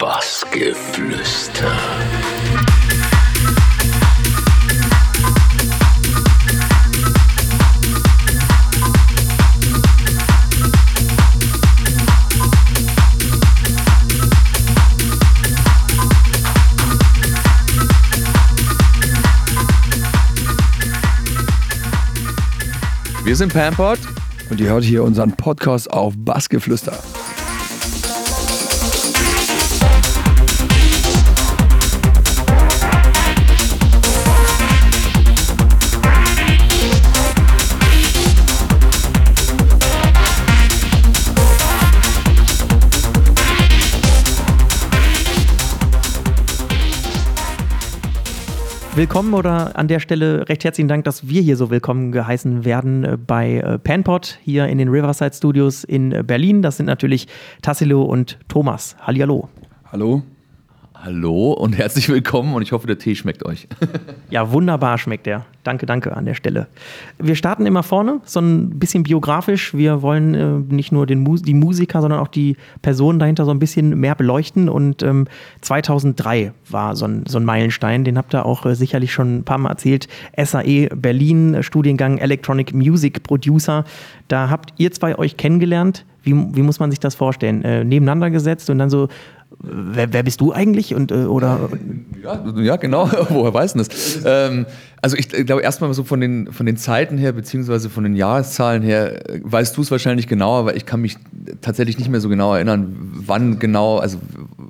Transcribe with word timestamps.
Bassgeflüster. 0.00 1.70
Wir 23.22 23.36
sind 23.36 23.52
Pamport. 23.52 23.98
Und 24.48 24.60
ihr 24.60 24.70
hört 24.70 24.82
hier 24.82 25.04
unseren 25.04 25.30
Podcast 25.32 25.92
auf 25.92 26.14
Bassgeflüster. 26.16 26.98
Willkommen 49.00 49.32
oder 49.32 49.78
an 49.78 49.88
der 49.88 49.98
Stelle 49.98 50.46
recht 50.50 50.62
herzlichen 50.62 50.86
Dank, 50.86 51.04
dass 51.04 51.26
wir 51.26 51.40
hier 51.40 51.56
so 51.56 51.70
willkommen 51.70 52.12
geheißen 52.12 52.66
werden 52.66 53.02
äh, 53.02 53.16
bei 53.16 53.54
äh, 53.56 53.78
Panpot 53.78 54.38
hier 54.42 54.66
in 54.66 54.76
den 54.76 54.90
Riverside 54.90 55.34
Studios 55.34 55.84
in 55.84 56.12
äh, 56.12 56.22
Berlin. 56.22 56.60
Das 56.60 56.76
sind 56.76 56.84
natürlich 56.84 57.26
Tassilo 57.62 58.02
und 58.02 58.38
Thomas. 58.48 58.96
Hallihallo. 59.00 59.48
Hallo? 59.90 60.22
Hallo 61.02 61.52
und 61.52 61.78
herzlich 61.78 62.10
willkommen 62.10 62.52
und 62.52 62.60
ich 62.60 62.72
hoffe, 62.72 62.86
der 62.86 62.98
Tee 62.98 63.14
schmeckt 63.14 63.46
euch. 63.46 63.68
Ja, 64.28 64.52
wunderbar 64.52 64.96
schmeckt 64.96 65.26
der. 65.26 65.44
Danke, 65.64 65.86
danke 65.86 66.16
an 66.16 66.24
der 66.24 66.34
Stelle. 66.34 66.68
Wir 67.18 67.34
starten 67.34 67.66
immer 67.66 67.82
vorne, 67.82 68.20
so 68.24 68.38
ein 68.38 68.78
bisschen 68.78 69.02
biografisch. 69.02 69.74
Wir 69.74 70.02
wollen 70.02 70.34
äh, 70.34 70.72
nicht 70.72 70.92
nur 70.92 71.04
den 71.04 71.18
Mus 71.20 71.42
die 71.42 71.54
Musiker, 71.54 72.00
sondern 72.00 72.20
auch 72.20 72.28
die 72.28 72.56
Personen 72.80 73.18
dahinter 73.18 73.44
so 73.44 73.50
ein 73.50 73.58
bisschen 73.58 73.98
mehr 73.98 74.14
beleuchten. 74.14 74.68
Und 74.68 75.02
ähm, 75.02 75.26
2003 75.62 76.52
war 76.68 76.94
so 76.94 77.06
ein, 77.06 77.24
so 77.26 77.38
ein 77.38 77.44
Meilenstein, 77.44 78.04
den 78.04 78.16
habt 78.16 78.34
ihr 78.34 78.46
auch 78.46 78.66
äh, 78.66 78.76
sicherlich 78.76 79.12
schon 79.12 79.38
ein 79.38 79.44
paar 79.44 79.58
Mal 79.58 79.70
erzählt. 79.70 80.06
SAE 80.40 80.90
Berlin, 80.94 81.62
Studiengang 81.62 82.18
Electronic 82.18 82.72
Music 82.72 83.24
Producer. 83.24 83.84
Da 84.28 84.48
habt 84.48 84.74
ihr 84.76 84.92
zwei 84.92 85.18
euch 85.18 85.36
kennengelernt. 85.36 86.04
Wie, 86.22 86.32
wie 86.32 86.62
muss 86.62 86.78
man 86.78 86.90
sich 86.90 87.00
das 87.00 87.14
vorstellen? 87.14 87.62
Äh, 87.62 87.84
nebeneinander 87.84 88.30
gesetzt 88.30 88.68
und 88.70 88.78
dann 88.78 88.90
so, 88.90 89.08
wer, 89.58 90.12
wer 90.12 90.22
bist 90.22 90.40
du 90.40 90.52
eigentlich? 90.52 90.94
Und, 90.94 91.10
äh, 91.10 91.24
oder 91.24 91.70
Ja, 92.22 92.44
ja 92.56 92.76
genau. 92.76 93.10
Woher 93.28 93.54
weiß 93.54 93.74
denn 93.74 93.84
das? 93.84 94.20
Ähm, 94.24 94.66
also 95.02 95.16
ich 95.16 95.28
glaube 95.28 95.62
erstmal 95.62 95.92
so 95.94 96.04
von 96.04 96.20
den, 96.20 96.52
von 96.52 96.66
den 96.66 96.76
Zeiten 96.76 97.16
her, 97.16 97.32
beziehungsweise 97.32 97.88
von 97.88 98.04
den 98.04 98.14
Jahreszahlen 98.14 98.82
her, 98.82 99.28
äh, 99.28 99.40
weißt 99.42 99.76
du 99.76 99.82
es 99.82 99.90
wahrscheinlich 99.90 100.26
genauer, 100.26 100.66
weil 100.66 100.76
ich 100.76 100.86
kann 100.86 101.00
mich 101.00 101.16
tatsächlich 101.60 101.98
nicht 101.98 102.10
mehr 102.10 102.20
so 102.20 102.28
genau 102.28 102.54
erinnern, 102.54 102.96
wann 103.14 103.58
genau, 103.58 103.98
also 103.98 104.18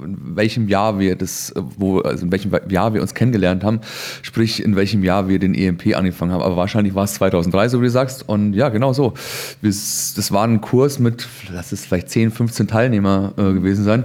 in 0.04 0.36
welchem 0.36 0.68
Jahr 0.68 0.98
wir 0.98 1.16
das, 1.16 1.50
äh, 1.50 1.62
wo, 1.76 1.98
also 2.00 2.24
in 2.24 2.32
welchem 2.32 2.52
Jahr 2.68 2.94
wir 2.94 3.02
uns 3.02 3.14
kennengelernt 3.14 3.64
haben, 3.64 3.80
sprich 4.22 4.62
in 4.62 4.76
welchem 4.76 5.02
Jahr 5.02 5.28
wir 5.28 5.38
den 5.38 5.54
EMP 5.54 5.96
angefangen 5.96 6.32
haben. 6.32 6.42
Aber 6.42 6.56
wahrscheinlich 6.56 6.94
war 6.94 7.04
es 7.04 7.14
2003, 7.14 7.68
so 7.68 7.80
wie 7.80 7.84
du 7.84 7.90
sagst. 7.90 8.28
Und 8.28 8.54
ja, 8.54 8.68
genau 8.68 8.92
so. 8.92 9.14
Das 9.62 10.32
war 10.32 10.46
ein 10.46 10.60
Kurs 10.60 10.98
mit, 10.98 11.28
lass 11.52 11.72
es 11.72 11.84
vielleicht 11.84 12.08
10, 12.08 12.30
15 12.30 12.68
Teilnehmer 12.68 13.32
äh, 13.36 13.52
gewesen 13.52 13.84
sein. 13.84 14.04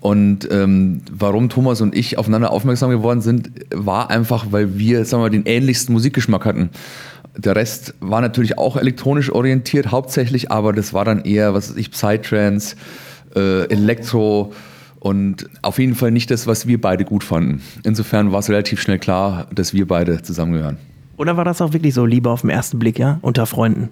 Und 0.00 0.48
ähm, 0.50 1.02
warum 1.10 1.50
Thomas 1.50 1.80
und 1.80 1.94
ich 1.94 2.16
aufeinander 2.16 2.50
aufmerksam 2.50 2.90
geworden 2.90 3.20
sind, 3.20 3.50
war 3.70 4.10
einfach, 4.10 4.46
weil 4.50 4.78
wir, 4.78 5.04
sagen 5.04 5.22
wir 5.22 5.26
mal, 5.26 5.30
den 5.30 5.44
ähnlichsten 5.44 5.92
Musikgeschmack 5.92 6.46
hatten. 6.46 6.70
Der 7.36 7.54
Rest 7.54 7.94
war 8.00 8.20
natürlich 8.20 8.58
auch 8.58 8.76
elektronisch 8.76 9.30
orientiert, 9.30 9.92
hauptsächlich, 9.92 10.50
aber 10.50 10.72
das 10.72 10.94
war 10.94 11.04
dann 11.04 11.20
eher, 11.24 11.54
was 11.54 11.70
weiß 11.70 11.76
ich, 11.76 11.90
Psytrance, 11.90 12.76
äh, 13.36 13.68
Elektro 13.68 14.52
und 14.98 15.48
auf 15.62 15.78
jeden 15.78 15.94
Fall 15.94 16.10
nicht 16.10 16.30
das, 16.30 16.46
was 16.46 16.66
wir 16.66 16.80
beide 16.80 17.04
gut 17.04 17.22
fanden. 17.22 17.62
Insofern 17.84 18.32
war 18.32 18.40
es 18.40 18.48
relativ 18.48 18.80
schnell 18.80 18.98
klar, 18.98 19.46
dass 19.54 19.72
wir 19.74 19.86
beide 19.86 20.22
zusammengehören. 20.22 20.78
Oder 21.16 21.36
war 21.36 21.44
das 21.44 21.60
auch 21.60 21.72
wirklich 21.72 21.94
so 21.94 22.06
Liebe 22.06 22.30
auf 22.30 22.40
den 22.40 22.50
ersten 22.50 22.78
Blick, 22.78 22.98
ja? 22.98 23.18
Unter 23.22 23.46
Freunden? 23.46 23.90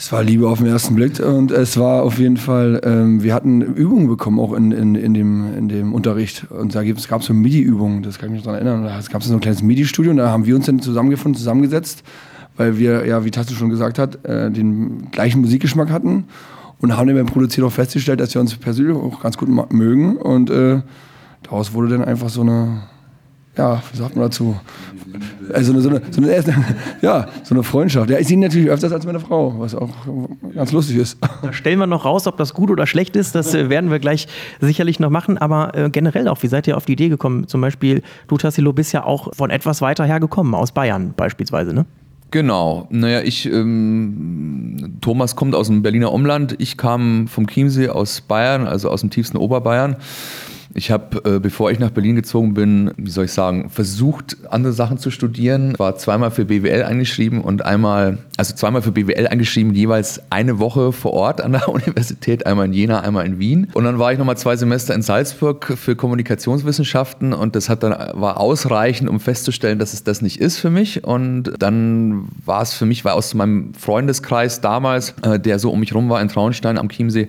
Es 0.00 0.12
war 0.12 0.22
Liebe 0.22 0.48
auf 0.48 0.58
den 0.58 0.68
ersten 0.68 0.94
Blick 0.94 1.18
und 1.18 1.50
es 1.50 1.76
war 1.76 2.04
auf 2.04 2.20
jeden 2.20 2.36
Fall, 2.36 2.80
ähm, 2.84 3.20
wir 3.20 3.34
hatten 3.34 3.62
Übungen 3.62 4.06
bekommen 4.06 4.38
auch 4.38 4.52
in, 4.52 4.70
in, 4.70 4.94
in, 4.94 5.12
dem, 5.12 5.52
in 5.58 5.68
dem 5.68 5.92
Unterricht. 5.92 6.46
Und 6.50 6.72
da 6.76 6.84
gab 6.84 7.20
es 7.20 7.26
so 7.26 7.34
MIDI-Übungen, 7.34 8.04
das 8.04 8.16
kann 8.16 8.28
ich 8.28 8.34
mich 8.34 8.42
daran 8.44 8.64
erinnern. 8.64 8.84
Da 8.84 9.00
gab 9.10 9.22
es 9.22 9.26
so 9.26 9.34
ein 9.34 9.40
kleines 9.40 9.60
MIDI-Studio 9.60 10.12
und 10.12 10.18
da 10.18 10.30
haben 10.30 10.46
wir 10.46 10.54
uns 10.54 10.66
dann 10.66 10.78
zusammengefunden, 10.78 11.36
zusammengesetzt, 11.36 12.04
weil 12.56 12.78
wir, 12.78 13.06
ja, 13.06 13.24
wie 13.24 13.32
Tasse 13.32 13.54
schon 13.54 13.70
gesagt 13.70 13.98
hat, 13.98 14.24
äh, 14.24 14.52
den 14.52 15.10
gleichen 15.10 15.40
Musikgeschmack 15.40 15.90
hatten 15.90 16.26
und 16.80 16.96
haben 16.96 17.08
dann 17.08 17.16
beim 17.16 17.26
Produzieren 17.26 17.66
auch 17.66 17.72
festgestellt, 17.72 18.20
dass 18.20 18.32
wir 18.34 18.40
uns 18.40 18.54
persönlich 18.54 18.96
auch 18.96 19.20
ganz 19.20 19.36
gut 19.36 19.48
mögen. 19.72 20.16
Und 20.16 20.48
äh, 20.48 20.80
daraus 21.42 21.74
wurde 21.74 21.88
dann 21.88 22.04
einfach 22.04 22.28
so 22.28 22.42
eine, 22.42 22.82
ja, 23.58 23.82
wie 23.92 23.98
sagt 23.98 24.16
man 24.16 24.24
dazu? 24.26 24.58
Also 25.52 25.72
eine, 25.72 25.80
so 25.80 25.88
eine, 25.88 26.02
so 26.10 26.22
eine, 26.22 26.32
ja, 27.02 27.28
so 27.42 27.54
eine 27.54 27.64
Freundschaft. 27.64 28.08
Ja, 28.08 28.18
ich 28.18 28.28
sehe 28.28 28.36
ihn 28.36 28.40
natürlich 28.40 28.70
öfters 28.70 28.92
als 28.92 29.04
meine 29.04 29.20
Frau, 29.20 29.58
was 29.58 29.74
auch 29.74 29.90
ganz 30.54 30.72
lustig 30.72 30.96
ist. 30.96 31.18
Da 31.42 31.52
stellen 31.52 31.78
wir 31.78 31.86
noch 31.86 32.04
raus, 32.04 32.26
ob 32.26 32.36
das 32.36 32.52
gut 32.52 32.70
oder 32.70 32.86
schlecht 32.86 33.16
ist. 33.16 33.34
Das 33.34 33.54
äh, 33.54 33.70
werden 33.70 33.90
wir 33.90 33.98
gleich 33.98 34.28
sicherlich 34.60 35.00
noch 35.00 35.10
machen. 35.10 35.38
Aber 35.38 35.74
äh, 35.74 35.90
generell 35.90 36.28
auch, 36.28 36.42
wie 36.42 36.48
seid 36.48 36.66
ihr 36.66 36.76
auf 36.76 36.84
die 36.84 36.92
Idee 36.92 37.08
gekommen? 37.08 37.48
Zum 37.48 37.60
Beispiel, 37.60 38.02
du, 38.28 38.36
Tassilo, 38.36 38.72
bist 38.72 38.92
ja 38.92 39.04
auch 39.04 39.34
von 39.34 39.50
etwas 39.50 39.80
weiter 39.80 40.04
her 40.04 40.20
gekommen, 40.20 40.54
aus 40.54 40.72
Bayern 40.72 41.14
beispielsweise, 41.16 41.72
ne? 41.72 41.86
Genau. 42.30 42.86
Naja, 42.90 43.22
ich, 43.22 43.50
ähm, 43.50 44.98
Thomas 45.00 45.34
kommt 45.34 45.54
aus 45.54 45.68
dem 45.68 45.82
Berliner 45.82 46.12
Umland. 46.12 46.56
Ich 46.58 46.76
kam 46.76 47.26
vom 47.26 47.46
Chiemsee 47.46 47.88
aus 47.88 48.20
Bayern, 48.20 48.66
also 48.66 48.90
aus 48.90 49.00
dem 49.00 49.10
tiefsten 49.10 49.38
Oberbayern. 49.38 49.96
Ich 50.74 50.90
habe, 50.90 51.36
äh, 51.36 51.38
bevor 51.40 51.70
ich 51.70 51.78
nach 51.78 51.90
Berlin 51.90 52.16
gezogen 52.16 52.54
bin, 52.54 52.92
wie 52.96 53.10
soll 53.10 53.24
ich 53.24 53.32
sagen, 53.32 53.70
versucht, 53.70 54.36
andere 54.50 54.72
Sachen 54.72 54.98
zu 54.98 55.10
studieren. 55.10 55.74
War 55.78 55.96
zweimal 55.96 56.30
für 56.30 56.44
BWL 56.44 56.82
eingeschrieben 56.82 57.40
und 57.40 57.64
einmal, 57.64 58.18
also 58.36 58.54
zweimal 58.54 58.82
für 58.82 58.92
BWL 58.92 59.26
eingeschrieben, 59.26 59.74
jeweils 59.74 60.20
eine 60.30 60.58
Woche 60.58 60.92
vor 60.92 61.14
Ort 61.14 61.40
an 61.40 61.52
der 61.52 61.68
Universität, 61.68 62.46
einmal 62.46 62.66
in 62.66 62.72
Jena, 62.72 63.00
einmal 63.00 63.26
in 63.26 63.38
Wien. 63.38 63.68
Und 63.72 63.84
dann 63.84 63.98
war 63.98 64.12
ich 64.12 64.18
nochmal 64.18 64.36
zwei 64.36 64.56
Semester 64.56 64.94
in 64.94 65.02
Salzburg 65.02 65.74
für 65.76 65.96
Kommunikationswissenschaften 65.96 67.32
und 67.32 67.56
das 67.56 67.68
hat 67.68 67.82
dann, 67.82 67.92
war 68.20 68.38
ausreichend, 68.38 69.08
um 69.08 69.20
festzustellen, 69.20 69.78
dass 69.78 69.94
es 69.94 70.04
das 70.04 70.22
nicht 70.22 70.38
ist 70.38 70.58
für 70.58 70.70
mich. 70.70 71.04
Und 71.04 71.54
dann 71.58 72.28
war 72.44 72.62
es 72.62 72.74
für 72.74 72.86
mich, 72.86 73.04
weil 73.04 73.12
aus 73.12 73.34
meinem 73.34 73.72
Freundeskreis 73.74 74.60
damals, 74.60 75.14
äh, 75.22 75.40
der 75.40 75.58
so 75.58 75.70
um 75.70 75.80
mich 75.80 75.94
rum 75.94 76.08
war 76.10 76.20
in 76.20 76.28
Traunstein 76.28 76.78
am 76.78 76.88
Chiemsee, 76.88 77.28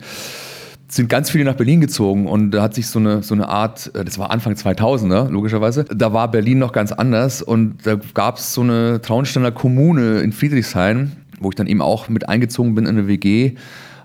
sind 0.90 1.08
ganz 1.08 1.30
viele 1.30 1.46
nach 1.46 1.56
Berlin 1.56 1.82
gezogen 1.82 2.28
und 2.28 2.52
da 2.52 2.64
hat 2.64 2.74
sich 2.74 2.88
so 2.88 3.00
eine, 3.00 3.22
so 3.22 3.36
eine 3.36 3.48
Art, 3.48 3.92
äh, 3.96 4.04
das 4.04 4.18
war 4.18 4.32
Anfang 4.32 4.54
2000er, 4.54 5.30
logischerweise, 5.30 5.86
da 5.86 6.14
war 6.14 6.30
Berlin 6.30 6.60
noch 6.60 6.72
ganz 6.72 6.92
anders 6.92 7.42
und 7.42 7.86
da 7.86 7.96
gab 8.14 8.38
es 8.38 8.54
so 8.54 8.62
eine 8.62 9.02
Traunsteiner 9.02 9.52
Kommune 9.52 10.22
in 10.22 10.32
Friedrichshain, 10.32 11.12
wo 11.40 11.50
ich 11.50 11.56
dann 11.56 11.68
eben 11.68 11.82
auch 11.82 12.10
mit 12.10 12.28
eingezogen 12.28 12.76
bin 12.76 12.86
in 12.86 12.98
eine 12.98 13.08
WG 13.08 13.54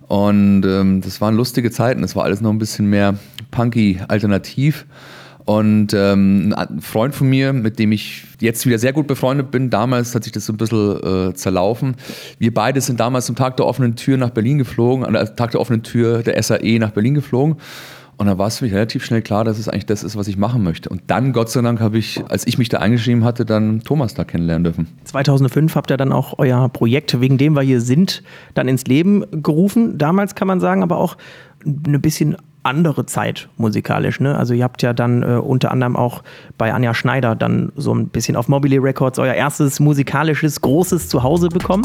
und 0.09 0.65
ähm, 0.67 1.01
das 1.01 1.21
waren 1.21 1.35
lustige 1.35 1.71
Zeiten, 1.71 2.03
das 2.03 2.15
war 2.15 2.25
alles 2.25 2.41
noch 2.41 2.51
ein 2.51 2.59
bisschen 2.59 2.91
mehr 2.91 3.15
punky 3.51 4.01
alternativ 4.09 4.85
und 5.45 5.93
ähm, 5.93 6.55
ein 6.57 6.81
Freund 6.81 7.15
von 7.15 7.29
mir, 7.29 7.53
mit 7.53 7.79
dem 7.79 7.93
ich 7.93 8.25
jetzt 8.41 8.65
wieder 8.65 8.79
sehr 8.79 8.95
gut 8.95 9.07
befreundet 9.07 9.51
bin, 9.51 9.69
damals 9.69 10.15
hat 10.15 10.25
sich 10.25 10.33
das 10.33 10.47
so 10.47 10.55
ein 10.55 10.57
bisschen 10.57 11.31
äh, 11.31 11.35
zerlaufen. 11.35 11.97
Wir 12.39 12.55
beide 12.55 12.81
sind 12.81 12.99
damals 12.99 13.27
zum 13.27 13.37
Tag 13.37 13.59
der 13.59 13.67
offenen 13.67 13.95
Tür 13.95 14.17
nach 14.17 14.31
Berlin 14.31 14.57
geflogen, 14.57 15.05
an 15.05 15.13
der 15.13 15.37
Tag 15.37 15.51
der 15.51 15.61
offenen 15.61 15.83
Tür 15.83 16.23
der 16.23 16.43
SAE 16.43 16.79
nach 16.79 16.93
Berlin 16.93 17.15
geflogen. 17.15 17.57
Und 18.17 18.27
dann 18.27 18.39
war 18.39 18.47
es 18.47 18.59
für 18.59 18.65
mich 18.65 18.73
relativ 18.73 19.05
schnell 19.05 19.23
klar, 19.23 19.45
dass 19.45 19.59
es 19.59 19.69
eigentlich 19.69 19.87
das 19.87 20.05
ist, 20.05 20.17
was 20.17 20.29
ich 20.29 20.37
machen 20.37 20.63
möchte. 20.63 20.89
Und 20.89 21.03
dann, 21.09 21.33
Gott 21.33 21.51
sei 21.51 21.63
Dank, 21.63 21.81
habe 21.81 21.99
ich, 21.99 22.23
als 22.29 22.47
ich 22.47 22.59
mich 22.59 22.69
da 22.69 22.79
eingeschrieben 22.79 23.25
hatte, 23.25 23.45
dann 23.45 23.81
Thomas 23.81 24.15
da 24.15 24.25
kennenlernen 24.25 24.65
dürfen. 24.65 24.87
2005 25.05 25.75
habt 25.75 25.91
ihr 25.91 25.97
dann 25.97 26.13
auch 26.13 26.39
euer 26.39 26.69
Projekt, 26.69 27.21
wegen 27.21 27.39
dem 27.39 27.55
wir 27.55 27.63
hier 27.63 27.81
sind, 27.81 28.23
dann 28.55 28.69
ins 28.69 28.85
Leben 28.85 29.25
gerufen. 29.43 29.99
Damals 29.99 30.37
kann 30.37 30.47
man 30.47 30.61
sagen, 30.61 30.83
aber 30.83 30.99
auch 30.99 31.17
eine 31.87 31.99
bisschen 31.99 32.37
andere 32.65 33.07
Zeit 33.07 33.49
musikalisch. 33.57 34.21
Ne? 34.21 34.37
Also 34.37 34.55
ihr 34.55 34.65
habt 34.65 34.83
ja 34.83 34.93
dann 34.93 35.23
äh, 35.23 35.37
unter 35.37 35.71
anderem 35.71 35.97
auch 35.97 36.23
bei 36.59 36.73
Anja 36.73 36.95
Schneider 36.95 37.37
dann 37.37 37.73
so 37.77 37.95
ein 37.95 38.09
bisschen 38.09 38.37
auf 38.37 38.49
Mobile 38.49 38.83
Records 38.83 39.19
euer 39.19 39.35
erstes 39.35 39.81
musikalisches 39.81 40.61
großes 40.61 41.09
Zuhause 41.09 41.49
bekommen. 41.49 41.85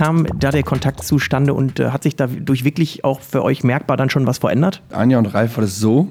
Kam 0.00 0.26
da 0.34 0.50
der 0.50 0.62
Kontakt 0.62 1.04
zustande 1.04 1.52
und 1.52 1.78
äh, 1.78 1.90
hat 1.90 2.04
sich 2.04 2.16
dadurch 2.16 2.64
wirklich 2.64 3.04
auch 3.04 3.20
für 3.20 3.44
euch 3.44 3.62
merkbar 3.64 3.98
dann 3.98 4.08
schon 4.08 4.26
was 4.26 4.38
verändert? 4.38 4.80
Anja 4.92 5.18
und 5.18 5.26
Ralf 5.26 5.58
war 5.58 5.62
das 5.62 5.76
so. 5.78 6.08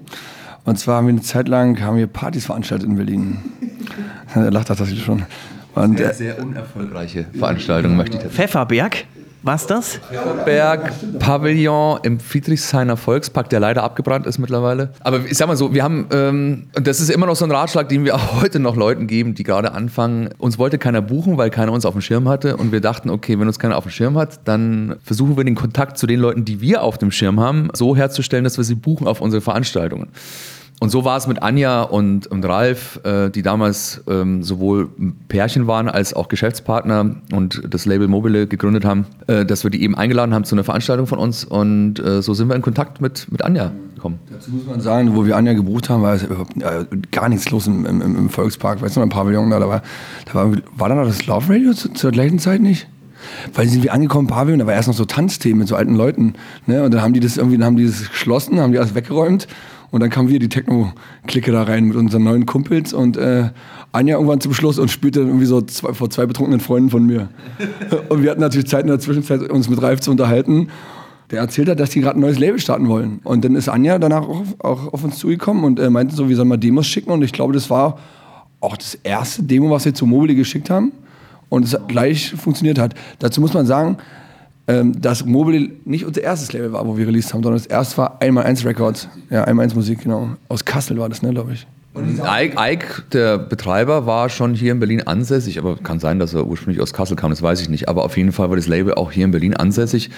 Und 0.64 0.78
zwar 0.78 0.98
haben 0.98 1.08
wir 1.08 1.14
eine 1.14 1.24
Zeit 1.24 1.48
lang 1.48 1.82
haben 1.82 1.98
wir 1.98 2.06
Partys 2.06 2.46
veranstaltet 2.46 2.88
in 2.88 2.98
Berlin. 2.98 3.40
er 4.36 4.52
lacht 4.52 4.70
das 4.70 4.78
tatsächlich 4.78 5.04
schon. 5.04 5.24
Und, 5.74 5.98
sehr, 5.98 6.14
sehr 6.14 6.40
unerfolgreiche 6.40 7.26
Veranstaltung, 7.34 7.96
möchte 7.96 8.18
ich 8.18 8.24
dazu. 8.24 8.36
Pfefferberg? 8.36 9.06
Was 9.42 9.68
das? 9.68 10.00
Berg 10.44 10.92
Pavillon 11.20 12.00
im 12.04 12.20
Friedrichshainer 12.20 12.98
Volkspark, 12.98 13.50
der 13.50 13.62
leider 13.62 13.84
abgebrannt 13.84 14.26
ist 14.26 14.38
mittlerweile. 14.38 14.90
Aber 15.00 15.26
ich 15.26 15.38
sag 15.38 15.48
mal 15.48 15.56
so, 15.56 15.74
wir 15.74 15.82
haben, 15.82 16.08
ähm, 16.12 16.68
und 16.76 16.86
das 16.86 17.00
ist 17.00 17.10
immer 17.10 17.26
noch 17.26 17.38
so 17.38 17.46
ein 17.46 17.52
Ratschlag, 17.52 17.88
den 17.88 18.04
wir 18.04 18.16
auch 18.18 18.42
heute 18.42 18.60
noch 18.60 18.76
Leuten 18.76 19.08
geben, 19.08 19.36
die 19.36 19.44
gerade 19.44 19.72
anfangen. 19.72 20.30
Uns 20.40 20.58
wollte 20.58 20.78
keiner 20.78 21.02
buchen, 21.02 21.38
weil 21.38 21.50
keiner 21.50 21.72
uns 21.72 21.86
auf 21.86 21.94
dem 21.94 22.02
Schirm 22.02 22.28
hatte. 22.28 22.58
Und 22.58 22.74
wir 22.74 22.82
dachten, 22.82 23.10
okay, 23.10 23.40
wenn 23.40 23.48
uns 23.48 23.60
keiner 23.60 23.78
auf 23.78 23.84
dem 23.84 23.92
Schirm 23.92 24.18
hat, 24.18 24.42
dann 24.44 24.98
versuchen 25.04 25.38
wir 25.38 25.46
den 25.46 25.56
Kontakt 25.56 25.98
zu 25.98 26.06
den 26.06 26.20
Leuten, 26.20 26.44
die 26.44 26.60
wir 26.60 26.84
auf 26.84 26.98
dem 26.98 27.12
Schirm 27.12 27.40
haben, 27.40 27.70
so 27.74 27.96
herzustellen, 27.96 28.44
dass 28.44 28.58
wir 28.58 28.66
sie 28.66 28.76
buchen 28.76 29.08
auf 29.08 29.22
unsere 29.22 29.42
Veranstaltungen. 29.42 30.10
Und 30.82 30.92
so 30.92 31.04
war 31.04 31.18
es 31.18 31.28
mit 31.28 31.44
Anja 31.44 31.82
und, 31.82 32.28
und 32.28 32.46
Ralf, 32.46 33.02
äh, 33.04 33.30
die 33.30 33.42
damals 33.42 34.02
ähm, 34.08 34.44
sowohl 34.44 34.90
Pärchen 35.28 35.68
waren 35.68 35.90
als 35.90 36.14
auch 36.14 36.30
Geschäftspartner 36.30 37.18
und 37.34 37.62
das 37.70 37.86
Label 37.86 38.08
Mobile 38.08 38.48
gegründet 38.48 38.86
haben, 38.86 39.06
äh, 39.28 39.46
dass 39.46 39.66
wir 39.66 39.72
die 39.72 39.84
eben 39.84 39.96
eingeladen 39.96 40.34
haben 40.34 40.46
zu 40.46 40.56
einer 40.56 40.64
Veranstaltung 40.64 41.06
von 41.06 41.20
uns. 41.20 41.44
Und 41.44 42.00
äh, 42.00 42.22
so 42.22 42.34
sind 42.34 42.48
wir 42.48 42.56
in 42.56 42.62
Kontakt 42.62 43.02
mit, 43.02 43.30
mit 43.30 43.44
Anja 43.44 43.72
gekommen. 43.96 44.20
Dazu 44.32 44.52
muss 44.52 44.66
man 44.66 44.80
sagen, 44.80 45.18
wo 45.18 45.26
wir 45.26 45.36
Anja 45.36 45.52
gebucht 45.52 45.90
haben, 45.90 46.02
war 46.02 46.14
es 46.14 46.26
gar 47.12 47.28
nichts 47.28 47.52
los 47.52 47.68
im, 47.68 47.86
im, 47.86 48.02
im 48.02 48.30
Volkspark. 48.30 48.82
Weißt 48.82 48.96
du, 48.96 49.02
ein 49.02 49.10
Pavillon 49.10 49.50
da, 49.50 49.60
da 49.60 49.68
war, 49.68 49.82
da 50.28 50.34
war, 50.34 50.52
war 50.78 50.88
da 50.88 50.96
noch 50.96 51.08
das 51.08 51.26
Love 51.26 51.54
Radio 51.54 51.74
zu, 51.74 51.90
zur 51.90 52.12
gleichen 52.12 52.40
Zeit 52.40 52.62
nicht? 52.62 52.88
Weil 53.54 53.68
sind 53.68 53.84
wir 53.84 53.94
angekommen, 53.94 54.28
Pavillon, 54.28 54.60
da 54.60 54.66
war 54.66 54.74
erst 54.74 54.88
noch 54.88 54.96
so 54.96 55.04
Tanzthemen 55.04 55.60
mit 55.60 55.68
so 55.68 55.76
alten 55.76 55.96
Leuten. 55.96 56.36
Ne? 56.68 56.84
Und 56.84 56.94
dann 56.94 57.02
haben 57.02 57.12
die 57.12 57.20
das 57.20 57.36
irgendwie, 57.36 57.58
dann 57.58 57.66
haben 57.66 57.76
die 57.76 57.86
das 57.86 58.10
geschlossen, 58.10 58.62
haben 58.62 58.72
die 58.72 58.80
alles 58.80 58.96
weggeräumt 58.96 59.46
und 59.92 60.02
dann 60.02 60.10
kamen 60.10 60.30
wir, 60.30 60.40
die 60.40 60.50
Techno-Clique 60.50 61.52
da 61.52 61.64
rein 61.64 61.86
mit 61.86 61.98
unseren 61.98 62.24
neuen 62.24 62.46
Kumpels 62.46 62.94
und 62.94 63.18
äh, 63.18 63.50
Anja 63.92 64.16
irgendwann 64.16 64.40
zum 64.40 64.54
Schluss 64.54 64.78
und 64.78 64.92
spielte 64.92 65.20
dann 65.20 65.30
irgendwie 65.30 65.46
so 65.46 65.62
zwei, 65.62 65.94
vor 65.94 66.10
zwei 66.10 66.26
betrunkenen 66.26 66.60
Freunden 66.60 66.90
von 66.90 67.06
mir. 67.06 67.30
und 68.10 68.22
wir 68.22 68.32
hatten 68.32 68.42
natürlich 68.42 68.68
Zeit 68.68 68.82
in 68.82 68.88
der 68.88 69.00
Zwischenzeit, 69.00 69.42
uns 69.50 69.70
mit 69.70 69.82
Ralf 69.82 70.00
zu 70.02 70.12
unterhalten. 70.12 70.70
Der 71.32 71.40
erzählt 71.40 71.70
hat, 71.70 71.80
dass 71.80 71.92
die 71.92 72.02
gerade 72.02 72.18
ein 72.18 72.22
neues 72.22 72.40
Label 72.40 72.60
starten 72.60 72.88
wollen. 72.88 73.20
Und 73.24 73.46
dann 73.46 73.56
ist 73.56 73.70
Anja 73.70 74.00
danach 74.00 74.28
auch, 74.28 74.44
auch 74.60 74.94
auf 74.94 75.04
uns 75.04 75.18
zugekommen 75.20 75.64
und 75.64 75.80
äh, 75.80 75.90
meinte 75.90 76.16
so, 76.16 76.28
wir 76.28 76.36
sollen 76.36 76.48
mal 76.48 76.58
Demos 76.58 76.88
schicken. 76.88 77.12
Und 77.12 77.24
ich 77.24 77.34
glaube, 77.34 77.54
das 77.54 77.70
war 77.70 78.00
auch 78.60 78.76
das 78.76 78.96
erste 79.04 79.44
Demo, 79.44 79.70
was 79.70 79.86
wir 79.86 79.94
zu 79.94 80.06
Mobile 80.06 80.36
geschickt 80.36 80.70
haben. 80.70 80.92
Und 81.50 81.66
es 81.66 81.78
gleich 81.88 82.32
funktioniert 82.32 82.80
hat. 82.80 82.94
Dazu 83.20 83.42
muss 83.42 83.54
man 83.54 83.66
sagen, 83.66 83.98
ähm, 84.70 85.02
dass 85.02 85.26
Mobile 85.26 85.72
nicht 85.84 86.06
unser 86.06 86.22
erstes 86.22 86.54
Label 86.54 86.72
war, 86.72 86.86
wo 86.86 86.96
wir 86.96 87.08
released 87.08 87.34
haben, 87.34 87.42
sondern 87.42 87.60
das 87.60 87.66
erste 87.66 87.98
war 87.98 88.22
Einmal 88.22 88.44
Eins 88.44 88.64
Records. 88.64 89.10
Ja, 89.32 89.44
Einmal 89.46 89.64
Eins 89.64 89.74
Musik, 89.74 90.04
genau. 90.04 90.36
Aus 90.48 90.64
Kassel 90.64 91.00
war 91.00 91.10
das, 91.10 91.24
ne, 91.24 91.32
glaube 91.32 91.54
ich. 91.54 91.66
Ike, 91.96 92.56
Ike, 92.58 93.04
der 93.12 93.38
Betreiber, 93.38 94.06
war 94.06 94.30
schon 94.30 94.54
hier 94.54 94.72
in 94.72 94.80
Berlin 94.80 95.02
ansässig, 95.08 95.58
aber 95.58 95.76
kann 95.78 96.00
sein, 96.00 96.20
dass 96.20 96.34
er 96.34 96.46
ursprünglich 96.46 96.82
aus 96.82 96.94
Kassel 96.94 97.16
kam, 97.16 97.32
das 97.32 97.42
weiß 97.42 97.62
ich 97.62 97.70
nicht. 97.70 97.90
Aber 97.90 98.04
auf 98.04 98.16
jeden 98.16 98.32
Fall 98.32 98.50
war 98.50 98.56
das 98.56 98.68
Label 98.68 98.94
auch 98.94 99.12
hier 99.12 99.26
in 99.26 99.32
Berlin 99.32 99.56
ansässig. 99.56 100.12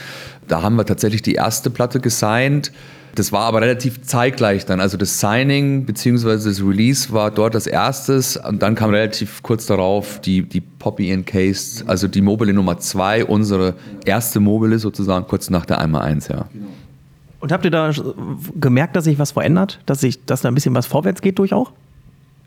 Da 0.47 0.61
haben 0.61 0.75
wir 0.75 0.85
tatsächlich 0.85 1.21
die 1.21 1.35
erste 1.35 1.69
Platte 1.69 1.99
gesigned. 1.99 2.71
Das 3.15 3.31
war 3.31 3.41
aber 3.41 3.61
relativ 3.61 4.01
zeitgleich 4.03 4.65
dann. 4.65 4.79
Also 4.79 4.97
das 4.97 5.19
Signing 5.19 5.85
bzw. 5.85 6.35
das 6.35 6.61
Release 6.61 7.11
war 7.11 7.29
dort 7.29 7.55
das 7.55 7.67
erstes 7.67 8.37
und 8.37 8.61
dann 8.61 8.75
kam 8.75 8.89
relativ 8.89 9.43
kurz 9.43 9.65
darauf 9.65 10.21
die, 10.21 10.43
die 10.43 10.61
Poppy 10.61 11.11
Encased, 11.11 11.87
also 11.87 12.07
die 12.07 12.21
Mobile 12.21 12.53
Nummer 12.53 12.77
2, 12.79 13.25
unsere 13.25 13.75
erste 14.05 14.39
Mobile 14.39 14.79
sozusagen, 14.79 15.27
kurz 15.27 15.49
nach 15.49 15.65
der 15.65 15.85
1x1, 15.85 16.31
ja. 16.31 16.45
Und 17.41 17.51
habt 17.51 17.65
ihr 17.65 17.71
da 17.71 17.91
gemerkt, 18.59 18.95
dass 18.95 19.03
sich 19.03 19.19
was 19.19 19.31
verändert? 19.31 19.79
Dass, 19.85 19.99
sich, 19.99 20.23
dass 20.25 20.41
da 20.41 20.47
ein 20.47 20.55
bisschen 20.55 20.75
was 20.75 20.85
vorwärts 20.85 21.21
geht 21.21 21.39
durch 21.39 21.53
auch? 21.53 21.71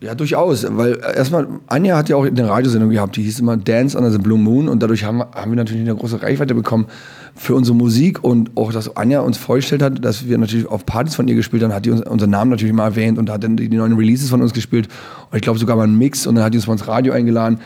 Ja, 0.00 0.14
durchaus. 0.14 0.66
Weil 0.68 0.98
erstmal, 1.16 1.46
Anja 1.66 1.96
hat 1.96 2.08
ja 2.08 2.16
auch 2.16 2.26
eine 2.26 2.48
Radiosendung 2.48 2.90
gehabt, 2.90 3.16
die 3.16 3.22
hieß 3.22 3.40
immer 3.40 3.56
Dance 3.56 3.96
Under 3.96 4.10
the 4.10 4.18
Blue 4.18 4.38
Moon 4.38 4.68
und 4.68 4.82
dadurch 4.82 5.02
haben, 5.04 5.20
haben 5.20 5.50
wir 5.50 5.56
natürlich 5.56 5.82
eine 5.82 5.94
große 5.94 6.22
Reichweite 6.22 6.54
bekommen 6.54 6.86
für 7.34 7.54
unsere 7.54 7.74
Musik 7.76 8.22
und 8.22 8.50
auch, 8.54 8.72
dass 8.72 8.96
Anja 8.96 9.20
uns 9.20 9.38
vorgestellt 9.38 9.82
hat, 9.82 10.04
dass 10.04 10.28
wir 10.28 10.36
natürlich 10.36 10.66
auf 10.66 10.84
Partys 10.84 11.14
von 11.14 11.26
ihr 11.26 11.34
gespielt 11.34 11.62
haben, 11.62 11.72
hat 11.72 11.86
die 11.86 11.90
uns, 11.90 12.02
unseren 12.02 12.30
Namen 12.30 12.50
natürlich 12.50 12.74
mal 12.74 12.84
erwähnt 12.84 13.18
und 13.18 13.30
hat 13.30 13.44
dann 13.44 13.56
die, 13.56 13.68
neuen 13.68 13.94
Releases 13.94 14.28
von 14.28 14.42
uns 14.42 14.52
gespielt 14.52 14.88
und 15.30 15.36
ich 15.36 15.42
glaube 15.42 15.58
sogar 15.58 15.76
mal 15.76 15.84
einen 15.84 15.96
Mix 15.96 16.26
und 16.26 16.34
dann 16.34 16.44
hat 16.44 16.52
die 16.52 16.58
uns 16.58 16.66
mal 16.66 16.74
ins 16.74 16.86
Radio 16.86 17.12
eingeladen. 17.12 17.60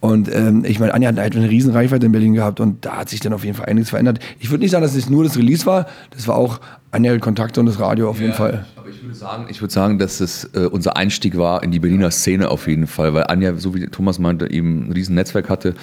Und 0.00 0.34
ähm, 0.34 0.64
ich 0.64 0.80
meine, 0.80 0.94
Anja 0.94 1.10
hat 1.10 1.18
halt 1.18 1.36
eine 1.36 1.50
riesen 1.50 1.72
Reichweite 1.72 2.06
in 2.06 2.12
Berlin 2.12 2.32
gehabt 2.32 2.58
und 2.58 2.86
da 2.86 2.98
hat 2.98 3.10
sich 3.10 3.20
dann 3.20 3.34
auf 3.34 3.44
jeden 3.44 3.54
Fall 3.54 3.66
einiges 3.66 3.90
verändert. 3.90 4.18
Ich 4.38 4.50
würde 4.50 4.62
nicht 4.62 4.70
sagen, 4.70 4.82
dass 4.82 4.94
es 4.94 5.10
nur 5.10 5.24
das 5.24 5.36
Release 5.36 5.66
war, 5.66 5.86
das 6.10 6.26
war 6.26 6.36
auch 6.36 6.58
Anja 6.90 7.16
Kontakte 7.18 7.60
und 7.60 7.66
das 7.66 7.78
Radio 7.78 8.08
auf 8.08 8.18
jeden 8.18 8.32
Fall. 8.32 8.64
Aber 8.76 8.88
ich 8.88 9.02
würde 9.02 9.14
sagen, 9.14 9.46
ich 9.50 9.60
würde 9.60 9.72
sagen, 9.72 9.98
dass 9.98 10.20
es 10.20 10.50
äh, 10.54 10.60
unser 10.60 10.96
Einstieg 10.96 11.36
war 11.36 11.62
in 11.62 11.70
die 11.70 11.78
Berliner 11.78 12.10
Szene 12.10 12.50
auf 12.50 12.66
jeden 12.66 12.86
Fall, 12.86 13.12
weil 13.12 13.24
Anja, 13.24 13.54
so 13.56 13.74
wie 13.74 13.86
Thomas 13.88 14.18
meinte, 14.18 14.50
eben 14.50 14.88
ein 14.88 14.92
riesen 14.92 15.14
Netzwerk 15.14 15.50
hatte. 15.50 15.74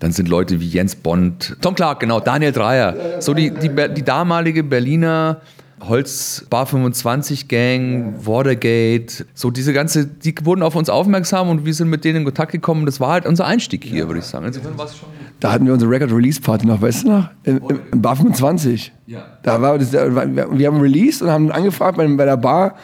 Dann 0.00 0.10
sind 0.10 0.28
Leute 0.28 0.60
wie 0.60 0.68
Jens 0.68 0.96
Bond, 0.96 1.56
Tom 1.60 1.76
Clark, 1.76 2.00
genau, 2.00 2.18
Daniel 2.18 2.52
Dreier, 2.52 3.20
so 3.20 3.34
die, 3.34 3.52
die, 3.52 3.70
die 3.94 4.02
damalige 4.02 4.64
Berliner 4.64 5.40
Holz 5.82 6.46
Bar 6.50 6.66
25 6.66 7.48
Gang, 7.48 8.14
Watergate, 8.26 9.26
so 9.34 9.50
diese 9.50 9.72
ganze, 9.72 10.06
die 10.06 10.34
wurden 10.44 10.62
auf 10.62 10.76
uns 10.76 10.90
aufmerksam 10.90 11.48
und 11.48 11.64
wir 11.64 11.74
sind 11.74 11.88
mit 11.88 12.04
denen 12.04 12.18
in 12.18 12.24
Kontakt 12.24 12.52
gekommen. 12.52 12.86
Das 12.86 13.00
war 13.00 13.12
halt 13.12 13.26
unser 13.26 13.46
Einstieg 13.46 13.84
hier, 13.84 14.00
ja. 14.00 14.06
würde 14.06 14.20
ich 14.20 14.26
sagen. 14.26 14.46
Insofern 14.46 14.76
war 14.76 14.86
es 14.86 14.96
schon. 14.96 15.08
Da 15.40 15.52
hatten 15.52 15.66
wir 15.66 15.72
unsere 15.72 15.90
Record 15.90 16.12
Release 16.12 16.40
Party 16.40 16.66
noch, 16.66 16.82
weißt 16.82 17.04
du 17.04 17.08
noch? 17.08 17.30
Im, 17.44 17.60
im 17.92 18.02
Bar 18.02 18.16
25. 18.16 18.92
Ja. 19.06 19.24
Da 19.42 19.60
war 19.62 19.78
das, 19.78 19.92
wir 19.92 20.66
haben 20.66 20.80
released 20.80 21.22
und 21.22 21.30
haben 21.30 21.50
angefragt 21.50 21.96
bei, 21.96 22.06
bei 22.06 22.24
der 22.24 22.36
Bar, 22.36 22.76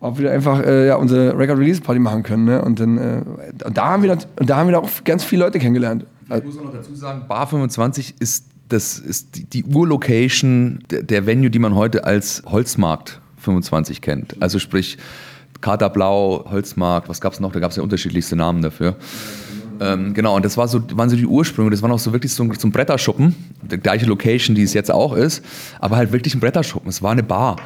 ob 0.00 0.18
wir 0.18 0.30
einfach 0.30 0.60
äh, 0.64 0.86
ja, 0.86 0.96
unsere 0.96 1.36
Record 1.36 1.58
Release 1.58 1.80
Party 1.80 1.98
machen 1.98 2.22
können. 2.22 2.44
Ne? 2.44 2.62
Und 2.62 2.78
dann, 2.78 2.98
äh, 2.98 3.22
da 3.72 3.90
haben 3.90 4.02
wir, 4.02 4.16
da 4.36 4.56
haben 4.56 4.68
wir 4.68 4.78
auch 4.78 4.88
ganz 5.04 5.24
viele 5.24 5.44
Leute 5.44 5.58
kennengelernt. 5.58 6.06
Ich 6.34 6.44
muss 6.44 6.58
auch 6.58 6.64
noch 6.64 6.72
dazu 6.72 6.94
sagen, 6.94 7.24
Bar 7.28 7.46
25 7.46 8.14
ist 8.20 8.51
das 8.72 8.98
ist 8.98 9.52
die, 9.52 9.64
Urlocation 9.64 10.80
der, 10.90 11.26
Venue, 11.26 11.50
die 11.50 11.58
man 11.58 11.74
heute 11.74 12.04
als 12.04 12.42
Holzmarkt 12.46 13.20
25 13.38 14.00
kennt. 14.00 14.36
Also 14.40 14.58
sprich 14.58 14.98
Katerblau, 15.60 16.46
Holzmarkt, 16.50 17.08
was 17.08 17.20
gab 17.20 17.32
es 17.32 17.40
noch? 17.40 17.52
Da 17.52 17.60
gab 17.60 17.70
es 17.70 17.76
ja 17.76 17.82
unterschiedlichste 17.82 18.36
Namen 18.36 18.62
dafür. 18.62 18.96
Ähm, 19.80 20.14
genau, 20.14 20.36
und 20.36 20.44
das 20.44 20.56
war 20.56 20.68
so, 20.68 20.82
waren 20.94 21.10
so 21.10 21.16
die 21.16 21.26
Ursprünge. 21.26 21.70
Das 21.70 21.82
war 21.82 21.88
noch 21.88 21.98
so 21.98 22.12
wirklich 22.12 22.32
so 22.32 22.44
ein, 22.44 22.54
so 22.54 22.68
ein 22.68 22.72
Bretterschuppen, 22.72 23.34
die 23.62 23.78
gleiche 23.78 24.06
Location, 24.06 24.54
die 24.54 24.62
es 24.62 24.74
jetzt 24.74 24.90
auch 24.90 25.14
ist, 25.14 25.44
aber 25.80 25.96
halt 25.96 26.12
wirklich 26.12 26.34
ein 26.34 26.40
Bretterschuppen. 26.40 26.88
Es 26.88 27.02
war 27.02 27.12
eine 27.12 27.22
Bar. 27.22 27.56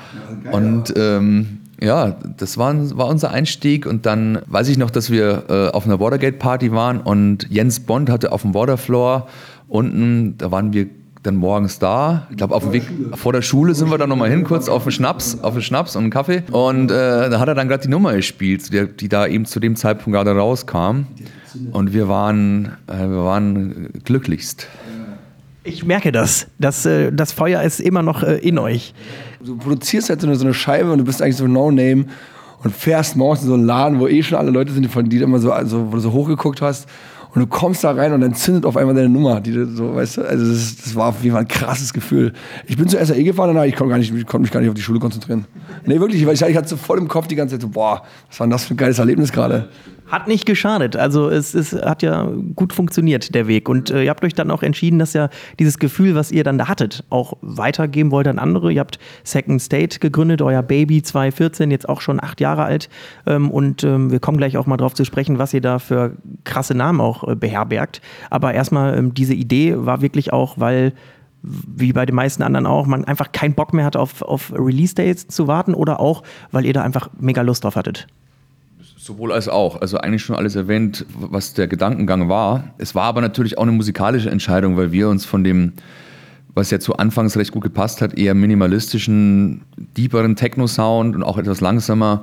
Und 0.50 0.94
ähm, 0.96 1.58
ja, 1.80 2.16
das 2.38 2.56
war, 2.56 2.74
war, 2.96 3.08
unser 3.08 3.30
Einstieg. 3.30 3.86
Und 3.86 4.06
dann 4.06 4.40
weiß 4.46 4.68
ich 4.68 4.78
noch, 4.78 4.90
dass 4.90 5.10
wir 5.10 5.44
äh, 5.48 5.68
auf 5.76 5.84
einer 5.84 6.00
Watergate-Party 6.00 6.72
waren 6.72 7.00
und 7.00 7.46
Jens 7.50 7.80
Bond 7.80 8.08
hatte 8.08 8.32
auf 8.32 8.42
dem 8.42 8.54
Waterfloor 8.54 9.28
unten, 9.68 10.36
da 10.38 10.50
waren 10.50 10.72
wir 10.72 10.86
dann 11.26 11.36
morgens 11.36 11.78
da. 11.78 12.26
Ich 12.30 12.36
glaube, 12.36 12.54
auf 12.54 12.62
dem 12.62 12.72
Weg 12.72 12.84
vor 13.14 13.32
der 13.32 13.42
Schule 13.42 13.74
sind 13.74 13.90
wir 13.90 13.98
dann 13.98 14.08
nochmal 14.08 14.30
hin, 14.30 14.44
kurz 14.44 14.68
auf 14.68 14.84
den 14.84 14.92
Schnaps, 14.92 15.38
auf 15.42 15.54
den 15.54 15.62
Schnaps 15.62 15.96
und 15.96 16.04
einen 16.04 16.10
Kaffee. 16.10 16.42
Und 16.50 16.90
äh, 16.90 17.28
da 17.28 17.40
hat 17.40 17.48
er 17.48 17.54
dann 17.54 17.68
gerade 17.68 17.82
die 17.82 17.88
Nummer 17.88 18.14
gespielt, 18.14 18.72
die, 18.72 18.86
die, 18.86 19.08
da 19.08 19.26
eben 19.26 19.44
zu 19.44 19.60
dem 19.60 19.76
Zeitpunkt 19.76 20.14
gerade 20.14 20.32
rauskam. 20.32 21.06
Und 21.72 21.92
wir 21.92 22.08
waren, 22.08 22.76
äh, 22.86 22.98
wir 22.98 23.24
waren 23.24 23.88
glücklichst. 24.04 24.68
Ich 25.64 25.84
merke 25.84 26.12
das. 26.12 26.46
Das, 26.58 26.86
äh, 26.86 27.10
das 27.12 27.32
Feuer 27.32 27.62
ist 27.62 27.80
immer 27.80 28.02
noch 28.02 28.22
äh, 28.22 28.36
in 28.36 28.58
euch. 28.58 28.94
Du 29.44 29.56
produzierst 29.56 30.10
halt 30.10 30.20
so 30.20 30.28
eine, 30.28 30.36
so 30.36 30.44
eine 30.44 30.54
Scheibe 30.54 30.92
und 30.92 30.98
du 30.98 31.04
bist 31.04 31.22
eigentlich 31.22 31.36
so 31.36 31.46
No-Name 31.46 32.06
und 32.62 32.74
fährst 32.74 33.16
morgens 33.16 33.42
in 33.42 33.48
so 33.48 33.54
einen 33.54 33.66
Laden, 33.66 33.98
wo 33.98 34.06
eh 34.06 34.22
schon 34.22 34.38
alle 34.38 34.50
Leute 34.50 34.72
sind, 34.72 34.88
von 34.90 35.08
denen 35.08 35.20
du 35.20 35.24
immer 35.24 35.38
so, 35.40 35.50
also, 35.50 35.88
wo 35.88 35.96
du 35.96 36.00
so 36.00 36.12
hochgeguckt 36.12 36.62
hast 36.62 36.88
und 37.34 37.40
du 37.40 37.46
kommst 37.46 37.84
da 37.84 37.92
rein 37.92 38.12
und 38.12 38.20
dann 38.20 38.34
zündet 38.34 38.64
auf 38.64 38.76
einmal 38.76 38.94
deine 38.94 39.08
Nummer, 39.08 39.40
die 39.40 39.52
so, 39.52 39.94
weißt 39.94 40.18
du, 40.18 40.22
also 40.22 40.52
das, 40.52 40.76
das 40.76 40.94
war 40.94 41.08
auf 41.08 41.22
jeden 41.22 41.34
Fall 41.34 41.44
ein 41.44 41.48
krasses 41.48 41.92
Gefühl. 41.92 42.32
Ich 42.66 42.76
bin 42.76 42.88
zur 42.88 43.04
SAE 43.04 43.24
gefahren, 43.24 43.54
danach, 43.54 43.66
ich 43.66 43.76
konnte, 43.76 43.90
gar 43.90 43.98
nicht, 43.98 44.14
ich 44.14 44.26
konnte 44.26 44.42
mich 44.42 44.50
gar 44.50 44.60
nicht 44.60 44.68
auf 44.68 44.74
die 44.74 44.82
Schule 44.82 44.98
konzentrieren. 44.98 45.46
Nee, 45.84 46.00
wirklich, 46.00 46.24
weil 46.26 46.34
ich, 46.34 46.42
ich 46.42 46.56
hatte 46.56 46.68
so 46.68 46.76
voll 46.76 46.98
im 46.98 47.08
Kopf 47.08 47.26
die 47.26 47.36
ganze 47.36 47.54
Zeit 47.54 47.62
so, 47.62 47.68
boah, 47.68 48.02
was 48.28 48.40
war 48.40 48.46
denn 48.46 48.52
das 48.52 48.64
für 48.64 48.74
ein 48.74 48.76
geiles 48.76 48.98
Erlebnis 48.98 49.32
gerade. 49.32 49.68
Hat 50.08 50.28
nicht 50.28 50.46
geschadet. 50.46 50.94
Also 50.96 51.28
es, 51.28 51.54
es 51.54 51.72
hat 51.72 52.02
ja 52.02 52.28
gut 52.54 52.72
funktioniert, 52.72 53.34
der 53.34 53.48
Weg. 53.48 53.68
Und 53.68 53.90
äh, 53.90 54.04
ihr 54.04 54.10
habt 54.10 54.24
euch 54.24 54.34
dann 54.34 54.50
auch 54.52 54.62
entschieden, 54.62 54.98
dass 55.00 55.14
ja 55.14 55.28
dieses 55.58 55.78
Gefühl, 55.78 56.14
was 56.14 56.30
ihr 56.30 56.44
dann 56.44 56.58
da 56.58 56.68
hattet, 56.68 57.04
auch 57.10 57.34
weitergeben 57.40 58.12
wollt 58.12 58.28
an 58.28 58.38
andere. 58.38 58.72
Ihr 58.72 58.80
habt 58.80 59.00
Second 59.24 59.60
State 59.60 59.98
gegründet, 59.98 60.42
euer 60.42 60.62
Baby 60.62 61.02
2014, 61.02 61.72
jetzt 61.72 61.88
auch 61.88 62.00
schon 62.00 62.22
acht 62.22 62.40
Jahre 62.40 62.62
alt. 62.64 62.88
Ähm, 63.26 63.50
und 63.50 63.82
ähm, 63.82 64.12
wir 64.12 64.20
kommen 64.20 64.38
gleich 64.38 64.56
auch 64.56 64.66
mal 64.66 64.76
drauf 64.76 64.94
zu 64.94 65.04
sprechen, 65.04 65.38
was 65.38 65.52
ihr 65.52 65.60
da 65.60 65.80
für 65.80 66.12
krasse 66.44 66.74
Namen 66.74 67.00
auch 67.00 67.26
äh, 67.26 67.34
beherbergt. 67.34 68.00
Aber 68.30 68.54
erstmal, 68.54 68.96
ähm, 68.96 69.12
diese 69.12 69.34
Idee 69.34 69.74
war 69.76 70.02
wirklich 70.02 70.32
auch, 70.32 70.58
weil 70.58 70.92
wie 71.42 71.92
bei 71.92 72.06
den 72.06 72.14
meisten 72.14 72.42
anderen 72.42 72.66
auch, 72.66 72.86
man 72.86 73.04
einfach 73.04 73.32
keinen 73.32 73.54
Bock 73.54 73.72
mehr 73.72 73.84
hat, 73.84 73.96
auf, 73.96 74.22
auf 74.22 74.52
Release-Dates 74.52 75.28
zu 75.28 75.46
warten 75.46 75.74
oder 75.74 76.00
auch, 76.00 76.22
weil 76.50 76.64
ihr 76.64 76.72
da 76.72 76.82
einfach 76.82 77.10
mega 77.18 77.42
Lust 77.42 77.64
drauf 77.64 77.76
hattet? 77.76 78.06
Sowohl 79.06 79.30
als 79.30 79.48
auch. 79.48 79.80
Also 79.80 79.98
eigentlich 79.98 80.24
schon 80.24 80.34
alles 80.34 80.56
erwähnt, 80.56 81.06
was 81.14 81.54
der 81.54 81.68
Gedankengang 81.68 82.28
war. 82.28 82.74
Es 82.76 82.96
war 82.96 83.04
aber 83.04 83.20
natürlich 83.20 83.56
auch 83.56 83.62
eine 83.62 83.70
musikalische 83.70 84.28
Entscheidung, 84.30 84.76
weil 84.76 84.90
wir 84.90 85.08
uns 85.08 85.24
von 85.24 85.44
dem 85.44 85.74
was 86.56 86.70
ja 86.70 86.80
zu 86.80 86.96
Anfangs 86.96 87.36
recht 87.36 87.52
gut 87.52 87.62
gepasst 87.62 88.00
hat, 88.00 88.16
eher 88.18 88.34
minimalistischen, 88.34 89.60
deeperen 89.76 90.36
Techno-Sound 90.36 91.14
und 91.14 91.22
auch 91.22 91.36
etwas 91.36 91.60
langsamer. 91.60 92.22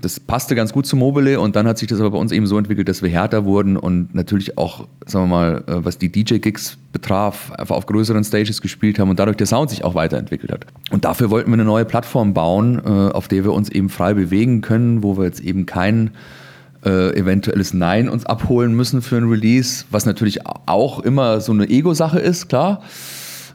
Das 0.00 0.18
passte 0.18 0.54
ganz 0.54 0.72
gut 0.72 0.86
zu 0.86 0.96
Mobile 0.96 1.38
und 1.38 1.54
dann 1.54 1.68
hat 1.68 1.76
sich 1.76 1.86
das 1.86 2.00
aber 2.00 2.12
bei 2.12 2.18
uns 2.18 2.32
eben 2.32 2.46
so 2.46 2.56
entwickelt, 2.56 2.88
dass 2.88 3.02
wir 3.02 3.10
härter 3.10 3.44
wurden 3.44 3.76
und 3.76 4.14
natürlich 4.14 4.56
auch, 4.56 4.88
sagen 5.04 5.26
wir 5.26 5.36
mal, 5.36 5.64
äh, 5.66 5.84
was 5.84 5.98
die 5.98 6.10
DJ-Gigs 6.10 6.78
betraf, 6.92 7.52
einfach 7.52 7.76
auf 7.76 7.84
größeren 7.84 8.24
Stages 8.24 8.62
gespielt 8.62 8.98
haben 8.98 9.10
und 9.10 9.18
dadurch 9.18 9.36
der 9.36 9.46
Sound 9.46 9.68
sich 9.68 9.84
auch 9.84 9.94
weiterentwickelt 9.94 10.50
hat. 10.50 10.66
Und 10.90 11.04
dafür 11.04 11.28
wollten 11.28 11.50
wir 11.50 11.54
eine 11.54 11.66
neue 11.66 11.84
Plattform 11.84 12.32
bauen, 12.32 12.80
äh, 12.82 12.88
auf 12.88 13.28
der 13.28 13.44
wir 13.44 13.52
uns 13.52 13.68
eben 13.68 13.90
frei 13.90 14.14
bewegen 14.14 14.62
können, 14.62 15.02
wo 15.02 15.18
wir 15.18 15.24
jetzt 15.24 15.40
eben 15.40 15.66
kein 15.66 16.12
äh, 16.86 17.14
eventuelles 17.18 17.74
Nein 17.74 18.08
uns 18.08 18.24
abholen 18.24 18.74
müssen 18.74 19.02
für 19.02 19.18
ein 19.18 19.28
Release, 19.28 19.84
was 19.90 20.06
natürlich 20.06 20.46
auch 20.46 21.00
immer 21.00 21.42
so 21.42 21.52
eine 21.52 21.68
Ego-Sache 21.68 22.18
ist, 22.18 22.48
klar. 22.48 22.82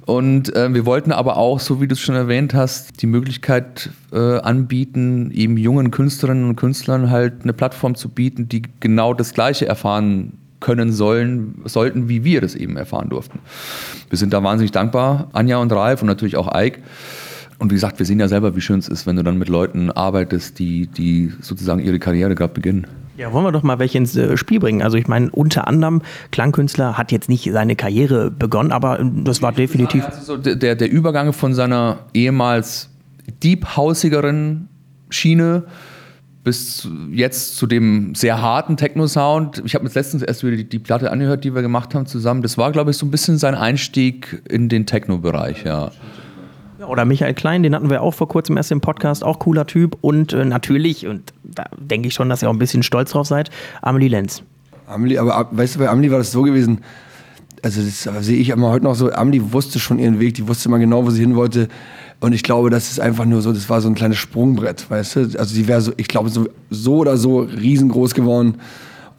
Und 0.09 0.55
äh, 0.55 0.73
wir 0.73 0.87
wollten 0.87 1.11
aber 1.11 1.37
auch, 1.37 1.59
so 1.59 1.81
wie 1.81 1.87
du 1.87 1.93
es 1.93 1.99
schon 1.99 2.15
erwähnt 2.15 2.55
hast, 2.55 3.03
die 3.03 3.05
Möglichkeit 3.05 3.91
äh, 4.11 4.39
anbieten, 4.39 5.29
eben 5.29 5.55
jungen 5.55 5.91
Künstlerinnen 5.91 6.45
und 6.45 6.55
Künstlern 6.55 7.11
halt 7.11 7.43
eine 7.43 7.53
Plattform 7.53 7.93
zu 7.93 8.09
bieten, 8.09 8.49
die 8.49 8.63
genau 8.79 9.13
das 9.13 9.35
Gleiche 9.35 9.67
erfahren 9.67 10.33
können 10.61 10.91
sollen, 10.91 11.61
sollten, 11.65 12.09
wie 12.09 12.23
wir 12.23 12.41
das 12.41 12.55
eben 12.55 12.75
erfahren 12.75 13.09
durften. 13.09 13.37
Wir 14.09 14.17
sind 14.17 14.33
da 14.33 14.41
wahnsinnig 14.43 14.71
dankbar, 14.71 15.29
Anja 15.33 15.57
und 15.57 15.71
Ralf 15.71 16.01
und 16.01 16.07
natürlich 16.07 16.37
auch 16.37 16.49
Ike. 16.55 16.79
Und 17.59 17.69
wie 17.69 17.75
gesagt, 17.75 17.99
wir 17.99 18.05
sehen 18.07 18.19
ja 18.19 18.27
selber, 18.27 18.55
wie 18.55 18.61
schön 18.61 18.79
es 18.79 18.87
ist, 18.87 19.05
wenn 19.05 19.15
du 19.15 19.21
dann 19.21 19.37
mit 19.37 19.47
Leuten 19.47 19.91
arbeitest, 19.91 20.57
die, 20.57 20.87
die 20.87 21.31
sozusagen 21.39 21.81
ihre 21.81 21.99
Karriere 21.99 22.33
gerade 22.33 22.55
beginnen. 22.55 22.87
Ja, 23.19 23.33
wollen 23.33 23.43
wir 23.43 23.51
doch 23.51 23.63
mal 23.63 23.79
welche 23.79 23.97
ins 23.97 24.15
äh, 24.15 24.37
Spiel 24.37 24.61
bringen. 24.61 24.81
Also 24.81 24.95
ich 24.95 25.09
meine, 25.09 25.29
unter 25.31 25.67
anderem, 25.67 26.01
Klangkünstler 26.31 26.97
hat 26.97 27.11
jetzt 27.11 27.27
nicht 27.27 27.51
seine 27.51 27.75
Karriere 27.75 28.31
begonnen, 28.31 28.71
aber 28.71 29.01
äh, 29.01 29.05
das 29.25 29.41
war 29.41 29.51
definitiv... 29.51 30.05
Also 30.05 30.37
der, 30.37 30.75
der 30.75 30.89
Übergang 30.89 31.33
von 31.33 31.53
seiner 31.53 32.05
ehemals 32.13 32.89
deep-hausigeren 33.43 34.69
Schiene 35.09 35.63
bis 36.45 36.87
jetzt 37.11 37.57
zu 37.57 37.67
dem 37.67 38.15
sehr 38.15 38.41
harten 38.41 38.77
Techno-Sound. 38.77 39.63
Ich 39.65 39.75
habe 39.75 39.83
mir 39.83 39.91
letztens 39.93 40.23
erst 40.23 40.45
wieder 40.45 40.55
die, 40.55 40.69
die, 40.69 40.79
Platte 40.79 41.11
angehört, 41.11 41.43
die 41.43 41.53
wir 41.53 41.61
gemacht 41.61 41.93
haben 41.93 42.05
zusammen. 42.05 42.41
Das 42.41 42.57
war, 42.57 42.71
glaube 42.71 42.91
ich, 42.91 42.97
so 42.97 43.05
ein 43.05 43.11
bisschen 43.11 43.37
sein 43.37 43.53
Einstieg 43.53 44.41
in 44.47 44.69
den 44.69 44.85
Techno-Bereich, 44.85 45.65
ja. 45.65 45.91
Oder 46.87 47.05
Michael 47.05 47.33
Klein, 47.33 47.63
den 47.63 47.75
hatten 47.75 47.89
wir 47.89 48.01
auch 48.01 48.13
vor 48.13 48.27
kurzem 48.27 48.57
erst 48.57 48.71
im 48.71 48.81
Podcast, 48.81 49.23
auch 49.23 49.39
cooler 49.39 49.67
Typ. 49.67 49.97
Und 50.01 50.33
äh, 50.33 50.45
natürlich, 50.45 51.07
und 51.07 51.33
da 51.43 51.65
denke 51.77 52.07
ich 52.07 52.13
schon, 52.13 52.29
dass 52.29 52.41
ihr 52.41 52.49
auch 52.49 52.53
ein 52.53 52.59
bisschen 52.59 52.83
stolz 52.83 53.11
drauf 53.11 53.27
seid, 53.27 53.49
Amelie 53.81 54.07
Lenz. 54.07 54.43
Amelie, 54.87 55.19
aber 55.19 55.49
weißt 55.51 55.75
du, 55.75 55.79
bei 55.79 55.89
Amelie 55.89 56.11
war 56.11 56.17
das 56.17 56.31
so 56.31 56.41
gewesen, 56.41 56.79
also 57.61 57.81
das 57.81 58.25
sehe 58.25 58.37
ich 58.37 58.49
immer 58.49 58.69
heute 58.69 58.85
noch 58.85 58.95
so, 58.95 59.11
Amelie 59.11 59.51
wusste 59.51 59.79
schon 59.79 59.99
ihren 59.99 60.19
Weg, 60.19 60.35
die 60.35 60.47
wusste 60.47 60.69
immer 60.69 60.79
genau, 60.79 61.05
wo 61.05 61.09
sie 61.09 61.21
hin 61.21 61.35
wollte. 61.35 61.67
Und 62.21 62.33
ich 62.33 62.43
glaube, 62.43 62.69
das 62.69 62.91
ist 62.91 62.99
einfach 62.99 63.25
nur 63.25 63.41
so, 63.41 63.53
das 63.53 63.69
war 63.69 63.81
so 63.81 63.87
ein 63.87 63.95
kleines 63.95 64.17
Sprungbrett, 64.17 64.89
weißt 64.89 65.15
du? 65.15 65.19
Also 65.37 65.55
sie 65.55 65.67
wäre 65.67 65.81
so, 65.81 65.93
ich 65.97 66.07
glaube, 66.07 66.29
so, 66.29 66.47
so 66.69 66.97
oder 66.97 67.17
so 67.17 67.39
riesengroß 67.39 68.13
geworden. 68.13 68.55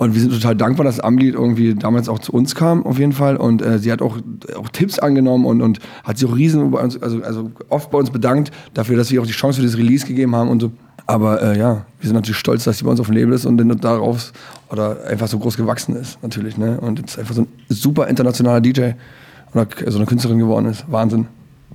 Und 0.01 0.15
wir 0.15 0.21
sind 0.23 0.33
total 0.33 0.57
dankbar, 0.57 0.85
dass 0.85 0.99
Amli 0.99 1.29
irgendwie 1.29 1.75
damals 1.75 2.09
auch 2.09 2.21
zu 2.21 2.33
uns 2.33 2.55
kam, 2.55 2.87
auf 2.87 2.99
jeden 2.99 3.13
Fall. 3.13 3.37
Und 3.37 3.61
äh, 3.61 3.79
sie 3.79 3.93
hat 3.93 4.01
auch, 4.01 4.17
auch 4.57 4.71
Tipps 4.71 4.99
angenommen 4.99 5.45
und, 5.45 5.61
und 5.61 5.79
hat 6.05 6.17
sich 6.17 6.27
auch 6.27 6.35
riesen, 6.35 6.75
also, 6.75 6.99
also 7.23 7.51
oft 7.69 7.91
bei 7.91 7.99
uns 7.99 8.09
bedankt 8.09 8.51
dafür, 8.73 8.97
dass 8.97 9.11
wir 9.11 9.21
auch 9.21 9.27
die 9.27 9.33
Chance 9.33 9.61
für 9.61 9.67
das 9.67 9.77
Release 9.77 10.07
gegeben 10.07 10.35
haben 10.35 10.49
und 10.49 10.61
so. 10.61 10.73
Aber 11.07 11.43
äh, 11.43 11.59
ja, 11.59 11.85
wir 12.01 12.07
sind 12.07 12.15
natürlich 12.15 12.39
stolz, 12.39 12.65
dass 12.65 12.79
sie 12.79 12.85
bei 12.85 12.91
uns 12.91 12.99
auf 12.99 13.09
dem 13.09 13.15
Label 13.15 13.35
ist 13.35 13.45
und 13.45 13.59
dann 13.59 13.69
darauf 13.77 14.33
oder 14.71 15.05
einfach 15.07 15.29
so 15.29 15.39
groß 15.39 15.59
gewachsen 15.59 15.95
ist, 15.95 16.19
natürlich. 16.23 16.57
Ne? 16.57 16.81
Und 16.81 16.99
jetzt 16.99 17.19
einfach 17.19 17.35
so 17.35 17.43
ein 17.43 17.49
super 17.69 18.09
internationaler 18.09 18.63
DJ 18.63 18.93
oder 19.53 19.67
so 19.87 19.99
eine 19.99 20.07
Künstlerin 20.07 20.39
geworden 20.39 20.65
ist. 20.65 20.91
Wahnsinn. 20.91 21.27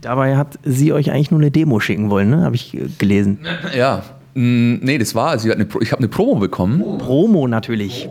Dabei 0.02 0.36
hat 0.36 0.58
sie 0.64 0.94
euch 0.94 1.12
eigentlich 1.12 1.30
nur 1.30 1.42
eine 1.42 1.52
Demo 1.52 1.80
schicken 1.80 2.10
wollen, 2.10 2.32
ne? 2.32 2.42
Habe 2.42 2.56
ich 2.56 2.74
äh, 2.74 2.88
gelesen. 2.98 3.38
Ja, 3.78 4.02
nee, 4.36 4.98
das 4.98 5.16
war, 5.16 5.30
also 5.30 5.50
ich 5.50 5.92
habe 5.92 6.00
eine 6.00 6.08
Promo 6.08 6.36
bekommen. 6.36 6.98
Promo 7.00 7.48
natürlich. 7.48 8.10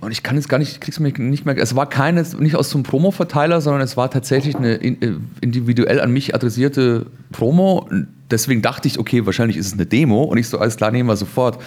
Und 0.00 0.12
ich 0.12 0.22
kann 0.22 0.36
jetzt 0.36 0.48
gar 0.48 0.58
nicht, 0.58 0.80
krieg's 0.80 0.98
mir 0.98 1.12
nicht 1.18 1.44
mehr. 1.44 1.56
Es 1.58 1.76
war 1.76 1.86
keine, 1.86 2.24
nicht 2.38 2.56
aus 2.56 2.74
einem 2.74 2.84
Promo-Verteiler, 2.84 3.60
sondern 3.60 3.82
es 3.82 3.98
war 3.98 4.10
tatsächlich 4.10 4.56
eine 4.56 4.82
äh, 4.82 5.16
individuell 5.42 6.00
an 6.00 6.10
mich 6.10 6.34
adressierte 6.34 7.06
Promo. 7.32 7.86
Deswegen 8.30 8.62
dachte 8.62 8.88
ich, 8.88 8.98
okay, 8.98 9.26
wahrscheinlich 9.26 9.58
ist 9.58 9.66
es 9.66 9.72
eine 9.74 9.84
Demo. 9.84 10.22
Und 10.22 10.38
ich 10.38 10.48
so, 10.48 10.58
alles 10.58 10.76
klar, 10.76 10.90
nehmen 10.90 11.08
wir 11.08 11.16
sofort. 11.16 11.58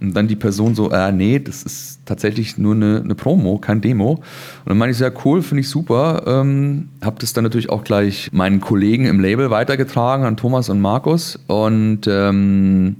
Und 0.00 0.14
dann 0.14 0.28
die 0.28 0.36
Person 0.36 0.74
so, 0.74 0.90
äh, 0.90 1.12
nee, 1.12 1.38
das 1.38 1.62
ist 1.62 2.00
tatsächlich 2.06 2.56
nur 2.56 2.74
eine, 2.74 3.02
eine 3.04 3.14
Promo, 3.14 3.58
kein 3.58 3.80
Demo. 3.80 4.12
Und 4.12 4.22
dann 4.66 4.78
meine 4.78 4.92
ich, 4.92 4.98
ja, 4.98 5.10
cool, 5.24 5.42
finde 5.42 5.60
ich 5.60 5.68
super. 5.68 6.24
Ähm, 6.26 6.88
habe 7.02 7.16
das 7.20 7.32
dann 7.32 7.44
natürlich 7.44 7.68
auch 7.68 7.84
gleich 7.84 8.30
meinen 8.32 8.60
Kollegen 8.60 9.04
im 9.04 9.20
Label 9.20 9.50
weitergetragen, 9.50 10.24
an 10.24 10.36
Thomas 10.36 10.68
und 10.70 10.80
Markus. 10.80 11.38
Und 11.48 12.06
ähm, 12.06 12.96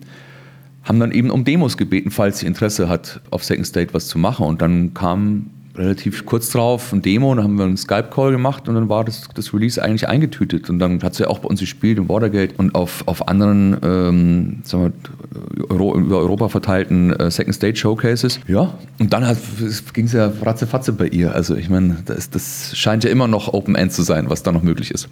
haben 0.85 1.01
dann 1.01 1.13
eben 1.13 1.31
um 1.31 1.45
Demos 1.45 1.77
gebeten, 1.77 2.11
falls 2.11 2.41
sie 2.41 2.47
Interesse 2.47 2.89
hat, 2.89 3.21
auf 3.31 3.45
Second 3.45 3.67
State 3.67 3.95
was 3.95 4.09
zu 4.09 4.19
machen. 4.19 4.47
Und 4.47 4.61
dann 4.61 4.93
kam 4.93 5.47
relativ 5.77 6.27
kurz 6.27 6.51
drauf 6.51 6.93
ein 6.93 7.03
Demo 7.03 7.31
und 7.31 7.39
dann 7.39 7.45
haben 7.45 7.59
wir 7.59 7.65
einen 7.65 7.77
Skype-Call 7.77 8.33
gemacht 8.33 8.69
und 8.69 8.75
dann 8.75 8.89
war 8.89 9.05
das, 9.05 9.29
das 9.35 9.55
Release 9.55 9.83
eigentlich 9.83 10.09
eingetütet. 10.09 10.69
Und 10.69 10.79
dann 10.79 11.03
hat 11.03 11.15
sie 11.15 11.29
auch 11.29 11.39
bei 11.39 11.49
uns 11.49 11.61
gespielt 11.61 11.99
im 11.99 12.09
Watergate 12.09 12.55
und 12.57 12.75
auf, 12.75 13.03
auf 13.07 13.29
anderen 13.29 13.77
ähm, 13.83 14.59
sagen 14.65 14.93
wir, 14.93 15.71
Euro, 15.71 15.97
über 15.97 16.19
Europa 16.19 16.49
verteilten 16.49 17.13
äh, 17.13 17.31
Second 17.31 17.55
State 17.55 17.77
Showcases. 17.77 18.41
Ja, 18.47 18.75
und 18.99 19.13
dann 19.13 19.37
ging 19.93 20.07
es 20.07 20.13
ja 20.13 20.33
ratzefatze 20.43 20.93
bei 20.93 21.07
ihr. 21.07 21.35
Also 21.35 21.55
ich 21.55 21.71
meine, 21.71 21.99
das, 22.05 22.31
das 22.31 22.77
scheint 22.77 23.05
ja 23.05 23.11
immer 23.11 23.29
noch 23.29 23.53
Open 23.53 23.75
End 23.75 23.93
zu 23.93 24.03
sein, 24.03 24.29
was 24.29 24.43
da 24.43 24.53
noch 24.53 24.63
möglich 24.63 24.91
ist. 24.91 25.09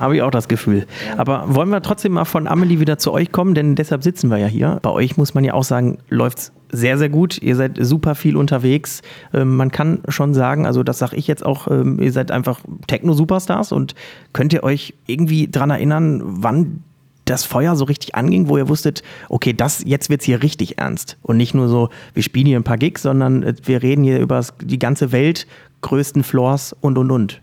Habe 0.00 0.16
ich 0.16 0.22
auch 0.22 0.30
das 0.30 0.48
Gefühl. 0.48 0.86
Aber 1.18 1.44
wollen 1.54 1.68
wir 1.68 1.82
trotzdem 1.82 2.12
mal 2.12 2.24
von 2.24 2.46
Amelie 2.46 2.80
wieder 2.80 2.96
zu 2.96 3.12
euch 3.12 3.32
kommen, 3.32 3.54
denn 3.54 3.74
deshalb 3.74 4.02
sitzen 4.02 4.30
wir 4.30 4.38
ja 4.38 4.46
hier. 4.46 4.78
Bei 4.80 4.88
euch 4.88 5.18
muss 5.18 5.34
man 5.34 5.44
ja 5.44 5.52
auch 5.52 5.62
sagen, 5.62 5.98
läuft 6.08 6.38
es 6.38 6.52
sehr, 6.72 6.96
sehr 6.96 7.10
gut. 7.10 7.36
Ihr 7.42 7.54
seid 7.54 7.76
super 7.78 8.14
viel 8.14 8.36
unterwegs. 8.36 9.02
Ähm, 9.34 9.56
man 9.56 9.70
kann 9.70 10.00
schon 10.08 10.32
sagen, 10.32 10.64
also 10.64 10.82
das 10.82 11.00
sage 11.00 11.16
ich 11.16 11.26
jetzt 11.26 11.44
auch, 11.44 11.68
ähm, 11.68 12.00
ihr 12.00 12.12
seid 12.12 12.30
einfach 12.30 12.60
Techno-Superstars 12.86 13.72
und 13.72 13.94
könnt 14.32 14.54
ihr 14.54 14.62
euch 14.62 14.94
irgendwie 15.06 15.48
daran 15.48 15.68
erinnern, 15.68 16.22
wann 16.24 16.82
das 17.26 17.44
Feuer 17.44 17.76
so 17.76 17.84
richtig 17.84 18.14
anging, 18.14 18.48
wo 18.48 18.56
ihr 18.56 18.70
wusstet, 18.70 19.02
okay, 19.28 19.52
das 19.52 19.82
jetzt 19.84 20.08
wird 20.08 20.22
es 20.22 20.24
hier 20.24 20.42
richtig 20.42 20.78
ernst. 20.78 21.18
Und 21.22 21.36
nicht 21.36 21.52
nur 21.52 21.68
so, 21.68 21.90
wir 22.14 22.22
spielen 22.22 22.46
hier 22.46 22.58
ein 22.58 22.64
paar 22.64 22.78
Gigs, 22.78 23.02
sondern 23.02 23.42
äh, 23.42 23.54
wir 23.64 23.82
reden 23.82 24.02
hier 24.02 24.18
über 24.18 24.42
die 24.62 24.78
ganze 24.78 25.12
Welt, 25.12 25.46
größten 25.82 26.22
Floors 26.22 26.74
und 26.80 26.96
und 26.96 27.10
und 27.10 27.42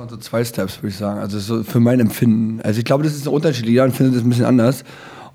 waren 0.00 0.08
so 0.08 0.16
zwei 0.16 0.42
Steps, 0.44 0.78
würde 0.78 0.88
ich 0.88 0.96
sagen. 0.96 1.20
Also 1.20 1.38
so 1.38 1.62
für 1.62 1.78
mein 1.78 2.00
Empfinden. 2.00 2.62
Also 2.62 2.78
ich 2.78 2.86
glaube, 2.86 3.04
das 3.04 3.14
ist 3.14 3.26
ein 3.26 3.34
Unterschied. 3.34 3.66
Jeder 3.66 3.84
empfindet 3.84 4.16
es 4.16 4.22
ein 4.22 4.28
bisschen 4.30 4.46
anders. 4.46 4.82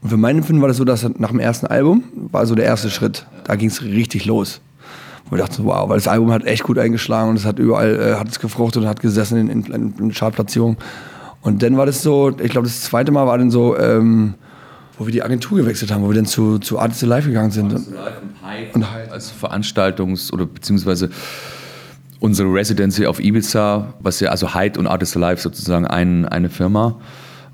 Und 0.02 0.10
für 0.10 0.18
mein 0.18 0.38
Empfinden 0.38 0.62
war 0.62 0.68
das 0.68 0.78
so, 0.78 0.86
dass 0.86 1.08
nach 1.20 1.30
dem 1.30 1.40
ersten 1.40 1.68
Album 1.68 2.04
war 2.32 2.48
so 2.48 2.56
der 2.56 2.66
erste 2.66 2.90
Schritt. 2.90 3.28
Da 3.44 3.56
ging 3.56 3.70
es 3.70 3.84
richtig 3.84 4.26
los. 4.26 4.62
Wo 5.30 5.36
ich 5.36 5.42
dachte, 5.42 5.64
wow, 5.64 5.88
weil 5.88 5.98
das 5.98 6.08
Album 6.08 6.32
hat 6.32 6.46
echt 6.46 6.64
gut 6.64 6.80
eingeschlagen 6.80 7.30
und 7.30 7.36
es 7.36 7.46
hat 7.46 7.60
überall, 7.60 7.96
äh, 7.96 8.16
hat 8.16 8.28
es 8.28 8.40
gefruchtet 8.40 8.82
und 8.82 8.90
hat 8.90 9.02
gesessen 9.02 9.50
in, 9.50 9.66
in, 9.66 9.94
in, 10.00 10.12
Chartplatzierungen. 10.12 10.78
Und 11.42 11.62
dann 11.62 11.78
war 11.78 11.86
das 11.86 12.02
so, 12.02 12.36
ich 12.42 12.50
glaube, 12.50 12.68
das 12.68 12.82
zweite 12.82 13.12
Mal 13.12 13.28
war 13.28 13.38
dann 13.38 13.52
so, 13.52 13.78
ähm, 13.78 14.34
wo 14.98 15.06
wir 15.06 15.12
die 15.12 15.22
Agentur 15.22 15.60
gewechselt 15.60 15.92
haben, 15.92 16.04
wo 16.04 16.10
wir 16.10 16.16
dann 16.16 16.26
zu, 16.26 16.58
zu 16.58 16.80
Artists 16.80 17.04
Live 17.04 17.26
gegangen 17.26 17.52
sind. 17.52 17.72
Artists 17.72 17.94
Alive 17.94 18.18
und 18.24 18.42
Hype. 18.44 18.76
Und 18.76 18.92
Hype. 18.92 19.12
Als 19.12 19.32
Veranstaltungs- 19.32 20.32
oder 20.32 20.46
beziehungsweise 20.48 21.10
unsere 22.26 22.52
Residency 22.52 23.06
auf 23.06 23.20
Ibiza, 23.20 23.94
was 24.00 24.20
ja, 24.20 24.32
also 24.32 24.56
Hyde 24.56 24.80
und 24.80 24.88
Artist 24.88 25.16
Alive 25.16 25.40
sozusagen 25.40 25.86
ein, 25.86 26.26
eine 26.26 26.50
Firma. 26.50 27.00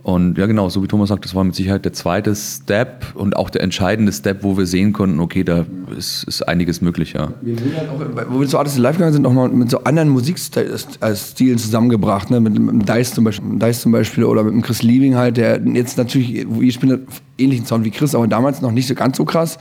Und 0.01 0.37
ja, 0.37 0.47
genau, 0.47 0.69
so 0.69 0.81
wie 0.81 0.87
Thomas 0.87 1.09
sagt, 1.09 1.25
das 1.25 1.35
war 1.35 1.43
mit 1.43 1.53
Sicherheit 1.53 1.83
der 1.83 1.91
zweite 1.93 2.33
Step 2.33 3.05
und 3.13 3.35
auch 3.35 3.49
der 3.49 3.61
entscheidende 3.61 4.13
Step, 4.13 4.43
wo 4.43 4.57
wir 4.57 4.65
sehen 4.65 4.93
konnten, 4.93 5.19
okay, 5.19 5.43
da 5.43 5.65
ist, 5.95 6.23
ist 6.23 6.47
einiges 6.47 6.81
möglich, 6.81 7.13
ja. 7.13 7.33
Wir 7.41 7.59
wurden 7.59 7.77
halt 7.77 7.89
auch, 7.89 8.31
wo 8.31 8.39
wir 8.39 8.47
zu 8.47 8.57
Artist 8.57 8.77
Live 8.77 8.95
gegangen 8.95 9.13
sind, 9.13 9.23
nochmal 9.23 9.49
mit 9.49 9.69
so 9.69 9.83
anderen 9.83 10.09
Musikstilen 10.09 11.57
zusammengebracht, 11.57 12.31
ne? 12.31 12.39
mit, 12.39 12.57
mit 12.57 12.89
Dice 12.89 13.13
zum, 13.13 13.25
Beispiel, 13.25 13.59
Dice 13.59 13.81
zum 13.81 13.91
Beispiel 13.91 14.23
oder 14.23 14.43
mit 14.43 14.53
dem 14.53 14.61
Chris 14.61 14.81
Liebing 14.81 15.15
halt, 15.15 15.35
der 15.35 15.61
jetzt 15.61 15.97
natürlich, 15.97 16.47
ich 16.61 16.79
bin 16.79 17.05
ähnlichen 17.37 17.65
Sound 17.65 17.83
wie 17.83 17.91
Chris, 17.91 18.15
aber 18.15 18.27
damals 18.27 18.61
noch 18.61 18.71
nicht 18.71 18.87
so 18.87 18.95
ganz 18.95 19.17
so 19.17 19.25
krass. 19.25 19.59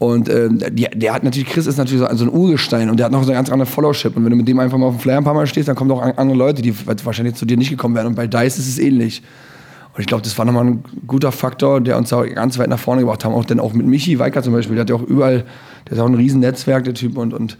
Und 0.00 0.30
äh, 0.30 0.48
die, 0.70 0.88
der 0.94 1.12
hat 1.12 1.24
natürlich, 1.24 1.46
Chris 1.46 1.66
ist 1.66 1.76
natürlich 1.76 2.00
so, 2.00 2.16
so 2.16 2.24
ein 2.24 2.30
Urgestein 2.30 2.88
und 2.88 2.96
der 2.96 3.04
hat 3.04 3.12
noch 3.12 3.22
so 3.22 3.28
eine 3.28 3.36
ganz 3.36 3.50
andere 3.50 3.66
Followship. 3.66 4.16
Und 4.16 4.24
wenn 4.24 4.30
du 4.30 4.36
mit 4.36 4.48
dem 4.48 4.58
einfach 4.58 4.78
mal 4.78 4.86
auf 4.86 4.96
dem 4.96 5.00
Flyer 5.00 5.18
ein 5.18 5.24
paar 5.24 5.34
Mal 5.34 5.46
stehst, 5.46 5.68
dann 5.68 5.76
kommen 5.76 5.90
auch 5.90 6.00
andere 6.00 6.38
Leute, 6.38 6.62
die 6.62 6.74
wahrscheinlich 7.04 7.34
zu 7.34 7.44
dir 7.44 7.58
nicht 7.58 7.68
gekommen 7.68 7.94
wären. 7.94 8.06
Und 8.06 8.14
bei 8.14 8.26
Dice 8.26 8.58
ist 8.58 8.66
es 8.66 8.78
ähnlich. 8.78 9.22
Und 9.92 10.00
ich 10.00 10.06
glaube, 10.06 10.22
das 10.22 10.38
war 10.38 10.46
nochmal 10.46 10.64
ein 10.64 10.84
guter 11.06 11.32
Faktor, 11.32 11.82
der 11.82 11.98
uns 11.98 12.10
auch 12.14 12.24
ganz 12.24 12.58
weit 12.58 12.70
nach 12.70 12.78
vorne 12.78 13.02
gebracht 13.02 13.26
hat. 13.26 13.30
Auch 13.30 13.44
denn 13.44 13.60
auch 13.60 13.74
mit 13.74 13.86
Michi 13.86 14.18
Weicker 14.18 14.42
zum 14.42 14.54
Beispiel, 14.54 14.74
der 14.74 14.84
hat 14.84 14.88
ja 14.88 14.96
auch 14.96 15.02
überall, 15.02 15.44
der 15.86 15.92
ist 15.92 15.98
auch 15.98 16.06
ein 16.06 16.14
riesen 16.14 16.40
der 16.40 16.54
Typ. 16.54 17.18
Und, 17.18 17.34
und 17.34 17.58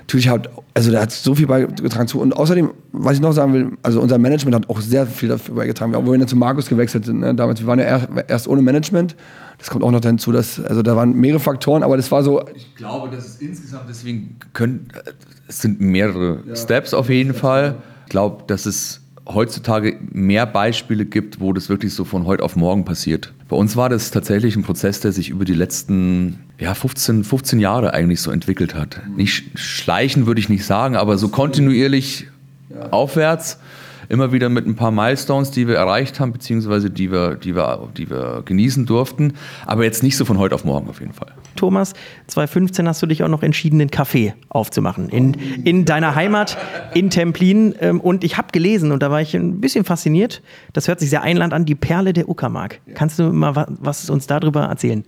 natürlich 0.00 0.28
hat, 0.28 0.50
also 0.74 0.90
der 0.90 1.00
hat 1.00 1.10
so 1.10 1.34
viel 1.34 1.46
beigetragen 1.46 2.06
zu. 2.06 2.20
Und 2.20 2.36
außerdem, 2.36 2.70
was 2.92 3.14
ich 3.14 3.22
noch 3.22 3.32
sagen 3.32 3.54
will, 3.54 3.70
also 3.82 4.02
unser 4.02 4.18
Management 4.18 4.56
hat 4.56 4.68
auch 4.68 4.82
sehr 4.82 5.06
viel 5.06 5.30
dafür 5.30 5.54
beigetragen. 5.54 5.94
Obwohl 5.94 6.12
wir 6.12 6.18
dann 6.18 6.28
zu 6.28 6.36
Markus 6.36 6.68
gewechselt 6.68 7.06
sind. 7.06 7.20
Ne? 7.20 7.34
Damals, 7.34 7.60
wir 7.60 7.66
waren 7.66 7.78
ja 7.78 8.06
erst 8.28 8.46
ohne 8.46 8.60
Management. 8.60 9.16
Das 9.62 9.70
kommt 9.70 9.84
auch 9.84 9.92
noch 9.92 10.00
hinzu, 10.00 10.32
dass, 10.32 10.58
also 10.58 10.82
da 10.82 10.96
waren 10.96 11.12
mehrere 11.14 11.38
Faktoren, 11.38 11.84
aber 11.84 11.96
das 11.96 12.10
war 12.10 12.24
so. 12.24 12.44
Ich 12.52 12.74
glaube, 12.74 13.14
dass 13.14 13.24
es 13.24 13.36
insgesamt 13.36 13.88
deswegen 13.88 14.34
können, 14.54 14.88
es 15.46 15.60
sind 15.60 15.80
mehrere 15.80 16.40
ja. 16.48 16.56
Steps 16.56 16.92
auf 16.92 17.08
jeden 17.08 17.32
Fall. 17.32 17.76
Ich 18.06 18.10
glaube, 18.10 18.42
dass 18.48 18.66
es 18.66 19.02
heutzutage 19.24 20.00
mehr 20.10 20.46
Beispiele 20.46 21.06
gibt, 21.06 21.38
wo 21.38 21.52
das 21.52 21.68
wirklich 21.68 21.94
so 21.94 22.04
von 22.04 22.26
heute 22.26 22.42
auf 22.42 22.56
morgen 22.56 22.84
passiert. 22.84 23.32
Bei 23.48 23.54
uns 23.54 23.76
war 23.76 23.88
das 23.88 24.10
tatsächlich 24.10 24.56
ein 24.56 24.64
Prozess, 24.64 24.98
der 24.98 25.12
sich 25.12 25.28
über 25.28 25.44
die 25.44 25.54
letzten 25.54 26.40
ja, 26.58 26.74
15, 26.74 27.22
15 27.22 27.60
Jahre 27.60 27.94
eigentlich 27.94 28.20
so 28.20 28.32
entwickelt 28.32 28.74
hat. 28.74 29.00
Nicht 29.16 29.56
schleichen 29.56 30.26
würde 30.26 30.40
ich 30.40 30.48
nicht 30.48 30.64
sagen, 30.64 30.96
aber 30.96 31.18
so 31.18 31.28
kontinuierlich 31.28 32.26
ja. 32.68 32.90
aufwärts 32.90 33.60
immer 34.12 34.30
wieder 34.30 34.50
mit 34.50 34.66
ein 34.66 34.76
paar 34.76 34.90
Milestones, 34.90 35.50
die 35.50 35.66
wir 35.66 35.76
erreicht 35.76 36.20
haben, 36.20 36.32
beziehungsweise 36.32 36.90
die 36.90 37.10
wir, 37.10 37.34
die 37.34 37.56
wir, 37.56 37.88
die 37.96 38.10
wir 38.10 38.42
genießen 38.44 38.84
durften. 38.84 39.32
Aber 39.64 39.84
jetzt 39.84 40.02
nicht 40.02 40.18
so 40.18 40.26
von 40.26 40.38
heute 40.38 40.54
auf 40.54 40.66
morgen 40.66 40.90
auf 40.90 41.00
jeden 41.00 41.14
Fall. 41.14 41.32
Thomas, 41.56 41.94
2015 42.26 42.86
hast 42.86 43.00
du 43.00 43.06
dich 43.06 43.22
auch 43.22 43.28
noch 43.28 43.42
entschieden, 43.42 43.80
einen 43.80 43.88
Café 43.88 44.34
aufzumachen 44.50 45.08
in, 45.08 45.32
in 45.64 45.86
deiner 45.86 46.14
Heimat 46.14 46.58
in 46.92 47.08
Templin. 47.08 47.74
Ähm, 47.80 48.00
und 48.00 48.22
ich 48.22 48.36
habe 48.36 48.48
gelesen, 48.52 48.92
und 48.92 49.02
da 49.02 49.10
war 49.10 49.22
ich 49.22 49.34
ein 49.34 49.62
bisschen 49.62 49.84
fasziniert, 49.86 50.42
das 50.74 50.88
hört 50.88 51.00
sich 51.00 51.08
sehr 51.08 51.22
einland 51.22 51.54
an, 51.54 51.64
die 51.64 51.74
Perle 51.74 52.12
der 52.12 52.28
Uckermark. 52.28 52.82
Kannst 52.94 53.18
du 53.18 53.32
mal 53.32 53.66
was 53.80 54.10
uns 54.10 54.26
darüber 54.26 54.64
erzählen? 54.64 55.04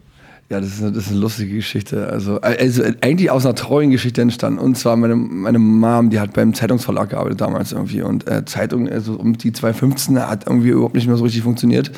Ja, 0.51 0.61
das 0.61 0.75
ist, 0.75 0.83
eine, 0.83 0.93
das 0.93 1.05
ist 1.05 1.11
eine 1.11 1.21
lustige 1.21 1.55
Geschichte. 1.55 2.07
Also, 2.07 2.41
also 2.41 2.83
eigentlich 3.01 3.31
aus 3.31 3.47
einer 3.47 3.55
traurigen 3.55 3.91
Geschichte 3.91 4.21
entstanden. 4.21 4.59
Und 4.59 4.77
zwar 4.77 4.97
meine, 4.97 5.17
meine 5.17 5.59
Mom, 5.59 6.11
die 6.11 6.21
hat 6.21 6.35
beim 6.35 6.53
Zeitungsverlag 6.53 7.11
gearbeitet 7.11 7.41
damals 7.41 7.73
irgendwie. 7.73 8.03
Und 8.03 8.29
äh, 8.29 8.45
Zeitung, 8.45 8.89
also 8.89 9.15
um 9.15 9.39
die 9.39 9.53
2015 9.53 10.19
hat 10.19 10.47
irgendwie 10.47 10.69
überhaupt 10.69 10.95
nicht 10.95 11.07
mehr 11.07 11.17
so 11.17 11.25
richtig 11.25 11.43
funktioniert. 11.43 11.91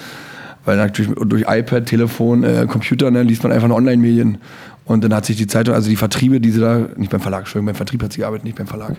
Weil 0.64 0.76
natürlich 0.76 1.12
durch 1.26 1.44
iPad, 1.48 1.86
Telefon, 1.86 2.44
äh, 2.44 2.66
Computer 2.68 3.10
ne, 3.10 3.24
liest 3.24 3.42
man 3.42 3.50
einfach 3.50 3.68
nur 3.68 3.76
Online-Medien. 3.76 4.38
Und 4.84 5.02
dann 5.02 5.12
hat 5.12 5.26
sich 5.26 5.36
die 5.36 5.48
Zeitung, 5.48 5.74
also 5.74 5.90
die 5.90 5.96
Vertriebe, 5.96 6.40
die 6.40 6.52
sie 6.52 6.60
da, 6.60 6.86
nicht 6.96 7.10
beim 7.10 7.20
Verlag, 7.20 7.40
Entschuldigung, 7.40 7.66
beim 7.66 7.74
Vertrieb 7.74 8.04
hat 8.04 8.12
sie 8.12 8.20
gearbeitet, 8.20 8.44
nicht 8.44 8.56
beim 8.56 8.68
Verlag. 8.68 8.94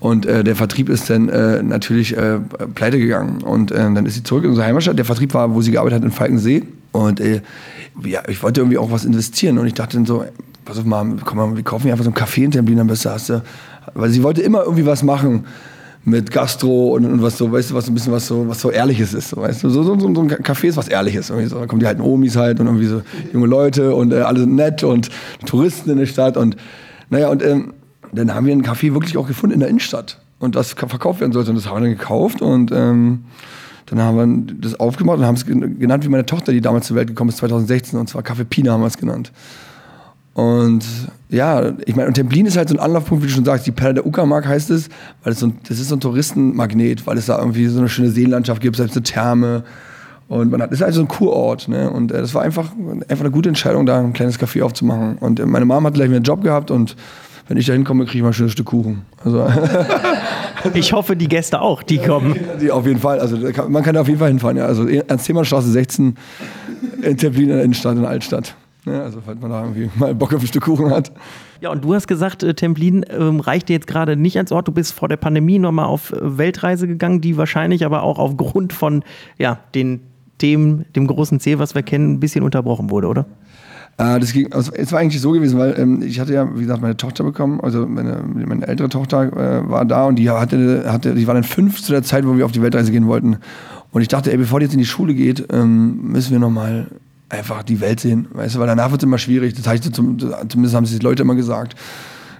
Und 0.00 0.24
äh, 0.24 0.42
der 0.42 0.56
Vertrieb 0.56 0.88
ist 0.88 1.10
dann 1.10 1.28
äh, 1.28 1.62
natürlich 1.62 2.16
äh, 2.16 2.38
pleite 2.74 2.98
gegangen. 2.98 3.42
Und 3.42 3.70
äh, 3.70 3.76
dann 3.76 4.06
ist 4.06 4.14
sie 4.14 4.22
zurück 4.22 4.44
in 4.44 4.50
unsere 4.50 4.66
Heimatstadt. 4.66 4.96
Der 4.96 5.04
Vertrieb 5.04 5.34
war, 5.34 5.54
wo 5.54 5.60
sie 5.60 5.72
gearbeitet 5.72 5.98
hat, 5.98 6.04
in 6.04 6.10
Falkensee. 6.10 6.62
Und 6.92 7.20
äh, 7.20 7.42
ja, 8.02 8.22
ich 8.28 8.42
wollte 8.42 8.60
irgendwie 8.60 8.78
auch 8.78 8.90
was 8.90 9.04
investieren. 9.04 9.58
Und 9.58 9.66
ich 9.66 9.74
dachte 9.74 9.96
dann 9.96 10.06
so, 10.06 10.24
pass 10.64 10.78
auf 10.78 10.84
mal, 10.84 11.16
komm 11.24 11.38
mal, 11.38 11.56
wir 11.56 11.62
kaufen 11.62 11.84
hier 11.84 11.92
einfach 11.92 12.04
so 12.04 12.10
einen 12.10 12.14
Kaffee 12.14 12.44
in 12.44 12.50
Templin, 12.50 12.80
am 12.80 12.86
besten. 12.86 13.42
Weil 13.94 14.10
sie 14.10 14.22
wollte 14.22 14.42
immer 14.42 14.62
irgendwie 14.62 14.86
was 14.86 15.02
machen 15.02 15.46
mit 16.04 16.30
Gastro 16.30 16.94
und, 16.94 17.04
und, 17.04 17.22
was 17.22 17.38
so, 17.38 17.50
weißt 17.50 17.70
du, 17.70 17.74
was 17.74 17.88
ein 17.88 17.94
bisschen 17.94 18.12
was 18.12 18.26
so, 18.26 18.48
was 18.48 18.60
so 18.60 18.70
Ehrliches 18.70 19.14
ist, 19.14 19.30
so, 19.30 19.38
weißt 19.38 19.62
du, 19.62 19.70
so, 19.70 19.82
so, 19.82 19.98
so, 19.98 20.14
so 20.14 20.20
ein 20.22 20.30
Café 20.30 20.68
ist 20.68 20.76
was 20.76 20.88
Ehrliches, 20.88 21.28
so, 21.28 21.36
da 21.36 21.66
kommen 21.66 21.80
die 21.80 21.86
alten 21.86 22.00
Omis 22.00 22.36
halt 22.36 22.60
und 22.60 22.66
irgendwie 22.66 22.86
so 22.86 23.02
junge 23.32 23.46
Leute 23.46 23.94
und 23.94 24.12
äh, 24.12 24.20
alle 24.20 24.40
sind 24.40 24.54
nett 24.54 24.82
und 24.84 25.10
Touristen 25.44 25.90
in 25.90 25.98
der 25.98 26.06
Stadt 26.06 26.36
und 26.36 26.56
naja, 27.10 27.28
und 27.28 27.42
ähm, 27.42 27.74
dann 28.12 28.34
haben 28.34 28.46
wir 28.46 28.54
ein 28.54 28.64
Café 28.64 28.94
wirklich 28.94 29.16
auch 29.16 29.26
gefunden 29.26 29.54
in 29.54 29.60
der 29.60 29.68
Innenstadt 29.68 30.18
und 30.38 30.54
das 30.54 30.72
verkauft 30.72 31.20
werden 31.20 31.32
sollte 31.32 31.50
und 31.50 31.56
das 31.56 31.66
haben 31.66 31.76
wir 31.76 31.88
dann 31.88 31.98
gekauft 31.98 32.42
und 32.42 32.70
ähm, 32.72 33.24
dann 33.90 34.00
haben 34.00 34.46
wir 34.46 34.54
das 34.60 34.78
aufgemacht 34.78 35.18
und 35.18 35.24
haben 35.24 35.34
es 35.34 35.46
genannt 35.46 36.04
wie 36.04 36.08
meine 36.08 36.26
Tochter, 36.26 36.52
die 36.52 36.60
damals 36.60 36.86
zur 36.86 36.96
Welt 36.96 37.08
gekommen 37.08 37.30
ist, 37.30 37.38
2016 37.38 37.98
und 37.98 38.08
zwar 38.08 38.22
Café 38.22 38.44
Pina 38.44 38.72
haben 38.72 38.82
wir 38.82 38.86
es 38.86 38.98
genannt. 38.98 39.32
Und 40.34 40.84
ja, 41.30 41.72
ich 41.84 41.96
meine, 41.96 42.06
und 42.06 42.14
Templin 42.14 42.46
ist 42.46 42.56
halt 42.56 42.68
so 42.68 42.76
ein 42.76 42.78
Anlaufpunkt, 42.78 43.24
wie 43.24 43.28
du 43.28 43.34
schon 43.34 43.44
sagst, 43.44 43.66
die 43.66 43.72
Perle 43.72 43.94
der 43.94 44.06
Uckermark 44.06 44.46
heißt 44.46 44.70
es, 44.70 44.88
weil 45.24 45.32
es 45.32 45.40
so 45.40 45.46
ein, 45.46 45.58
das 45.68 45.80
ist 45.80 45.88
so 45.88 45.96
ein 45.96 46.00
Touristenmagnet, 46.00 47.06
weil 47.08 47.18
es 47.18 47.26
da 47.26 47.38
irgendwie 47.38 47.66
so 47.66 47.80
eine 47.80 47.88
schöne 47.88 48.10
Seenlandschaft 48.10 48.60
gibt, 48.60 48.76
selbst 48.76 48.96
eine 48.96 49.02
Therme. 49.02 49.64
Und 50.28 50.52
man 50.52 50.62
hat, 50.62 50.70
das 50.70 50.78
ist 50.78 50.84
halt 50.84 50.94
so 50.94 51.00
ein 51.00 51.08
Kurort, 51.08 51.66
ne? 51.66 51.90
Und 51.90 52.12
äh, 52.12 52.20
das 52.20 52.34
war 52.34 52.42
einfach, 52.42 52.70
einfach 53.08 53.24
eine 53.24 53.32
gute 53.32 53.48
Entscheidung, 53.48 53.84
da 53.84 53.98
ein 53.98 54.12
kleines 54.12 54.38
Café 54.38 54.62
aufzumachen. 54.62 55.16
Und 55.18 55.40
äh, 55.40 55.46
meine 55.46 55.64
Mama 55.64 55.88
hat 55.88 55.94
gleich 55.94 56.08
einen 56.08 56.22
Job 56.22 56.44
gehabt 56.44 56.70
und 56.70 56.94
wenn 57.48 57.56
ich 57.56 57.66
da 57.66 57.72
hinkomme, 57.72 58.04
kriege 58.04 58.18
ich 58.18 58.22
mal 58.22 58.28
ein 58.28 58.34
schönes 58.34 58.52
Stück 58.52 58.66
Kuchen. 58.66 59.06
Also 59.24 59.44
ich 60.74 60.92
hoffe, 60.92 61.16
die 61.16 61.28
Gäste 61.28 61.60
auch, 61.60 61.82
die 61.82 61.98
kommen. 61.98 62.36
Die 62.60 62.70
auf 62.70 62.86
jeden 62.86 63.00
Fall. 63.00 63.20
Also 63.20 63.36
man 63.68 63.82
kann 63.82 63.94
da 63.94 64.00
auf 64.00 64.08
jeden 64.08 64.18
Fall 64.18 64.28
hinfahren. 64.28 64.56
Ja. 64.56 64.66
Also 64.66 64.86
Ernst-Thiemann-Straße 64.86 65.70
16 65.70 66.16
in 67.02 67.16
Templin 67.16 67.44
in 67.44 67.56
der 67.56 67.64
Innenstadt, 67.64 67.94
in 67.94 68.02
der 68.02 68.10
Altstadt. 68.10 68.54
Ja, 68.86 69.02
also 69.02 69.20
falls 69.24 69.40
man 69.40 69.50
da 69.50 69.62
irgendwie 69.62 69.90
mal 69.98 70.14
Bock 70.14 70.32
auf 70.32 70.40
ein 70.40 70.46
Stück 70.46 70.64
Kuchen 70.64 70.90
hat. 70.90 71.12
Ja, 71.60 71.70
und 71.70 71.84
du 71.84 71.94
hast 71.94 72.06
gesagt, 72.06 72.42
äh, 72.42 72.54
Templin 72.54 73.04
ähm, 73.10 73.40
reicht 73.40 73.68
dir 73.68 73.74
jetzt 73.74 73.86
gerade 73.86 74.16
nicht 74.16 74.36
ans 74.36 74.52
Ort. 74.52 74.68
Du 74.68 74.72
bist 74.72 74.92
vor 74.92 75.08
der 75.08 75.16
Pandemie 75.16 75.58
nochmal 75.58 75.86
auf 75.86 76.12
äh, 76.12 76.38
Weltreise 76.38 76.86
gegangen, 76.86 77.20
die 77.20 77.36
wahrscheinlich 77.36 77.84
aber 77.84 78.02
auch 78.02 78.18
aufgrund 78.18 78.72
von 78.72 79.02
ja, 79.38 79.58
den 79.74 80.00
Themen, 80.38 80.84
dem 80.94 81.06
großen 81.06 81.40
Ziel, 81.40 81.58
was 81.58 81.74
wir 81.74 81.82
kennen, 81.82 82.12
ein 82.12 82.20
bisschen 82.20 82.44
unterbrochen 82.44 82.90
wurde, 82.90 83.08
oder? 83.08 83.26
Äh, 83.98 84.20
das 84.20 84.32
ging, 84.32 84.52
also 84.52 84.72
es 84.72 84.92
war 84.92 85.00
eigentlich 85.00 85.20
so 85.20 85.32
gewesen, 85.32 85.58
weil 85.58 85.78
ähm, 85.78 86.02
ich 86.02 86.20
hatte 86.20 86.32
ja, 86.32 86.48
wie 86.56 86.62
gesagt, 86.62 86.80
meine 86.80 86.96
Tochter 86.96 87.24
bekommen, 87.24 87.60
also 87.60 87.86
meine, 87.86 88.22
meine 88.22 88.66
ältere 88.66 88.88
Tochter 88.88 89.24
äh, 89.24 89.68
war 89.68 89.84
da 89.84 90.06
und 90.06 90.16
die 90.16 90.30
hatte, 90.30 90.84
hatte, 90.86 91.14
die 91.14 91.26
war 91.26 91.34
dann 91.34 91.44
fünf 91.44 91.82
zu 91.82 91.92
der 91.92 92.02
Zeit, 92.02 92.26
wo 92.26 92.36
wir 92.36 92.44
auf 92.44 92.52
die 92.52 92.62
Weltreise 92.62 92.92
gehen 92.92 93.06
wollten. 93.08 93.38
Und 93.90 94.02
ich 94.02 94.08
dachte, 94.08 94.30
ey, 94.30 94.38
bevor 94.38 94.60
die 94.60 94.64
jetzt 94.64 94.74
in 94.74 94.78
die 94.78 94.86
Schule 94.86 95.14
geht, 95.14 95.46
ähm, 95.52 96.12
müssen 96.12 96.30
wir 96.30 96.38
nochmal 96.38 96.86
einfach 97.28 97.62
die 97.62 97.80
Welt 97.80 98.00
sehen, 98.00 98.28
weißt 98.32 98.54
du, 98.54 98.60
weil 98.60 98.66
danach 98.68 98.90
wird 98.90 99.02
es 99.02 99.06
immer 99.06 99.18
schwierig. 99.18 99.54
Das 99.54 99.66
heißt, 99.66 99.92
zumindest 99.92 100.74
haben 100.74 100.86
sich 100.86 100.98
die 100.98 101.04
Leute 101.04 101.22
immer 101.22 101.34
gesagt, 101.34 101.74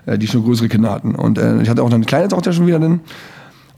äh, 0.07 0.16
die 0.16 0.29
schon 0.29 0.44
größere 0.44 0.68
Kinder 0.68 0.92
hatten. 0.92 1.14
Und 1.14 1.38
äh, 1.38 1.61
ich 1.61 1.68
hatte 1.68 1.83
auch 1.83 1.92
eine 1.92 2.05
kleine 2.05 2.29
Tochter 2.29 2.53
schon 2.53 2.66
wieder 2.66 2.79
drin. 2.79 3.01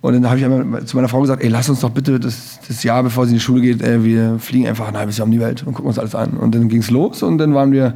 Und 0.03 0.15
dann 0.15 0.31
habe 0.31 0.39
ich 0.39 0.87
zu 0.87 0.97
meiner 0.97 1.09
Frau 1.09 1.21
gesagt, 1.21 1.43
ey, 1.43 1.49
lass 1.49 1.69
uns 1.69 1.81
doch 1.81 1.91
bitte 1.91 2.19
das, 2.19 2.59
das 2.67 2.83
Jahr, 2.83 3.03
bevor 3.03 3.27
sie 3.27 3.33
in 3.33 3.37
die 3.37 3.41
Schule 3.41 3.61
geht, 3.61 3.83
ey, 3.83 4.03
wir 4.03 4.39
fliegen 4.39 4.67
einfach 4.67 4.89
ein 4.89 4.97
halbes 4.97 5.19
Jahr 5.19 5.27
um 5.27 5.33
die 5.33 5.41
Welt 5.41 5.63
und 5.67 5.75
gucken 5.75 5.89
uns 5.89 5.99
alles 5.99 6.15
an. 6.15 6.31
Und 6.31 6.55
dann 6.55 6.69
ging 6.69 6.81
es 6.81 6.91
los 6.91 7.23
und 7.23 7.37
dann 7.39 7.53
waren 7.55 7.71
wir 7.73 7.95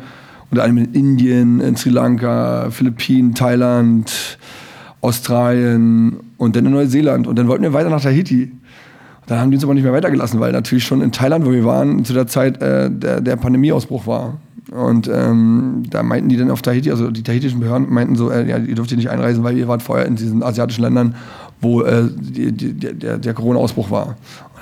unter 0.51 0.65
anderem 0.65 0.89
in 0.93 0.93
Indien, 0.93 1.61
in 1.61 1.77
Sri 1.77 1.91
Lanka, 1.91 2.69
Philippinen, 2.71 3.35
Thailand, 3.35 4.39
Australien 5.01 6.17
und 6.37 6.57
dann 6.57 6.67
in 6.67 6.73
Neuseeland. 6.73 7.27
Und 7.27 7.39
dann 7.39 7.49
wollten 7.49 7.63
wir 7.63 7.73
weiter 7.73 7.91
nach 7.91 8.03
Tahiti. 8.03 8.53
Dann 9.27 9.39
haben 9.39 9.51
die 9.51 9.57
uns 9.57 9.65
aber 9.65 9.73
nicht 9.73 9.85
mehr 9.85 9.93
weitergelassen, 9.93 10.39
weil 10.41 10.53
natürlich 10.53 10.85
schon 10.85 11.01
in 11.01 11.11
Thailand, 11.11 11.47
wo 11.47 11.53
wir 11.53 11.65
waren, 11.65 12.05
zu 12.05 12.13
der 12.13 12.27
Zeit 12.27 12.61
äh, 12.61 12.91
der, 12.91 13.23
der 13.23 13.37
Pandemieausbruch 13.37 14.07
war. 14.07 14.39
Und 14.71 15.09
ähm, 15.13 15.83
da 15.89 16.03
meinten 16.03 16.29
die 16.29 16.37
dann 16.37 16.51
auf 16.51 16.63
Tahiti, 16.63 16.91
also 16.91 17.11
die 17.11 17.23
tahitischen 17.23 17.61
Behörden 17.61 17.93
meinten 17.93 18.17
so, 18.17 18.31
äh, 18.31 18.49
ja, 18.49 18.59
ihr 18.59 18.75
dürft 18.75 18.91
hier 18.91 18.97
nicht 18.97 19.11
einreisen, 19.11 19.45
weil 19.45 19.57
ihr 19.57 19.69
wart 19.69 19.83
vorher 19.83 20.07
in 20.07 20.17
diesen 20.17 20.43
asiatischen 20.43 20.83
Ländern 20.83 21.15
wo 21.65 21.83
äh, 21.83 22.05
die, 22.15 22.53
die, 22.53 22.73
der, 22.75 23.19
der 23.19 23.35
Corona-Ausbruch 23.35 23.91
war. 23.91 24.07
Und 24.07 24.15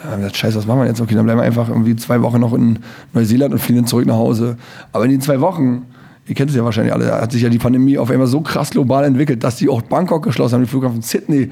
dann 0.03 0.13
haben 0.13 0.21
wir 0.21 0.29
gesagt, 0.29 0.37
scheiße, 0.39 0.57
was 0.57 0.67
machen 0.67 0.81
wir 0.81 0.87
jetzt? 0.87 1.01
Okay, 1.01 1.15
dann 1.15 1.25
bleiben 1.25 1.41
wir 1.41 1.45
einfach 1.45 1.69
irgendwie 1.69 1.95
zwei 1.97 2.23
Wochen 2.23 2.41
noch 2.41 2.55
in 2.55 2.79
Neuseeland 3.13 3.53
und 3.53 3.59
fliegen 3.59 3.81
dann 3.81 3.87
zurück 3.87 4.07
nach 4.07 4.17
Hause. 4.17 4.57
Aber 4.93 5.05
in 5.05 5.11
den 5.11 5.21
zwei 5.21 5.41
Wochen, 5.41 5.87
ihr 6.27 6.35
kennt 6.35 6.51
es 6.51 6.57
ja 6.57 6.65
wahrscheinlich 6.65 6.95
alle, 6.95 7.13
hat 7.13 7.33
sich 7.33 7.43
ja 7.43 7.51
die 7.51 7.59
Pandemie 7.59 7.99
auf 7.99 8.11
einmal 8.11 8.27
so 8.27 8.41
krass 8.41 8.71
global 8.71 9.05
entwickelt, 9.05 9.45
dass 9.45 9.57
die 9.57 9.69
auch 9.69 9.83
Bangkok 9.83 10.23
geschlossen 10.23 10.55
haben, 10.55 10.63
den 10.63 10.69
Flughafen 10.69 11.03
Sydney. 11.03 11.51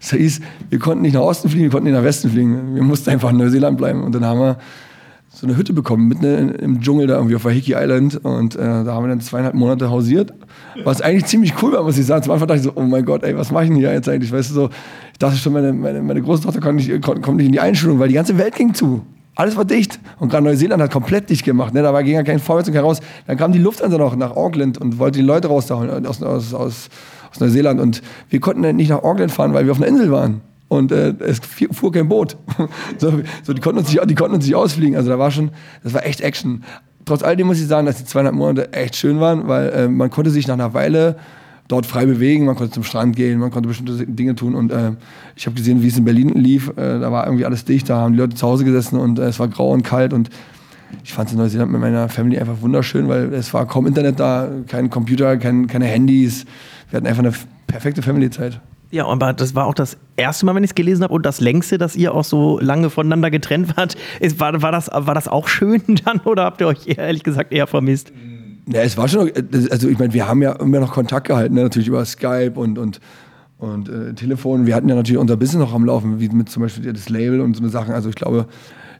Das 0.00 0.10
hieß, 0.10 0.40
wir 0.70 0.78
konnten 0.78 1.02
nicht 1.02 1.14
nach 1.14 1.22
Osten 1.22 1.48
fliegen, 1.48 1.64
wir 1.64 1.70
konnten 1.70 1.86
nicht 1.86 1.96
nach 1.96 2.04
Westen 2.04 2.30
fliegen. 2.30 2.74
Wir 2.74 2.82
mussten 2.82 3.10
einfach 3.10 3.30
in 3.30 3.36
Neuseeland 3.36 3.78
bleiben. 3.78 4.02
Und 4.02 4.14
dann 4.14 4.24
haben 4.24 4.40
wir 4.40 4.58
so 5.38 5.46
eine 5.46 5.58
Hütte 5.58 5.74
bekommen, 5.74 6.08
mitten 6.08 6.48
im 6.54 6.80
Dschungel 6.80 7.08
da 7.08 7.16
irgendwie 7.16 7.36
auf 7.36 7.44
Waiheke 7.44 7.74
Island. 7.76 8.16
Und 8.24 8.56
äh, 8.56 8.58
da 8.58 8.86
haben 8.86 9.04
wir 9.04 9.08
dann 9.08 9.20
zweieinhalb 9.20 9.54
Monate 9.54 9.90
hausiert. 9.90 10.32
Was 10.82 11.02
eigentlich 11.02 11.26
ziemlich 11.26 11.52
cool 11.62 11.72
war, 11.72 11.82
muss 11.82 11.98
ich 11.98 12.06
sagen. 12.06 12.22
Zum 12.22 12.32
Anfang 12.32 12.48
dachte 12.48 12.60
ich 12.60 12.64
so, 12.64 12.72
oh 12.74 12.80
mein 12.80 13.04
Gott, 13.04 13.22
ey, 13.22 13.36
was 13.36 13.50
mache 13.50 13.64
ich 13.64 13.68
denn 13.68 13.78
hier 13.78 13.92
jetzt 13.92 14.08
eigentlich? 14.08 14.32
Weißt 14.32 14.48
du, 14.48 14.54
so, 14.54 14.70
ich 15.12 15.18
dachte 15.18 15.36
schon, 15.36 15.52
meine, 15.52 15.74
meine, 15.74 16.00
meine 16.00 16.22
große 16.22 16.42
Tochter 16.42 16.60
kommt 16.60 16.76
nicht, 16.76 17.02
kommt 17.02 17.36
nicht 17.36 17.46
in 17.46 17.52
die 17.52 17.60
Einschulung, 17.60 17.98
weil 17.98 18.08
die 18.08 18.14
ganze 18.14 18.38
Welt 18.38 18.54
ging 18.54 18.72
zu. 18.72 19.02
Alles 19.34 19.58
war 19.58 19.66
dicht. 19.66 20.00
Und 20.18 20.30
gerade 20.30 20.42
Neuseeland 20.42 20.82
hat 20.82 20.90
komplett 20.90 21.28
dicht 21.28 21.44
gemacht. 21.44 21.74
Ne? 21.74 21.82
Da 21.82 22.00
ging 22.00 22.14
ja 22.14 22.22
kein 22.22 22.38
Vorwärts 22.38 22.70
und 22.70 22.74
kein 22.74 22.84
Raus. 22.84 23.00
Dann 23.26 23.36
kam 23.36 23.52
die 23.52 23.58
Lufthansa 23.58 23.98
noch 23.98 24.16
nach 24.16 24.34
Auckland 24.34 24.78
und 24.78 24.98
wollte 24.98 25.18
die 25.18 25.24
Leute 25.26 25.48
rausholen 25.48 26.06
aus, 26.06 26.22
aus, 26.22 26.54
aus, 26.54 26.88
aus 27.30 27.40
Neuseeland. 27.40 27.78
Und 27.78 28.00
wir 28.30 28.40
konnten 28.40 28.74
nicht 28.74 28.88
nach 28.88 29.02
Auckland 29.02 29.30
fahren, 29.30 29.52
weil 29.52 29.66
wir 29.66 29.72
auf 29.72 29.78
einer 29.78 29.88
Insel 29.88 30.10
waren 30.10 30.40
und 30.68 30.92
äh, 30.92 31.14
es 31.20 31.40
fuhr 31.72 31.92
kein 31.92 32.08
Boot. 32.08 32.36
so, 32.98 33.20
so, 33.42 33.52
die, 33.52 33.60
konnten 33.60 33.78
uns 33.78 33.92
nicht, 33.92 34.10
die 34.10 34.14
konnten 34.14 34.34
uns 34.34 34.46
nicht 34.46 34.56
ausfliegen. 34.56 34.96
Also 34.96 35.10
da 35.10 35.18
war 35.18 35.30
schon, 35.30 35.50
das 35.82 35.94
war 35.94 36.04
echt 36.04 36.20
Action. 36.20 36.64
Trotz 37.04 37.22
alledem 37.22 37.46
muss 37.46 37.60
ich 37.60 37.66
sagen, 37.66 37.86
dass 37.86 37.98
die 37.98 38.04
zweieinhalb 38.04 38.34
Monate 38.34 38.72
echt 38.72 38.96
schön 38.96 39.20
waren, 39.20 39.46
weil 39.46 39.68
äh, 39.68 39.88
man 39.88 40.10
konnte 40.10 40.30
sich 40.30 40.48
nach 40.48 40.54
einer 40.54 40.74
Weile 40.74 41.16
dort 41.68 41.86
frei 41.86 42.06
bewegen, 42.06 42.44
man 42.44 42.56
konnte 42.56 42.72
zum 42.72 42.84
Strand 42.84 43.16
gehen, 43.16 43.38
man 43.38 43.50
konnte 43.50 43.68
bestimmte 43.68 44.06
Dinge 44.06 44.34
tun 44.34 44.54
und 44.54 44.72
äh, 44.72 44.92
ich 45.34 45.46
habe 45.46 45.56
gesehen, 45.56 45.82
wie 45.82 45.88
es 45.88 45.98
in 45.98 46.04
Berlin 46.04 46.30
lief. 46.30 46.68
Äh, 46.70 47.00
da 47.00 47.10
war 47.12 47.26
irgendwie 47.26 47.44
alles 47.44 47.64
dicht, 47.64 47.88
da 47.88 47.96
haben 47.96 48.12
die 48.12 48.18
Leute 48.18 48.36
zu 48.36 48.46
Hause 48.46 48.64
gesessen 48.64 48.98
und 48.98 49.18
äh, 49.18 49.24
es 49.26 49.38
war 49.38 49.48
grau 49.48 49.72
und 49.72 49.82
kalt 49.82 50.12
und 50.12 50.30
ich 51.02 51.12
fand 51.12 51.28
es 51.28 51.32
in 51.32 51.38
Neuseeland 51.38 51.72
mit 51.72 51.80
meiner 51.80 52.08
Family 52.08 52.38
einfach 52.38 52.60
wunderschön, 52.60 53.08
weil 53.08 53.32
es 53.34 53.52
war 53.52 53.66
kaum 53.66 53.86
Internet 53.86 54.20
da, 54.20 54.48
kein 54.68 54.90
Computer, 54.90 55.36
kein, 55.36 55.66
keine 55.66 55.86
Handys. 55.86 56.44
Wir 56.90 56.98
hatten 56.98 57.06
einfach 57.06 57.24
eine 57.24 57.32
perfekte 57.66 58.02
Family-Zeit. 58.02 58.60
Ja, 58.90 59.06
aber 59.06 59.32
das 59.32 59.54
war 59.54 59.66
auch 59.66 59.74
das 59.74 59.96
erste 60.16 60.46
Mal, 60.46 60.54
wenn 60.54 60.62
ich 60.62 60.70
es 60.70 60.74
gelesen 60.74 61.02
habe 61.02 61.12
und 61.12 61.26
das 61.26 61.40
längste, 61.40 61.76
dass 61.76 61.96
ihr 61.96 62.14
auch 62.14 62.24
so 62.24 62.58
lange 62.60 62.88
voneinander 62.88 63.30
getrennt 63.30 63.76
wart. 63.76 63.96
Ist, 64.20 64.38
war, 64.38 64.62
war, 64.62 64.72
das, 64.72 64.88
war 64.92 65.14
das 65.14 65.28
auch 65.28 65.48
schön 65.48 65.82
dann 66.04 66.20
oder 66.20 66.44
habt 66.44 66.60
ihr 66.60 66.68
euch 66.68 66.86
ehrlich 66.86 67.22
gesagt 67.22 67.52
eher 67.52 67.66
vermisst? 67.66 68.12
Ja, 68.68 68.82
es 68.82 68.96
war 68.96 69.08
schon, 69.08 69.30
also 69.70 69.88
ich 69.88 69.98
meine, 69.98 70.12
wir 70.12 70.26
haben 70.26 70.42
ja 70.42 70.52
immer 70.52 70.80
noch 70.80 70.92
Kontakt 70.92 71.28
gehalten, 71.28 71.54
ne? 71.54 71.62
natürlich 71.62 71.88
über 71.88 72.04
Skype 72.04 72.52
und, 72.54 72.78
und, 72.78 73.00
und 73.58 73.88
äh, 73.88 74.12
Telefon. 74.14 74.66
Wir 74.66 74.74
hatten 74.74 74.88
ja 74.88 74.96
natürlich 74.96 75.20
unser 75.20 75.36
Business 75.36 75.60
noch 75.60 75.74
am 75.74 75.84
Laufen, 75.84 76.18
wie 76.18 76.28
mit 76.28 76.48
zum 76.48 76.62
Beispiel 76.62 76.92
das 76.92 77.08
Label 77.08 77.40
und 77.40 77.56
so 77.56 77.68
Sachen. 77.68 77.94
Also 77.94 78.08
ich 78.08 78.16
glaube, 78.16 78.46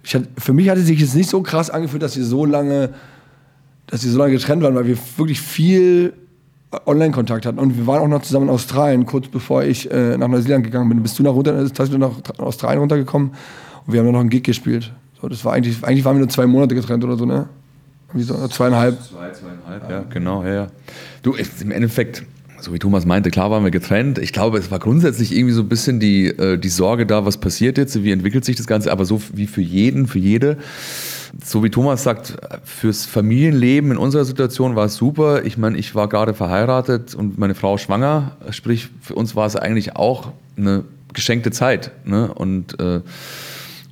ich 0.05 0.14
hatte, 0.14 0.29
für 0.38 0.53
mich 0.53 0.68
hatte 0.68 0.83
sich 0.83 1.01
jetzt 1.01 1.16
nicht 1.16 1.29
so 1.29 1.42
krass 1.42 1.68
angefühlt, 1.68 2.03
dass 2.03 2.16
wir 2.16 2.25
so 2.25 2.44
lange, 2.44 2.90
dass 3.88 4.05
wir 4.05 4.11
so 4.11 4.18
lange 4.18 4.33
getrennt 4.33 4.62
waren, 4.62 4.75
weil 4.77 4.87
wir 4.87 4.99
wirklich 5.16 5.40
viel 5.40 6.12
Online-Kontakt 6.87 7.46
hatten. 7.46 7.59
Und 7.59 7.76
wir 7.76 7.87
waren 7.87 8.02
auch 8.02 8.09
noch 8.09 8.22
zusammen 8.22 8.48
in 8.48 8.55
Australien, 8.55 9.07
kurz 9.07 9.29
bevor 9.29 9.64
ich 9.64 9.90
äh, 9.90 10.16
nach 10.16 10.29
Neuseeland 10.29 10.64
gegangen 10.64 10.88
bin. 10.88 11.02
Bist 11.02 11.18
du 11.18 11.22
nach, 11.22 11.33
runter, 11.33 11.64
du 11.64 11.98
nach 11.98 12.12
Australien 12.38 12.81
runtergekommen 12.81 13.31
und 13.87 13.92
wir 13.92 14.00
haben 14.00 14.07
dann 14.07 14.14
noch 14.14 14.20
einen 14.20 14.31
Gig 14.31 14.42
gespielt. 14.42 14.92
So, 15.20 15.29
das 15.29 15.44
war 15.44 15.55
eigentlich, 15.55 15.83
eigentlich 15.85 16.05
waren 16.05 16.16
wir 16.16 16.20
nur 16.20 16.29
zwei 16.29 16.46
Monate 16.46 16.74
getrennt 16.74 17.05
oder 17.05 17.16
so, 17.16 17.24
ne? 17.24 17.48
Wie 18.12 18.22
so, 18.22 18.35
zweieinhalb. 18.48 19.00
Zwei, 19.02 19.31
zweieinhalb, 19.31 19.90
ja, 19.90 20.05
genau, 20.09 20.42
ja, 20.42 20.55
ja. 20.55 20.66
Du, 21.22 21.35
im 21.61 21.70
Endeffekt, 21.70 22.24
so 22.61 22.72
wie 22.72 22.79
Thomas 22.79 23.05
meinte, 23.05 23.31
klar 23.31 23.50
waren 23.50 23.64
wir 23.64 23.70
getrennt. 23.70 24.18
Ich 24.18 24.33
glaube, 24.33 24.59
es 24.59 24.70
war 24.70 24.79
grundsätzlich 24.79 25.35
irgendwie 25.35 25.55
so 25.55 25.62
ein 25.62 25.68
bisschen 25.68 26.00
die, 26.00 26.26
äh, 26.26 26.59
die 26.59 26.68
Sorge 26.68 27.07
da, 27.07 27.24
was 27.24 27.38
passiert 27.38 27.79
jetzt, 27.79 28.02
wie 28.02 28.12
entwickelt 28.12 28.44
sich 28.44 28.57
das 28.57 28.66
Ganze, 28.66 28.92
aber 28.92 29.05
so 29.05 29.20
wie 29.33 29.46
für 29.46 29.62
jeden, 29.62 30.07
für 30.07 30.18
jede. 30.18 30.59
So 31.44 31.62
wie 31.64 31.70
Thomas 31.70 32.02
sagt, 32.02 32.36
fürs 32.64 33.06
Familienleben 33.06 33.92
in 33.92 33.96
unserer 33.96 34.24
Situation 34.24 34.76
war 34.76 34.86
es 34.86 34.96
super. 34.96 35.44
Ich 35.44 35.56
meine, 35.56 35.78
ich 35.78 35.94
war 35.94 36.08
gerade 36.08 36.34
verheiratet 36.34 37.14
und 37.14 37.38
meine 37.38 37.54
Frau 37.54 37.78
schwanger. 37.78 38.36
Sprich, 38.50 38.88
für 39.00 39.14
uns 39.14 39.36
war 39.36 39.46
es 39.46 39.56
eigentlich 39.56 39.96
auch 39.96 40.32
eine 40.56 40.84
geschenkte 41.12 41.50
Zeit. 41.50 41.90
Ne? 42.04 42.32
Und 42.32 42.78
äh, 42.80 43.00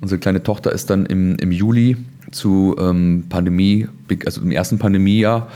unsere 0.01 0.19
kleine 0.19 0.43
Tochter 0.43 0.71
ist 0.71 0.89
dann 0.89 1.05
im, 1.05 1.35
im 1.37 1.51
Juli 1.51 1.97
zu 2.31 2.75
ähm, 2.79 3.25
Pandemie, 3.29 3.87
also 4.25 4.41
im 4.41 4.51
ersten 4.51 4.79
Pandemiejahr 4.79 5.49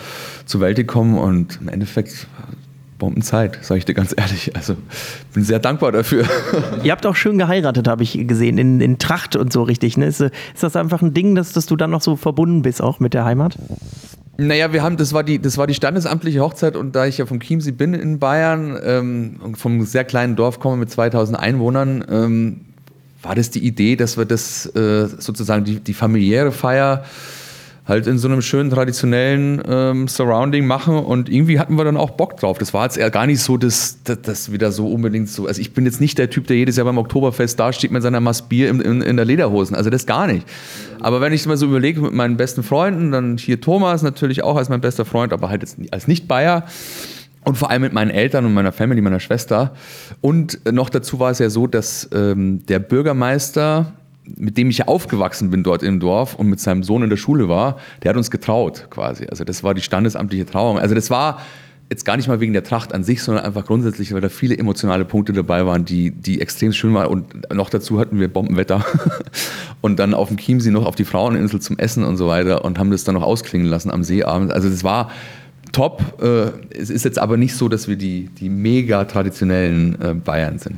zur 0.45 0.61
Welt 0.61 0.77
gekommen 0.77 1.17
und 1.17 1.59
im 1.61 1.69
Endeffekt 1.69 2.27
Bombenzeit, 2.99 3.57
sage 3.63 3.79
ich 3.79 3.85
dir 3.85 3.95
ganz 3.95 4.13
ehrlich. 4.15 4.55
Also 4.55 4.75
bin 5.33 5.43
sehr 5.43 5.57
dankbar 5.57 5.91
dafür. 5.91 6.25
Ihr 6.83 6.91
habt 6.91 7.05
auch 7.07 7.15
schön 7.15 7.39
geheiratet, 7.39 7.87
habe 7.87 8.03
ich 8.03 8.27
gesehen, 8.27 8.59
in, 8.59 8.79
in 8.79 8.99
Tracht 8.99 9.35
und 9.35 9.51
so 9.51 9.63
richtig. 9.63 9.97
Ne? 9.97 10.05
Ist, 10.05 10.21
ist 10.21 10.33
das 10.61 10.75
einfach 10.75 11.01
ein 11.01 11.15
Ding, 11.15 11.33
dass, 11.33 11.53
dass 11.53 11.65
du 11.65 11.75
dann 11.75 11.89
noch 11.89 12.01
so 12.01 12.15
verbunden 12.15 12.61
bist, 12.61 12.81
auch 12.81 12.99
mit 12.99 13.15
der 13.15 13.25
Heimat? 13.25 13.57
Naja, 14.37 14.71
wir 14.71 14.83
haben, 14.83 14.95
das 14.95 15.11
war 15.11 15.23
die, 15.23 15.39
das 15.39 15.57
war 15.57 15.67
die 15.67 15.73
standesamtliche 15.73 16.39
Hochzeit 16.41 16.77
und 16.77 16.95
da 16.95 17.05
ich 17.05 17.17
ja 17.17 17.25
vom 17.25 17.39
Chiemsee 17.39 17.71
bin 17.71 17.93
in 17.93 18.19
Bayern 18.19 18.79
ähm, 18.81 19.39
und 19.43 19.57
vom 19.57 19.81
sehr 19.83 20.05
kleinen 20.05 20.35
Dorf 20.35 20.59
komme 20.59 20.77
mit 20.77 20.91
2000 20.91 21.37
Einwohnern, 21.37 22.05
ähm, 22.09 22.61
war 23.21 23.35
das 23.35 23.49
die 23.49 23.65
Idee, 23.65 23.97
dass 23.97 24.17
wir 24.17 24.23
das 24.25 24.65
äh, 24.75 25.07
sozusagen 25.07 25.65
die, 25.65 25.79
die 25.79 25.93
familiäre 25.93 26.53
Feier 26.53 27.03
halt 27.89 28.07
in 28.07 28.19
so 28.19 28.27
einem 28.27 28.41
schönen 28.41 28.69
traditionellen 28.69 29.61
ähm, 29.67 30.07
Surrounding 30.07 30.65
machen 30.65 30.95
und 30.97 31.27
irgendwie 31.27 31.59
hatten 31.59 31.75
wir 31.75 31.83
dann 31.83 31.97
auch 31.97 32.11
Bock 32.11 32.37
drauf. 32.37 32.59
Das 32.59 32.73
war 32.73 32.85
jetzt 32.85 32.97
eher 32.97 33.09
gar 33.09 33.25
nicht 33.25 33.41
so, 33.41 33.57
dass 33.57 33.97
das 34.03 34.51
wieder 34.51 34.71
so 34.71 34.87
unbedingt 34.87 35.27
so. 35.27 35.47
Also 35.47 35.59
ich 35.59 35.73
bin 35.73 35.85
jetzt 35.85 35.99
nicht 35.99 36.17
der 36.17 36.29
Typ, 36.29 36.47
der 36.47 36.55
jedes 36.55 36.77
Jahr 36.77 36.85
beim 36.85 36.99
Oktoberfest 36.99 37.59
dasteht 37.59 37.91
mit 37.91 38.03
seiner 38.03 38.19
Maß 38.19 38.45
in, 38.51 38.79
in, 38.79 39.01
in, 39.01 39.15
der 39.15 39.25
Lederhosen. 39.25 39.75
Also 39.75 39.89
das 39.89 40.05
gar 40.05 40.27
nicht. 40.27 40.47
Aber 40.99 41.19
wenn 41.19 41.33
ich 41.33 41.45
mal 41.47 41.57
so 41.57 41.65
überlege 41.65 41.99
mit 42.01 42.13
meinen 42.13 42.37
besten 42.37 42.61
Freunden, 42.61 43.11
dann 43.11 43.37
hier 43.37 43.59
Thomas 43.59 44.03
natürlich 44.03 44.43
auch 44.43 44.55
als 44.55 44.69
mein 44.69 44.81
bester 44.81 45.03
Freund, 45.03 45.33
aber 45.33 45.49
halt 45.49 45.65
als 45.91 46.07
Nicht-Bayer. 46.07 46.65
Und 47.45 47.57
vor 47.57 47.71
allem 47.71 47.81
mit 47.81 47.93
meinen 47.93 48.11
Eltern 48.11 48.45
und 48.45 48.53
meiner 48.53 48.71
Family, 48.71 49.01
meiner 49.01 49.19
Schwester. 49.19 49.73
Und 50.21 50.59
noch 50.71 50.89
dazu 50.89 51.19
war 51.19 51.31
es 51.31 51.39
ja 51.39 51.49
so, 51.49 51.65
dass 51.65 52.07
ähm, 52.13 52.65
der 52.67 52.79
Bürgermeister 52.79 53.93
mit 54.37 54.57
dem 54.57 54.69
ich 54.69 54.79
ja 54.79 54.87
aufgewachsen 54.87 55.49
bin 55.49 55.63
dort 55.63 55.83
im 55.83 55.99
Dorf 55.99 56.35
und 56.35 56.47
mit 56.47 56.59
seinem 56.59 56.83
Sohn 56.83 57.03
in 57.03 57.09
der 57.09 57.17
Schule 57.17 57.49
war, 57.49 57.77
der 58.03 58.09
hat 58.09 58.17
uns 58.17 58.31
getraut 58.31 58.87
quasi. 58.89 59.25
Also 59.27 59.43
das 59.43 59.63
war 59.63 59.73
die 59.73 59.81
standesamtliche 59.81 60.45
Trauung. 60.45 60.79
Also 60.79 60.95
das 60.95 61.09
war 61.09 61.39
jetzt 61.89 62.05
gar 62.05 62.17
nicht 62.17 62.27
mal 62.27 62.39
wegen 62.39 62.53
der 62.53 62.63
Tracht 62.63 62.93
an 62.93 63.03
sich, 63.03 63.23
sondern 63.23 63.43
einfach 63.43 63.65
grundsätzlich, 63.65 64.13
weil 64.13 64.21
da 64.21 64.29
viele 64.29 64.57
emotionale 64.57 65.05
Punkte 65.05 65.33
dabei 65.33 65.65
waren, 65.65 65.85
die, 65.85 66.11
die 66.11 66.39
extrem 66.39 66.71
schön 66.71 66.93
waren. 66.93 67.07
Und 67.07 67.51
noch 67.51 67.69
dazu 67.69 67.99
hatten 67.99 68.19
wir 68.19 68.27
Bombenwetter. 68.27 68.85
und 69.81 69.97
dann 69.97 70.13
auf 70.13 70.27
dem 70.27 70.37
Chiemsee 70.37 70.69
noch 70.69 70.85
auf 70.85 70.95
die 70.95 71.05
Fraueninsel 71.05 71.59
zum 71.59 71.79
Essen 71.79 72.03
und 72.03 72.17
so 72.17 72.27
weiter 72.27 72.63
und 72.63 72.77
haben 72.77 72.91
das 72.91 73.03
dann 73.05 73.15
noch 73.15 73.23
ausklingen 73.23 73.67
lassen 73.67 73.89
am 73.89 74.03
Seeabend. 74.03 74.51
Also 74.51 74.69
das 74.69 74.83
war 74.83 75.09
top. 75.71 76.21
Äh, 76.21 76.51
es 76.75 76.89
ist 76.89 77.05
jetzt 77.05 77.19
aber 77.19 77.37
nicht 77.37 77.55
so, 77.55 77.69
dass 77.69 77.87
wir 77.87 77.95
die, 77.95 78.29
die 78.39 78.49
mega 78.49 79.05
traditionellen 79.05 79.99
äh, 80.01 80.13
Bayern 80.13 80.59
sind. 80.59 80.77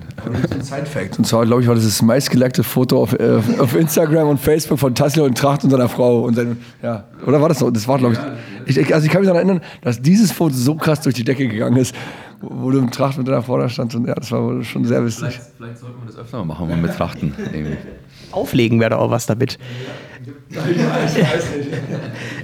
Ein 0.51 0.61
Side-Fact. 0.61 1.19
Und 1.19 1.25
zwar, 1.25 1.45
glaube 1.45 1.61
ich, 1.61 1.67
war 1.67 1.75
das 1.75 1.83
das 1.83 2.01
meistgeleckte 2.01 2.63
Foto 2.63 3.01
auf, 3.01 3.13
äh, 3.13 3.39
auf 3.59 3.75
Instagram 3.75 4.29
und 4.29 4.39
Facebook 4.39 4.79
von 4.79 4.95
Tassilo 4.95 5.25
und 5.25 5.37
Tracht 5.37 5.63
und 5.63 5.69
seiner 5.69 5.89
Frau. 5.89 6.21
Und 6.21 6.35
seine, 6.35 6.57
ja. 6.81 7.05
Oder 7.25 7.41
war 7.41 7.49
das 7.49 7.59
so? 7.59 7.69
Das 7.69 7.87
war, 7.87 7.97
glaube 7.97 8.17
ich, 8.65 8.77
ich. 8.77 8.93
Also, 8.93 9.05
ich 9.05 9.11
kann 9.11 9.21
mich 9.21 9.29
daran 9.29 9.47
erinnern, 9.47 9.63
dass 9.81 10.01
dieses 10.01 10.31
Foto 10.31 10.53
so 10.53 10.75
krass 10.75 11.01
durch 11.01 11.15
die 11.15 11.23
Decke 11.23 11.47
gegangen 11.47 11.77
ist, 11.77 11.95
wo 12.41 12.71
du 12.71 12.79
im 12.79 12.91
Tracht 12.91 13.17
mit 13.17 13.27
deiner 13.27 13.43
Frau 13.43 13.57
da 13.57 13.69
standst. 13.69 13.95
Und 13.95 14.07
ja, 14.07 14.15
das 14.15 14.31
war 14.31 14.63
schon 14.63 14.85
sehr 14.85 15.03
witzig. 15.03 15.19
Vielleicht, 15.19 15.41
vielleicht 15.57 15.77
sollten 15.77 16.01
wir 16.01 16.07
das 16.07 16.17
öfter 16.17 16.37
mal 16.39 16.45
machen, 16.45 16.67
mal 16.67 16.77
mit 16.77 16.93
Trachten. 16.93 17.33
Auflegen 18.31 18.79
wäre 18.79 18.97
auch 18.97 19.11
was 19.11 19.25
damit. 19.25 19.57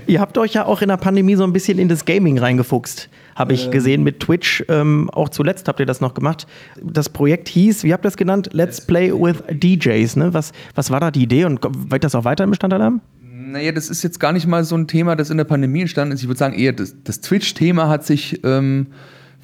Ihr 0.07 0.19
habt 0.19 0.37
euch 0.37 0.53
ja 0.53 0.65
auch 0.65 0.81
in 0.81 0.89
der 0.89 0.97
Pandemie 0.97 1.35
so 1.35 1.43
ein 1.43 1.53
bisschen 1.53 1.79
in 1.79 1.89
das 1.89 2.05
Gaming 2.05 2.37
reingefuchst, 2.39 3.09
habe 3.35 3.53
ich 3.53 3.65
ähm. 3.65 3.71
gesehen 3.71 4.03
mit 4.03 4.19
Twitch. 4.19 4.63
Ähm, 4.69 5.09
auch 5.11 5.29
zuletzt 5.29 5.67
habt 5.67 5.79
ihr 5.79 5.85
das 5.85 6.01
noch 6.01 6.13
gemacht. 6.13 6.47
Das 6.81 7.09
Projekt 7.09 7.49
hieß, 7.49 7.83
wie 7.83 7.93
habt 7.93 8.03
ihr 8.05 8.09
das 8.09 8.17
genannt? 8.17 8.49
Let's 8.53 8.81
Play 8.81 9.11
with 9.11 9.43
DJs. 9.49 10.15
Ne? 10.15 10.33
Was, 10.33 10.51
was 10.75 10.91
war 10.91 10.99
da 10.99 11.11
die 11.11 11.23
Idee 11.23 11.45
und 11.45 11.59
wird 11.91 12.03
das 12.03 12.15
auch 12.15 12.23
weiter 12.23 12.43
im 12.43 12.49
Bestandteil 12.49 12.81
haben? 12.81 13.01
Naja, 13.21 13.71
das 13.71 13.89
ist 13.89 14.03
jetzt 14.03 14.19
gar 14.19 14.33
nicht 14.33 14.45
mal 14.45 14.63
so 14.63 14.75
ein 14.75 14.87
Thema, 14.87 15.15
das 15.15 15.29
in 15.29 15.37
der 15.37 15.45
Pandemie 15.45 15.81
entstanden 15.81 16.13
ist. 16.13 16.21
Ich 16.21 16.27
würde 16.27 16.39
sagen, 16.39 16.55
eher 16.55 16.73
das, 16.73 16.95
das 17.03 17.21
Twitch-Thema 17.21 17.87
hat 17.87 18.05
sich 18.05 18.41
ähm, 18.43 18.87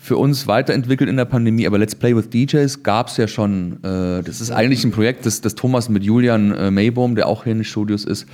für 0.03 0.17
uns 0.17 0.47
weiterentwickelt 0.47 1.09
in 1.09 1.15
der 1.15 1.23
Pandemie, 1.23 1.65
aber 1.65 1.77
Let's 1.77 1.95
Play 1.95 2.13
with 2.13 2.29
DJs 2.29 2.83
gab 2.83 3.07
es 3.07 3.15
ja 3.15 3.25
schon. 3.25 3.81
Äh, 3.83 4.21
das 4.21 4.41
ist 4.41 4.51
eigentlich 4.51 4.83
ein 4.83 4.91
Projekt, 4.91 5.25
das, 5.25 5.39
das 5.39 5.55
Thomas 5.55 5.87
mit 5.87 6.03
Julian 6.03 6.51
äh, 6.51 6.71
Maybaum, 6.71 7.15
der 7.15 7.29
auch 7.29 7.45
hier 7.45 7.53
in 7.53 7.59
den 7.59 7.63
Studios 7.63 8.03
ist, 8.03 8.27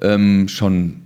ähm, 0.00 0.48
schon 0.48 1.02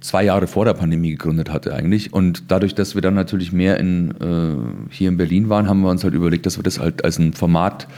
zwei 0.00 0.24
Jahre 0.24 0.46
vor 0.46 0.64
der 0.64 0.72
Pandemie 0.72 1.10
gegründet 1.10 1.50
hatte 1.52 1.74
eigentlich. 1.74 2.14
Und 2.14 2.44
dadurch, 2.50 2.74
dass 2.74 2.94
wir 2.94 3.02
dann 3.02 3.12
natürlich 3.12 3.52
mehr 3.52 3.78
in, 3.78 4.12
äh, 4.22 4.94
hier 4.94 5.10
in 5.10 5.18
Berlin 5.18 5.50
waren, 5.50 5.68
haben 5.68 5.82
wir 5.82 5.90
uns 5.90 6.02
halt 6.02 6.14
überlegt, 6.14 6.46
dass 6.46 6.56
wir 6.56 6.62
das 6.62 6.80
halt 6.80 7.04
als 7.04 7.18
ein 7.18 7.34
Format 7.34 7.88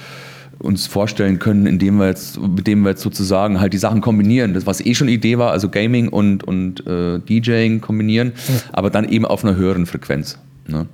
uns 0.58 0.88
vorstellen 0.88 1.38
können, 1.38 1.66
indem 1.66 1.98
wir 1.98 2.08
jetzt, 2.08 2.40
mit 2.40 2.66
dem 2.66 2.82
wir 2.82 2.90
jetzt 2.90 3.02
sozusagen 3.02 3.60
halt 3.60 3.72
die 3.72 3.78
Sachen 3.78 4.00
kombinieren. 4.00 4.54
Das, 4.54 4.66
was 4.66 4.84
eh 4.84 4.92
schon 4.94 5.06
Idee 5.06 5.38
war, 5.38 5.52
also 5.52 5.68
Gaming 5.68 6.08
und, 6.08 6.42
und 6.42 6.84
äh, 6.84 7.20
DJing 7.20 7.80
kombinieren, 7.80 8.32
aber 8.72 8.90
dann 8.90 9.08
eben 9.08 9.24
auf 9.24 9.44
einer 9.44 9.54
höheren 9.54 9.86
Frequenz. 9.86 10.40
Ne? 10.66 10.86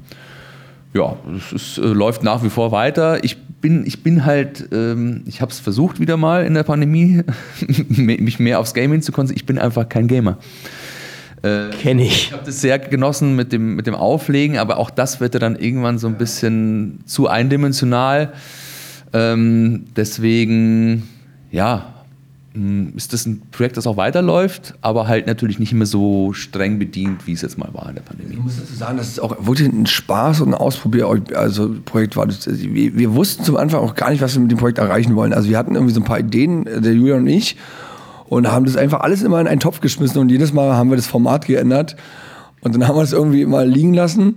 Ja, 0.94 1.16
es 1.54 1.78
äh, 1.78 1.82
läuft 1.82 2.22
nach 2.22 2.42
wie 2.42 2.50
vor 2.50 2.72
weiter. 2.72 3.22
Ich 3.22 3.36
bin, 3.60 3.86
ich 3.86 4.02
bin 4.02 4.24
halt, 4.24 4.68
ähm, 4.72 5.22
ich 5.26 5.40
habe 5.40 5.50
es 5.50 5.60
versucht 5.60 6.00
wieder 6.00 6.16
mal 6.16 6.44
in 6.44 6.54
der 6.54 6.62
Pandemie, 6.62 7.22
mich 7.88 8.38
mehr 8.38 8.60
aufs 8.60 8.74
Gaming 8.74 9.02
zu 9.02 9.12
konzentrieren. 9.12 9.42
Ich 9.42 9.46
bin 9.46 9.58
einfach 9.58 9.88
kein 9.88 10.08
Gamer. 10.08 10.38
Äh, 11.42 11.70
Kenne 11.70 12.02
ich. 12.02 12.26
Ich 12.26 12.32
habe 12.32 12.44
das 12.44 12.60
sehr 12.60 12.78
genossen 12.78 13.36
mit 13.36 13.52
dem, 13.52 13.76
mit 13.76 13.86
dem 13.86 13.94
Auflegen, 13.94 14.58
aber 14.58 14.78
auch 14.78 14.90
das 14.90 15.20
wird 15.20 15.34
ja 15.34 15.40
dann 15.40 15.56
irgendwann 15.56 15.98
so 15.98 16.08
ein 16.08 16.16
bisschen 16.16 17.00
zu 17.06 17.28
eindimensional. 17.28 18.32
Ähm, 19.12 19.86
deswegen, 19.96 21.08
ja, 21.50 21.94
ist 22.96 23.12
das 23.12 23.26
ein 23.26 23.42
Projekt, 23.50 23.76
das 23.76 23.86
auch 23.86 23.96
weiterläuft, 23.96 24.74
aber 24.80 25.06
halt 25.06 25.26
natürlich 25.26 25.58
nicht 25.58 25.72
mehr 25.72 25.86
so 25.86 26.32
streng 26.32 26.78
bedient, 26.78 27.26
wie 27.26 27.32
es 27.32 27.42
jetzt 27.42 27.58
mal 27.58 27.68
war 27.72 27.88
in 27.88 27.94
der 27.94 28.02
Pandemie. 28.02 28.34
Ich 28.34 28.42
muss 28.42 28.58
dazu 28.58 28.74
sagen, 28.74 28.96
dass 28.96 29.08
es 29.08 29.20
auch 29.20 29.46
wirklich 29.46 29.68
ein 29.68 29.86
Spaß 29.86 30.40
und 30.40 30.48
ein 30.48 30.54
Ausprobier 30.54 31.08
also 31.34 31.74
Projekt 31.84 32.16
war. 32.16 32.28
Wir, 32.28 32.96
wir, 32.96 33.14
wussten 33.14 33.44
zum 33.44 33.56
Anfang 33.56 33.80
auch 33.80 33.94
gar 33.94 34.10
nicht, 34.10 34.22
was 34.22 34.34
wir 34.34 34.40
mit 34.40 34.50
dem 34.50 34.58
Projekt 34.58 34.78
erreichen 34.78 35.14
wollen. 35.14 35.32
Also 35.32 35.48
wir 35.48 35.58
hatten 35.58 35.74
irgendwie 35.74 35.94
so 35.94 36.00
ein 36.00 36.04
paar 36.04 36.20
Ideen, 36.20 36.64
der 36.64 36.92
Julian 36.92 37.20
und 37.20 37.26
ich, 37.28 37.56
und 38.28 38.50
haben 38.50 38.64
das 38.64 38.76
einfach 38.76 39.00
alles 39.00 39.22
immer 39.22 39.40
in 39.40 39.46
einen 39.46 39.60
Topf 39.60 39.80
geschmissen 39.80 40.20
und 40.20 40.30
jedes 40.30 40.52
Mal 40.52 40.74
haben 40.74 40.90
wir 40.90 40.96
das 40.96 41.06
Format 41.06 41.46
geändert 41.46 41.96
und 42.60 42.74
dann 42.74 42.86
haben 42.86 42.96
wir 42.96 43.02
es 43.02 43.12
irgendwie 43.12 43.44
mal 43.46 43.68
liegen 43.68 43.94
lassen. 43.94 44.36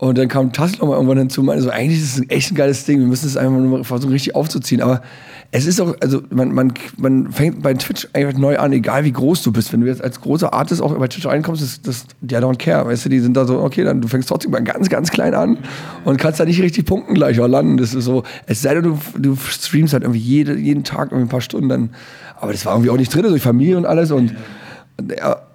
Und 0.00 0.16
dann 0.16 0.28
kam 0.28 0.50
Tassel 0.50 0.78
mal 0.86 0.94
irgendwann 0.94 1.18
hinzu 1.18 1.42
und 1.42 1.48
meinte 1.48 1.62
so, 1.62 1.68
eigentlich 1.68 2.00
ist 2.00 2.16
es 2.16 2.30
echt 2.30 2.50
ein 2.50 2.54
geiles 2.54 2.86
Ding, 2.86 3.00
wir 3.00 3.06
müssen 3.06 3.26
es 3.26 3.36
einfach 3.36 3.58
nur 3.58 3.84
versuchen, 3.84 4.12
richtig 4.12 4.34
aufzuziehen. 4.34 4.80
Aber 4.80 5.02
es 5.50 5.66
ist 5.66 5.78
auch, 5.78 5.94
also 6.00 6.22
man, 6.30 6.54
man, 6.54 6.72
man 6.96 7.30
fängt 7.30 7.62
bei 7.62 7.74
Twitch 7.74 8.08
einfach 8.14 8.38
neu 8.38 8.58
an, 8.58 8.72
egal 8.72 9.04
wie 9.04 9.12
groß 9.12 9.42
du 9.42 9.52
bist. 9.52 9.74
Wenn 9.74 9.82
du 9.82 9.88
jetzt 9.88 10.02
als 10.02 10.18
großer 10.22 10.54
Artist 10.54 10.80
auch 10.80 10.94
bei 10.94 11.06
Twitch 11.06 11.26
reinkommst, 11.26 11.60
das, 11.60 11.82
das, 11.82 12.06
die 12.22 12.34
don't 12.34 12.56
care, 12.56 12.86
weißt 12.86 13.04
du, 13.04 13.08
die 13.10 13.20
sind 13.20 13.36
da 13.36 13.44
so, 13.44 13.60
okay, 13.60 13.84
dann 13.84 14.00
du 14.00 14.08
fängst 14.08 14.30
trotzdem 14.30 14.52
mal 14.52 14.64
ganz, 14.64 14.88
ganz 14.88 15.10
klein 15.10 15.34
an 15.34 15.58
und 16.06 16.16
kannst 16.16 16.40
da 16.40 16.46
nicht 16.46 16.62
richtig 16.62 16.86
punkten 16.86 17.12
gleich 17.12 17.38
auch 17.38 17.46
landen. 17.46 17.76
Das 17.76 17.92
ist 17.92 18.06
so, 18.06 18.22
es 18.46 18.62
sei 18.62 18.72
denn, 18.72 18.84
du, 18.84 18.98
du 19.18 19.36
streamst 19.36 19.92
halt 19.92 20.04
irgendwie 20.04 20.20
jede, 20.20 20.56
jeden 20.56 20.82
Tag 20.82 21.12
irgendwie 21.12 21.26
ein 21.26 21.30
paar 21.30 21.42
Stunden 21.42 21.68
dann, 21.68 21.90
aber 22.40 22.52
das 22.52 22.64
war 22.64 22.72
irgendwie 22.72 22.88
auch 22.88 22.96
nicht 22.96 23.14
drin, 23.14 23.24
durch 23.24 23.42
Familie 23.42 23.76
und 23.76 23.84
alles 23.84 24.12
und 24.12 24.30
ja, 24.30 24.36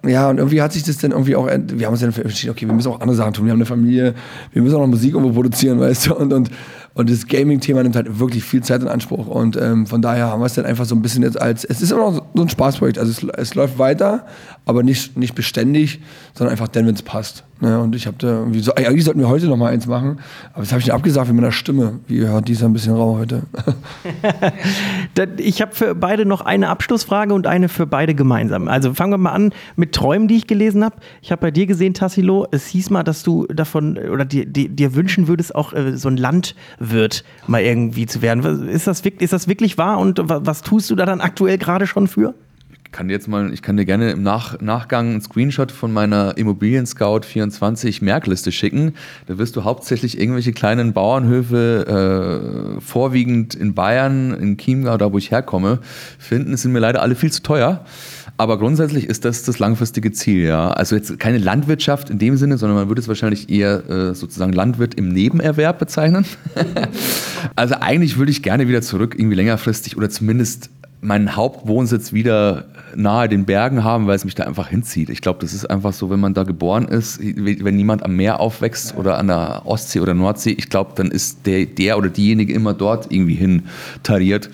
ja, 0.05 0.29
und 0.29 0.37
irgendwie 0.37 0.61
hat 0.61 0.73
sich 0.73 0.83
das 0.83 0.97
dann 0.97 1.11
irgendwie 1.11 1.35
auch, 1.35 1.47
wir 1.47 1.85
haben 1.85 1.93
uns 1.93 2.01
dann 2.01 2.13
entschieden, 2.13 2.51
okay, 2.51 2.67
wir 2.67 2.73
müssen 2.73 2.89
auch 2.89 2.99
andere 2.99 3.15
Sachen 3.15 3.33
tun. 3.33 3.45
Wir 3.45 3.51
haben 3.51 3.59
eine 3.59 3.65
Familie, 3.65 4.13
wir 4.53 4.61
müssen 4.61 4.75
auch 4.75 4.81
noch 4.81 4.87
Musik 4.87 5.13
irgendwo 5.13 5.33
produzieren, 5.33 5.79
weißt 5.79 6.07
du, 6.07 6.15
und, 6.15 6.33
und, 6.33 6.49
und 6.95 7.09
das 7.09 7.27
Gaming-Thema 7.27 7.83
nimmt 7.83 7.97
halt 7.97 8.19
wirklich 8.19 8.45
viel 8.45 8.63
Zeit 8.63 8.81
in 8.81 8.87
Anspruch. 8.87 9.27
Und 9.27 9.57
ähm, 9.57 9.85
von 9.85 10.01
daher 10.01 10.27
haben 10.27 10.39
wir 10.39 10.45
es 10.45 10.53
dann 10.53 10.65
einfach 10.65 10.85
so 10.85 10.95
ein 10.95 11.01
bisschen 11.01 11.23
jetzt 11.23 11.39
als, 11.39 11.65
es 11.65 11.81
ist 11.81 11.91
immer 11.91 12.09
noch 12.09 12.25
so 12.33 12.41
ein 12.41 12.47
Spaßprojekt. 12.47 12.97
Also 12.97 13.11
es, 13.11 13.37
es 13.37 13.53
läuft 13.53 13.77
weiter, 13.77 14.25
aber 14.65 14.81
nicht, 14.81 15.17
nicht 15.17 15.35
beständig, 15.35 15.99
sondern 16.33 16.53
einfach 16.53 16.69
dann, 16.69 16.87
wenn 16.87 16.95
es 16.95 17.01
passt. 17.01 17.43
Ne? 17.61 17.79
Und 17.79 17.95
ich 17.95 18.05
habe 18.05 18.17
da 18.19 18.27
irgendwie 18.27 18.59
so, 18.59 18.75
eigentlich 18.75 19.05
sollten 19.05 19.21
wir 19.21 19.29
heute 19.29 19.47
noch 19.47 19.55
mal 19.55 19.71
eins 19.71 19.87
machen, 19.87 20.19
aber 20.53 20.61
das 20.61 20.71
habe 20.71 20.81
ich 20.81 20.87
nicht 20.87 20.93
abgesagt 20.93 21.27
mit 21.27 21.37
meiner 21.37 21.53
Stimme. 21.53 21.99
Wie 22.07 22.19
hört 22.25 22.49
dieser 22.49 22.65
ein 22.65 22.73
bisschen 22.73 22.93
rau 22.93 23.17
heute? 23.17 23.43
ich 25.37 25.61
habe 25.61 25.73
für 25.73 25.95
beide 25.95 26.25
noch 26.25 26.41
eine 26.41 26.67
Abschlussfrage 26.67 27.33
und 27.33 27.47
eine 27.47 27.69
für 27.69 27.87
beide 27.87 28.13
gemeinsam. 28.13 28.67
Also 28.67 28.93
fangen 28.93 29.13
wir 29.13 29.17
mal 29.17 29.31
an 29.31 29.53
mit 29.77 29.93
Träumen, 29.93 30.27
die 30.27 30.35
ich 30.35 30.47
gelesen 30.47 30.83
habe. 30.83 30.97
Ich 31.21 31.31
habe 31.31 31.41
bei 31.41 31.51
dir 31.51 31.65
gesehen, 31.65 31.93
Tassilo, 31.93 32.45
es 32.51 32.67
hieß 32.67 32.89
mal, 32.89 33.03
dass 33.03 33.23
du 33.23 33.47
davon 33.47 33.97
oder 33.97 34.25
dir, 34.25 34.45
dir, 34.45 34.67
dir 34.67 34.93
wünschen 34.93 35.29
würdest, 35.29 35.55
auch 35.55 35.71
äh, 35.71 35.95
so 35.95 36.09
ein 36.09 36.17
Land 36.17 36.55
wird, 36.91 37.23
mal 37.47 37.61
irgendwie 37.61 38.05
zu 38.05 38.21
werden. 38.21 38.67
Ist 38.67 38.87
das, 38.87 39.01
ist 39.01 39.33
das 39.33 39.47
wirklich 39.47 39.77
wahr 39.77 39.99
und 39.99 40.19
was 40.23 40.61
tust 40.61 40.89
du 40.89 40.95
da 40.95 41.05
dann 41.05 41.21
aktuell 41.21 41.57
gerade 41.57 41.87
schon 41.87 42.07
für? 42.07 42.33
Ich 42.85 42.91
kann 42.91 43.09
jetzt 43.09 43.27
mal, 43.27 43.51
ich 43.51 43.61
kann 43.61 43.75
dir 43.75 43.83
gerne 43.83 44.11
im 44.11 44.23
Nach 44.23 44.61
Nachgang 44.61 45.09
einen 45.09 45.21
Screenshot 45.21 45.69
von 45.71 45.91
meiner 45.91 46.37
Immobilien 46.37 46.85
Scout 46.85 47.21
24 47.25 48.01
Merkliste 48.01 48.53
schicken. 48.53 48.93
Da 49.27 49.37
wirst 49.37 49.57
du 49.57 49.65
hauptsächlich 49.65 50.17
irgendwelche 50.17 50.53
kleinen 50.53 50.93
Bauernhöfe, 50.93 52.77
äh, 52.77 52.81
vorwiegend 52.81 53.53
in 53.53 53.73
Bayern, 53.73 54.33
in 54.33 54.57
Chiemgau, 54.57 54.95
da 54.97 55.11
wo 55.11 55.17
ich 55.17 55.29
herkomme, 55.31 55.79
finden. 56.19 56.53
Es 56.53 56.61
sind 56.61 56.71
mir 56.71 56.79
leider 56.79 57.01
alle 57.01 57.15
viel 57.15 57.33
zu 57.33 57.43
teuer. 57.43 57.83
Aber 58.37 58.59
grundsätzlich 58.59 59.05
ist 59.07 59.23
das 59.23 59.43
das 59.43 59.59
langfristige 59.59 60.11
Ziel, 60.11 60.43
ja. 60.43 60.69
Also 60.71 60.95
jetzt 60.95 61.19
keine 61.19 61.37
Landwirtschaft 61.37 62.09
in 62.09 62.19
dem 62.19 62.35
Sinne, 62.35 62.57
sondern 62.57 62.77
man 62.77 62.89
würde 62.89 62.99
es 62.99 63.07
wahrscheinlich 63.07 63.49
eher 63.49 63.89
äh, 63.89 64.13
sozusagen 64.13 64.51
Landwirt 64.51 64.95
im 64.95 65.09
Nebenerwerb 65.09 65.79
bezeichnen. 65.79 66.25
also 67.55 67.75
eigentlich 67.75 68.17
würde 68.17 68.31
ich 68.31 68.43
gerne 68.43 68.67
wieder 68.67 68.81
zurück, 68.81 69.15
irgendwie 69.17 69.35
längerfristig 69.35 69.95
oder 69.95 70.09
zumindest 70.09 70.69
meinen 70.99 71.35
Hauptwohnsitz 71.35 72.13
wieder 72.13 72.65
nahe 72.95 73.29
den 73.29 73.45
Bergen 73.45 73.83
haben, 73.83 74.07
weil 74.07 74.15
es 74.15 74.25
mich 74.25 74.35
da 74.35 74.43
einfach 74.43 74.67
hinzieht. 74.67 75.09
Ich 75.09 75.21
glaube, 75.21 75.39
das 75.41 75.53
ist 75.53 75.69
einfach 75.69 75.93
so, 75.93 76.09
wenn 76.09 76.19
man 76.19 76.33
da 76.33 76.43
geboren 76.43 76.87
ist, 76.87 77.19
wenn 77.21 77.75
niemand 77.75 78.03
am 78.03 78.15
Meer 78.15 78.39
aufwächst 78.39 78.97
oder 78.97 79.17
an 79.17 79.27
der 79.27 79.61
Ostsee 79.65 79.99
oder 79.99 80.13
Nordsee, 80.13 80.51
ich 80.51 80.69
glaube, 80.69 80.91
dann 80.95 81.11
ist 81.11 81.45
der, 81.45 81.65
der 81.65 81.97
oder 81.97 82.09
diejenige 82.09 82.53
immer 82.53 82.73
dort 82.73 83.11
irgendwie 83.11 83.35
hin 83.35 83.63
tariert. 84.03 84.49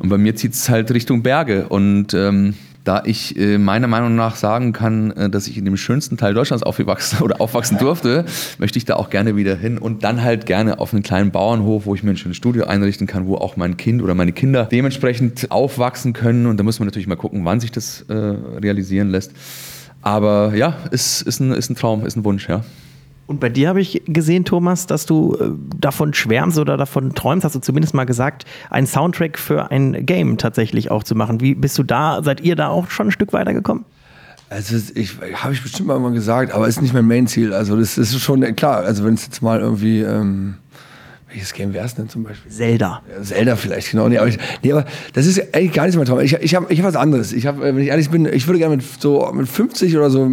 Und 0.00 0.08
bei 0.08 0.18
mir 0.18 0.34
zieht 0.34 0.54
es 0.54 0.68
halt 0.68 0.90
Richtung 0.90 1.22
Berge 1.22 1.68
und 1.68 2.14
ähm, 2.14 2.54
da 2.84 3.02
ich 3.04 3.38
äh, 3.38 3.58
meiner 3.58 3.86
Meinung 3.86 4.14
nach 4.16 4.36
sagen 4.36 4.72
kann, 4.72 5.10
äh, 5.12 5.30
dass 5.30 5.46
ich 5.46 5.56
in 5.56 5.64
dem 5.64 5.76
schönsten 5.76 6.16
Teil 6.16 6.34
Deutschlands 6.34 6.62
aufgewachsen 6.62 7.22
oder 7.22 7.40
aufwachsen 7.40 7.78
durfte, 7.78 8.24
möchte 8.58 8.78
ich 8.78 8.84
da 8.84 8.96
auch 8.96 9.10
gerne 9.10 9.36
wieder 9.36 9.54
hin 9.56 9.78
und 9.78 10.04
dann 10.04 10.22
halt 10.22 10.46
gerne 10.46 10.78
auf 10.80 10.92
einen 10.92 11.02
kleinen 11.02 11.30
Bauernhof, 11.30 11.86
wo 11.86 11.94
ich 11.94 12.02
mir 12.02 12.10
ein 12.10 12.16
schönes 12.16 12.36
Studio 12.36 12.64
einrichten 12.64 13.06
kann, 13.06 13.26
wo 13.26 13.36
auch 13.36 13.56
mein 13.56 13.76
Kind 13.76 14.02
oder 14.02 14.14
meine 14.14 14.32
Kinder 14.32 14.64
dementsprechend 14.64 15.50
aufwachsen 15.50 16.12
können. 16.12 16.46
Und 16.46 16.56
da 16.58 16.64
muss 16.64 16.78
man 16.78 16.86
natürlich 16.86 17.08
mal 17.08 17.16
gucken, 17.16 17.44
wann 17.44 17.60
sich 17.60 17.70
das 17.70 18.02
äh, 18.08 18.14
realisieren 18.14 19.10
lässt. 19.10 19.32
Aber 20.00 20.54
ja, 20.54 20.76
ist, 20.90 21.22
ist, 21.22 21.40
ein, 21.40 21.52
ist 21.52 21.70
ein 21.70 21.76
Traum, 21.76 22.04
ist 22.04 22.16
ein 22.16 22.24
Wunsch, 22.24 22.48
ja. 22.48 22.64
Und 23.26 23.40
bei 23.40 23.48
dir 23.48 23.68
habe 23.68 23.80
ich 23.80 24.02
gesehen, 24.06 24.44
Thomas, 24.44 24.86
dass 24.86 25.06
du 25.06 25.36
äh, 25.36 25.50
davon 25.78 26.12
schwärmst 26.12 26.58
oder 26.58 26.76
davon 26.76 27.14
träumst, 27.14 27.44
hast 27.44 27.54
du 27.54 27.60
zumindest 27.60 27.94
mal 27.94 28.04
gesagt, 28.04 28.44
einen 28.68 28.86
Soundtrack 28.86 29.38
für 29.38 29.70
ein 29.70 30.04
Game 30.04 30.38
tatsächlich 30.38 30.90
auch 30.90 31.02
zu 31.02 31.14
machen. 31.14 31.40
Wie 31.40 31.54
bist 31.54 31.78
du 31.78 31.82
da, 31.82 32.22
seid 32.22 32.40
ihr 32.40 32.56
da 32.56 32.68
auch 32.68 32.90
schon 32.90 33.08
ein 33.08 33.12
Stück 33.12 33.32
weitergekommen? 33.32 33.84
Also 34.50 34.76
ich 34.94 35.16
habe 35.34 35.54
ich 35.54 35.62
bestimmt 35.62 35.88
mal 35.88 36.12
gesagt, 36.12 36.52
aber 36.52 36.68
ist 36.68 36.82
nicht 36.82 36.92
mein 36.92 37.06
Main-Ziel. 37.06 37.54
Also 37.54 37.76
das 37.76 37.96
ist 37.96 38.20
schon 38.20 38.42
klar. 38.54 38.84
Also 38.84 39.04
wenn 39.04 39.14
es 39.14 39.24
jetzt 39.24 39.40
mal 39.40 39.60
irgendwie 39.60 40.02
ähm, 40.02 40.56
welches 41.32 41.54
Game 41.54 41.72
wäre 41.72 41.86
es 41.86 41.94
denn 41.94 42.10
zum 42.10 42.24
Beispiel? 42.24 42.52
Zelda. 42.52 43.02
Ja, 43.08 43.22
Zelda 43.22 43.56
vielleicht, 43.56 43.90
genau. 43.90 44.08
Nee 44.08 44.18
aber, 44.18 44.28
ich, 44.28 44.38
nee, 44.62 44.72
aber 44.72 44.84
das 45.14 45.26
ist 45.26 45.54
eigentlich 45.54 45.72
gar 45.72 45.86
nicht 45.86 45.96
mein 45.96 46.04
Traum. 46.04 46.20
Ich, 46.20 46.34
ich 46.34 46.54
habe 46.54 46.70
ich 46.70 46.78
hab 46.78 46.86
was 46.86 46.96
anderes. 46.96 47.32
Ich 47.32 47.46
hab, 47.46 47.58
wenn 47.58 47.78
ich 47.78 47.88
ehrlich 47.88 48.10
bin, 48.10 48.26
ich 48.26 48.46
würde 48.46 48.58
gerne 48.58 48.76
mit 48.76 48.84
so 49.00 49.30
mit 49.32 49.48
50 49.48 49.96
oder 49.96 50.10
so, 50.10 50.28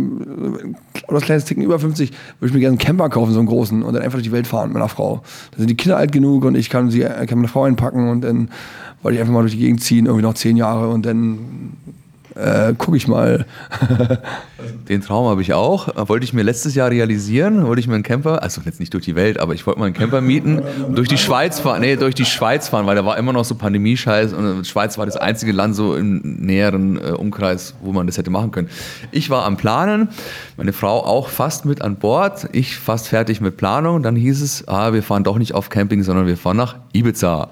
oder 1.10 1.20
das 1.20 1.26
kleines 1.26 1.46
Ticken 1.46 1.64
über 1.64 1.80
50, 1.80 2.12
würde 2.40 2.48
ich 2.48 2.54
mir 2.54 2.60
gerne 2.60 2.74
einen 2.74 2.78
Camper 2.78 3.10
kaufen, 3.10 3.34
so 3.34 3.40
einen 3.40 3.48
großen, 3.48 3.84
und 3.84 3.94
dann 3.94 4.02
einfach 4.02 4.18
durch 4.18 4.28
die 4.28 4.32
Welt 4.32 4.48
fahren 4.48 4.70
mit 4.70 4.76
meiner 4.76 4.90
Frau. 4.90 5.22
Da 5.52 5.58
sind 5.58 5.70
die 5.70 5.76
Kinder 5.76 5.98
alt 5.98 6.12
genug 6.12 6.46
und 6.46 6.56
ich 6.56 6.70
kann, 6.70 6.90
sie, 6.92 7.02
kann 7.02 7.28
meine 7.36 7.48
Frau 7.48 7.64
einpacken 7.64 8.10
und 8.10 8.22
dann 8.22 8.50
wollte 9.02 9.16
ich 9.16 9.22
einfach 9.22 9.34
mal 9.34 9.42
durch 9.42 9.54
die 9.54 9.60
Gegend 9.60 9.82
ziehen, 9.82 10.06
irgendwie 10.06 10.24
noch 10.24 10.34
zehn 10.34 10.58
Jahre 10.58 10.90
und 10.90 11.06
dann 11.06 11.74
äh, 12.40 12.74
gucke 12.78 12.98
ich 12.98 13.08
mal. 13.08 13.46
Den 14.90 15.02
Traum 15.02 15.28
habe 15.28 15.42
ich 15.42 15.54
auch. 15.54 15.90
Wollte 16.10 16.24
ich 16.24 16.34
mir 16.34 16.44
letztes 16.44 16.76
Jahr 16.76 16.90
realisieren, 16.90 17.66
wollte 17.66 17.80
ich 17.80 17.88
mir 17.88 17.96
einen 17.96 18.04
Camper, 18.04 18.42
also 18.42 18.62
jetzt 18.66 18.80
nicht 18.80 18.94
durch 18.94 19.06
die 19.06 19.16
Welt, 19.16 19.40
aber 19.40 19.54
ich 19.54 19.66
wollte 19.66 19.80
mal 19.80 19.86
einen 19.86 19.96
Camper 19.96 20.22
mieten 20.22 20.60
und 20.60 20.98
durch 20.98 21.08
die 21.08 21.18
Schweiz 21.18 21.60
fahren, 21.60 21.82
nee, 21.82 21.96
durch 21.96 22.16
die 22.16 22.26
Schweiz 22.26 22.70
fahren, 22.70 22.86
weil 22.86 22.96
da 22.96 23.06
war 23.06 23.18
immer 23.18 23.34
noch 23.34 23.46
so 23.46 23.56
Pandemie-Scheiß 23.56 24.34
und 24.34 24.66
Schweiz 24.66 24.98
war 24.98 25.06
das 25.06 25.18
einzige 25.18 25.52
Land 25.52 25.76
so 25.76 25.96
im 25.96 26.22
näheren 26.24 26.98
äh, 26.98 27.12
Umkreis, 27.12 27.76
wo 27.82 27.92
man 27.94 28.08
das 28.08 28.18
hätte 28.18 28.30
machen 28.30 28.52
können. 28.52 28.70
Ich 29.12 29.30
war 29.30 29.46
am 29.46 29.58
Planen, 29.58 30.10
meine 30.58 30.74
Frau 30.74 31.06
auch 31.06 31.30
fast 31.30 31.66
mit 31.66 31.82
an 31.82 31.98
Bord, 31.98 32.50
ich 32.52 32.78
fast 32.78 33.08
fertig 33.08 33.42
mit 33.42 33.58
Planung, 33.58 34.04
dann 34.04 34.16
hieß 34.16 34.42
es, 34.42 34.68
ah, 34.68 34.94
wir 34.94 35.04
fahren 35.04 35.24
doch 35.24 35.38
nicht 35.38 35.54
auf 35.54 35.70
Camping, 35.70 36.04
sondern 36.04 36.28
wir 36.28 36.38
fahren 36.38 36.58
nach 36.58 36.76
Ibiza. 36.94 37.50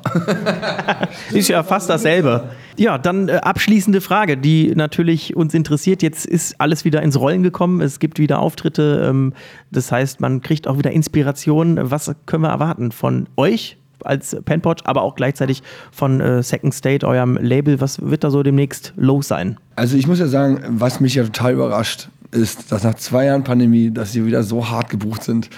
Ist 1.31 1.49
ja 1.49 1.63
fast 1.63 1.89
dasselbe. 1.89 2.49
Ja, 2.77 2.97
dann 2.97 3.29
äh, 3.29 3.33
abschließende 3.33 4.01
Frage, 4.01 4.37
die 4.37 4.73
natürlich 4.75 5.35
uns 5.35 5.53
interessiert. 5.53 6.01
Jetzt 6.01 6.25
ist 6.25 6.59
alles 6.59 6.85
wieder 6.85 7.01
ins 7.01 7.19
Rollen 7.19 7.43
gekommen. 7.43 7.81
Es 7.81 7.99
gibt 7.99 8.19
wieder 8.19 8.39
Auftritte. 8.39 9.07
Ähm, 9.09 9.33
das 9.71 9.91
heißt, 9.91 10.21
man 10.21 10.41
kriegt 10.41 10.67
auch 10.67 10.77
wieder 10.77 10.91
Inspiration. 10.91 11.79
Was 11.81 12.13
können 12.25 12.43
wir 12.43 12.49
erwarten 12.49 12.91
von 12.91 13.27
euch? 13.35 13.77
als 14.03 14.37
Penpot, 14.45 14.85
aber 14.85 15.01
auch 15.01 15.15
gleichzeitig 15.15 15.63
von 15.91 16.21
äh, 16.21 16.43
Second 16.43 16.73
State, 16.73 17.05
eurem 17.05 17.35
Label. 17.37 17.81
Was 17.81 17.99
wird 17.99 18.23
da 18.23 18.29
so 18.29 18.43
demnächst 18.43 18.93
los 18.95 19.27
sein? 19.27 19.57
Also 19.75 19.97
ich 19.97 20.07
muss 20.07 20.19
ja 20.19 20.27
sagen, 20.27 20.63
was 20.69 20.99
mich 20.99 21.15
ja 21.15 21.23
total 21.23 21.53
überrascht, 21.53 22.09
ist, 22.31 22.71
dass 22.71 22.83
nach 22.83 22.95
zwei 22.95 23.25
Jahren 23.25 23.43
Pandemie, 23.43 23.91
dass 23.91 24.11
sie 24.11 24.25
wieder 24.25 24.43
so 24.43 24.69
hart 24.69 24.89
gebucht 24.89 25.23
sind. 25.23 25.49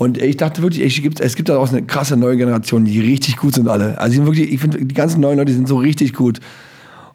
Und 0.00 0.16
ich 0.16 0.38
dachte 0.38 0.62
wirklich, 0.62 0.80
es 0.80 1.02
gibt, 1.02 1.20
es 1.20 1.36
gibt 1.36 1.50
da 1.50 1.58
auch 1.58 1.68
eine 1.68 1.82
krasse 1.82 2.16
neue 2.16 2.38
Generation, 2.38 2.86
die 2.86 3.00
richtig 3.00 3.36
gut 3.36 3.54
sind 3.54 3.68
alle. 3.68 3.98
Also 3.98 4.24
wirklich, 4.24 4.50
ich 4.50 4.58
finde, 4.58 4.82
die 4.82 4.94
ganzen 4.94 5.20
neuen 5.20 5.36
Leute 5.36 5.52
sind 5.52 5.68
so 5.68 5.76
richtig 5.76 6.14
gut. 6.14 6.40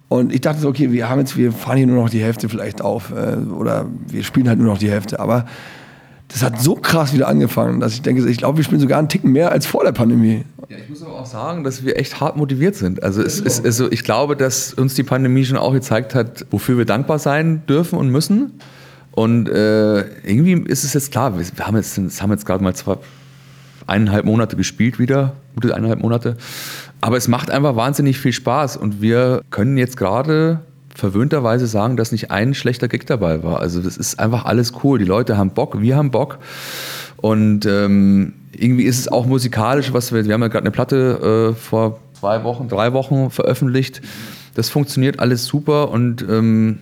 Und 0.07 0.31
ich 0.31 0.41
dachte 0.41 0.61
so, 0.61 0.69
okay, 0.69 0.91
wir 0.91 1.09
haben 1.09 1.17
jetzt, 1.17 1.35
wir 1.35 1.51
fahren 1.51 1.77
hier 1.77 1.87
nur 1.87 2.03
noch 2.03 2.11
die 2.11 2.21
Hälfte 2.21 2.47
vielleicht 2.47 2.83
auf 2.83 3.09
äh, 3.09 3.37
oder 3.37 3.87
wir 4.07 4.23
spielen 4.23 4.47
halt 4.47 4.59
nur 4.59 4.67
noch 4.67 4.77
die 4.77 4.91
Hälfte. 4.91 5.19
Aber 5.19 5.47
das 6.27 6.43
hat 6.43 6.61
so 6.61 6.75
krass 6.75 7.11
wieder 7.11 7.27
angefangen, 7.27 7.79
dass 7.79 7.93
ich 7.93 8.03
denke, 8.03 8.23
ich 8.29 8.37
glaube, 8.37 8.57
wir 8.57 8.63
spielen 8.63 8.81
sogar 8.81 8.99
einen 8.99 9.09
Ticken 9.09 9.31
mehr 9.31 9.51
als 9.51 9.65
vor 9.65 9.83
der 9.83 9.91
Pandemie. 9.91 10.43
Ja, 10.69 10.77
ich 10.77 10.87
muss 10.87 11.01
aber 11.01 11.21
auch 11.21 11.25
sagen, 11.25 11.63
dass 11.63 11.83
wir 11.83 11.97
echt 11.97 12.21
hart 12.21 12.37
motiviert 12.37 12.75
sind. 12.75 13.01
Also, 13.01 13.23
es, 13.23 13.41
es, 13.41 13.65
also 13.65 13.91
ich 13.91 14.03
glaube, 14.03 14.35
dass 14.35 14.75
uns 14.75 14.93
die 14.93 15.01
Pandemie 15.01 15.43
schon 15.43 15.57
auch 15.57 15.73
gezeigt 15.73 16.13
hat, 16.13 16.45
wofür 16.51 16.77
wir 16.77 16.85
dankbar 16.85 17.17
sein 17.17 17.63
dürfen 17.67 17.97
und 17.97 18.11
müssen. 18.11 18.59
Und 19.15 19.47
äh, 19.47 20.01
irgendwie 20.23 20.69
ist 20.69 20.83
es 20.83 20.93
jetzt 20.93 21.11
klar, 21.11 21.37
wir 21.37 21.45
haben 21.65 21.77
jetzt, 21.77 22.21
haben 22.21 22.31
jetzt 22.31 22.45
gerade 22.45 22.63
mal 22.63 22.75
zwei, 22.75 22.97
eineinhalb 23.87 24.25
Monate 24.25 24.57
gespielt 24.57 24.99
wieder, 24.99 25.33
gute 25.55 25.73
eineinhalb 25.73 26.01
Monate. 26.01 26.35
Aber 27.01 27.17
es 27.17 27.27
macht 27.27 27.49
einfach 27.49 27.75
wahnsinnig 27.75 28.19
viel 28.19 28.33
Spaß 28.33 28.77
und 28.77 29.01
wir 29.01 29.41
können 29.51 29.77
jetzt 29.77 29.95
gerade 29.95 30.59
verwöhnterweise 30.93 31.67
sagen, 31.67 31.97
dass 31.97 32.11
nicht 32.11 32.31
ein 32.31 32.53
schlechter 32.53 32.87
Gig 32.87 33.05
dabei 33.05 33.43
war. 33.43 33.59
Also 33.59 33.81
das 33.81 33.97
ist 33.97 34.19
einfach 34.19 34.45
alles 34.45 34.73
cool. 34.83 34.99
Die 34.99 35.05
Leute 35.05 35.37
haben 35.37 35.51
Bock, 35.51 35.79
wir 35.81 35.95
haben 35.95 36.11
Bock. 36.11 36.39
Und 37.17 37.65
ähm, 37.65 38.33
irgendwie 38.51 38.83
ist 38.83 38.99
es 38.99 39.07
auch 39.07 39.25
musikalisch, 39.25 39.93
was 39.93 40.13
wir, 40.13 40.25
wir 40.25 40.33
haben 40.33 40.41
ja 40.41 40.47
gerade 40.47 40.63
eine 40.63 40.71
Platte 40.71 41.53
äh, 41.53 41.55
vor 41.55 41.99
zwei 42.19 42.43
Wochen, 42.43 42.67
drei 42.67 42.93
Wochen 42.93 43.29
veröffentlicht. 43.29 44.01
Das 44.55 44.69
funktioniert 44.69 45.19
alles 45.19 45.45
super 45.45 45.89
und 45.89 46.25
ähm, 46.29 46.79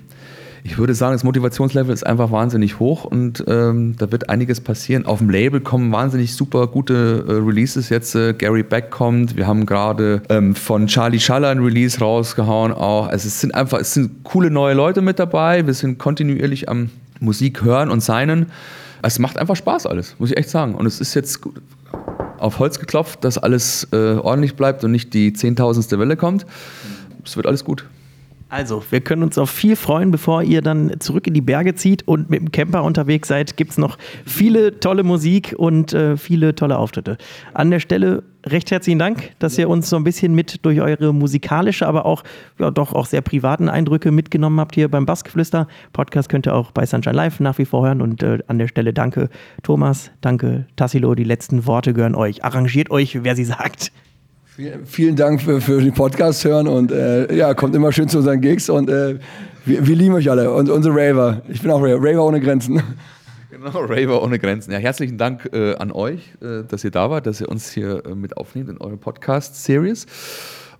ich 0.65 0.78
würde 0.78 0.95
sagen, 0.95 1.13
das 1.13 1.26
Motivationslevel 1.26 1.93
ist 1.93 2.06
einfach 2.06 2.32
wahnsinnig 2.32 2.80
hoch 2.80 3.04
und 3.04 3.43
ähm, 3.47 3.95
da 3.97 4.10
wird 4.13 4.30
einiges 4.30 4.62
passieren. 4.62 5.06
Auf 5.06 5.19
dem 5.19 5.30
Label 5.30 5.60
kommen 5.60 5.91
wahnsinnig 5.91 6.36
super 6.36 6.67
gute 6.67 7.26
äh, 7.28 7.32
Releases 7.34 7.89
jetzt. 7.89 8.15
Äh, 8.15 8.34
Gary 8.34 8.63
Beck 8.63 8.89
kommt, 8.89 9.36
wir 9.36 9.45
haben 9.45 9.65
gerade 9.65 10.21
ähm, 10.30 10.56
von 10.56 10.88
Charlie 10.88 11.19
Schaller 11.19 11.49
ein 11.49 11.60
Release 11.60 11.99
rausgehauen 11.99 12.71
auch. 12.71 13.08
Also 13.08 13.28
es 13.28 13.41
sind 13.41 13.54
einfach, 13.54 13.80
es 13.80 13.93
sind 13.93 14.23
coole 14.23 14.49
neue 14.49 14.73
Leute 14.73 15.02
mit 15.02 15.19
dabei. 15.19 15.65
Wir 15.67 15.73
sind 15.73 15.97
kontinuierlich 15.97 16.69
am 16.69 16.89
Musik 17.19 17.63
hören 17.63 17.89
und 17.89 18.02
seinen. 18.02 18.47
Es 19.02 19.19
macht 19.19 19.38
einfach 19.38 19.58
Spaß 19.58 19.86
alles, 19.86 20.15
muss 20.17 20.32
ich 20.32 20.38
echt 20.38 20.49
sagen. 20.49 20.76
Und 20.76 20.86
es 20.86 21.02
ist 21.02 21.13
jetzt 21.13 21.41
auf 22.38 22.60
Holz 22.60 22.80
geklopft, 22.80 23.26
dass 23.26 23.38
alles 23.38 23.89
äh, 23.91 24.13
ordentlich 24.13 24.56
bleibt 24.56 24.86
und 24.86 24.91
nicht 24.91 25.13
die 25.13 25.34
zehntausendste 25.34 25.99
Welle 25.99 26.15
kommt. 26.15 26.45
Es 27.26 27.36
wird 27.36 27.47
alles 27.47 27.65
gut. 27.65 27.86
Also, 28.54 28.84
wir 28.92 29.02
können 29.02 29.24
uns 29.24 29.39
auf 29.39 29.50
viel 29.50 29.76
freuen, 29.76 30.12
bevor 30.12 30.44
ihr 30.44 30.62
dann 30.62 31.00
zurück 31.00 31.26
in 31.26 31.34
die 31.34 31.42
Berge 31.42 31.74
zieht 31.74 32.08
und 32.08 32.30
mit 32.30 32.39
dem 32.39 32.52
Camper 32.52 32.84
unterwegs 32.84 33.28
seid. 33.28 33.58
Gibt 33.58 33.72
es 33.72 33.80
noch 33.80 33.98
viele 34.28 34.80
tolle 34.80 35.02
Musik 35.02 35.56
und 35.58 35.92
äh, 35.94 36.18
viele 36.18 36.54
tolle 36.54 36.78
Auftritte. 36.78 37.18
An 37.56 37.72
der 37.72 37.80
Stelle 37.80 38.22
recht 38.46 38.70
herzlichen 38.70 39.00
Dank, 39.00 39.32
dass 39.39 39.58
ihr 39.58 39.68
uns 39.70 39.89
so 39.89 39.96
ein 39.96 40.04
bisschen 40.04 40.36
mit 40.36 40.63
durch 40.63 40.80
eure 40.82 41.16
musikalische, 41.16 41.88
aber 41.88 42.06
auch 42.06 42.24
ja, 42.60 42.70
doch 42.70 42.94
auch 42.94 43.08
sehr 43.08 43.22
privaten 43.22 43.70
Eindrücke 43.70 44.12
mitgenommen 44.12 44.60
habt 44.60 44.76
hier 44.76 44.88
beim 44.88 45.08
Bassgeflüster. 45.08 45.68
Podcast 45.92 46.30
könnt 46.30 46.46
ihr 46.46 46.54
auch 46.54 46.70
bei 46.70 46.86
Sunshine 46.86 47.16
Live 47.16 47.39
nach 47.39 47.58
wie 47.58 47.66
vor 47.66 47.84
hören 47.88 48.04
und 48.04 48.22
äh, 48.22 48.38
an 48.46 48.60
der 48.60 48.68
Stelle 48.68 48.94
danke 48.94 49.30
Thomas, 49.63 50.12
danke 50.22 50.68
Tassilo, 50.76 51.16
die 51.16 51.24
letzten 51.24 51.66
Worte 51.66 51.92
gehören 51.92 52.13
euch. 52.13 52.44
Arrangiert 52.44 52.92
euch, 52.92 53.24
wer 53.24 53.36
sie 53.36 53.46
sagt. 53.46 53.92
Vielen 54.86 55.16
Dank 55.16 55.42
für, 55.42 55.60
für 55.62 55.82
den 55.82 55.94
Podcast 55.94 56.46
hören 56.46 56.68
und 56.68 56.92
äh, 56.92 57.34
ja, 57.36 57.56
kommt 57.56 57.74
immer 57.74 57.92
schön 57.92 58.08
zu 58.08 58.20
unseren 58.20 58.39
Gigs 58.39 58.70
und 58.70 58.88
äh, 58.88 59.18
wir, 59.66 59.88
wir, 59.88 59.96
lieben 59.96 60.13
euch 60.13 60.30
alle 60.30 60.54
und 60.54 60.70
unsere 60.70 60.94
Raver. 60.96 61.42
Ich 61.50 61.63
bin 61.63 61.72
auch 61.72 61.82
Raver, 61.82 61.98
Raver 61.98 62.24
ohne 62.24 62.39
Grenzen. 62.39 62.80
Genau, 63.50 63.80
Raver 63.80 64.22
ohne 64.22 64.38
Grenzen. 64.38 64.72
Ja, 64.72 64.78
herzlichen 64.78 65.18
Dank 65.18 65.50
äh, 65.54 65.74
an 65.78 65.92
euch, 65.92 66.34
äh, 66.42 66.63
dass 66.68 66.84
ihr 66.84 66.92
da 66.92 67.10
wart, 67.10 67.26
dass 67.26 67.42
ihr 67.42 67.50
uns 67.50 67.72
hier 67.72 68.06
äh, 68.06 68.13
mit 68.13 68.38
aufnehmt 68.38 68.70
in 68.70 68.78
eure 68.78 68.98
Podcast-Series. 68.98 70.06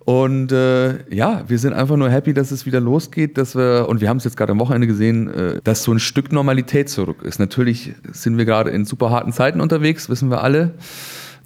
Und 0.04 0.52
äh, 0.52 1.12
ja, 1.12 1.42
wir 1.48 1.58
sind 1.58 1.72
einfach 1.72 1.96
nur 1.96 2.10
happy, 2.10 2.32
dass 2.32 2.52
es 2.52 2.66
wieder 2.66 2.78
losgeht, 2.80 3.38
dass 3.38 3.56
wir, 3.56 3.86
und 3.88 4.00
wir 4.00 4.08
haben 4.08 4.18
es 4.18 4.24
jetzt 4.24 4.36
gerade 4.36 4.52
am 4.52 4.60
Wochenende 4.60 4.86
gesehen, 4.86 5.28
äh, 5.34 5.60
dass 5.64 5.82
so 5.82 5.90
ein 5.90 5.98
Stück 5.98 6.30
Normalität 6.30 6.88
zurück 6.88 7.22
ist. 7.24 7.40
Natürlich 7.40 7.94
sind 8.12 8.38
wir 8.38 8.44
gerade 8.44 8.70
in 8.70 8.84
super 8.84 9.10
harten 9.10 9.32
Zeiten 9.32 9.60
unterwegs, 9.60 10.08
wissen 10.08 10.30
wir 10.30 10.44
alle. 10.44 10.74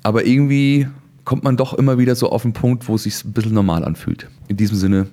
Aber 0.03 0.27
irgendwie 0.27 0.89
kommt 1.29 1.45
man 1.45 1.59
doch 1.59 1.75
immer 1.75 1.99
wieder 1.99 2.15
so 2.15 2.31
auf 2.31 2.41
den 2.41 2.55
Punkt, 2.55 2.89
wo 2.89 2.95
es 2.95 3.03
sich 3.03 3.23
ein 3.23 3.35
bisschen 3.35 3.53
normal 3.53 3.85
anfühlt. 3.85 4.29
In 4.49 4.57
diesem 4.57 4.79
Sinne, 4.79 5.09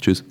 tschüss. 0.00 0.24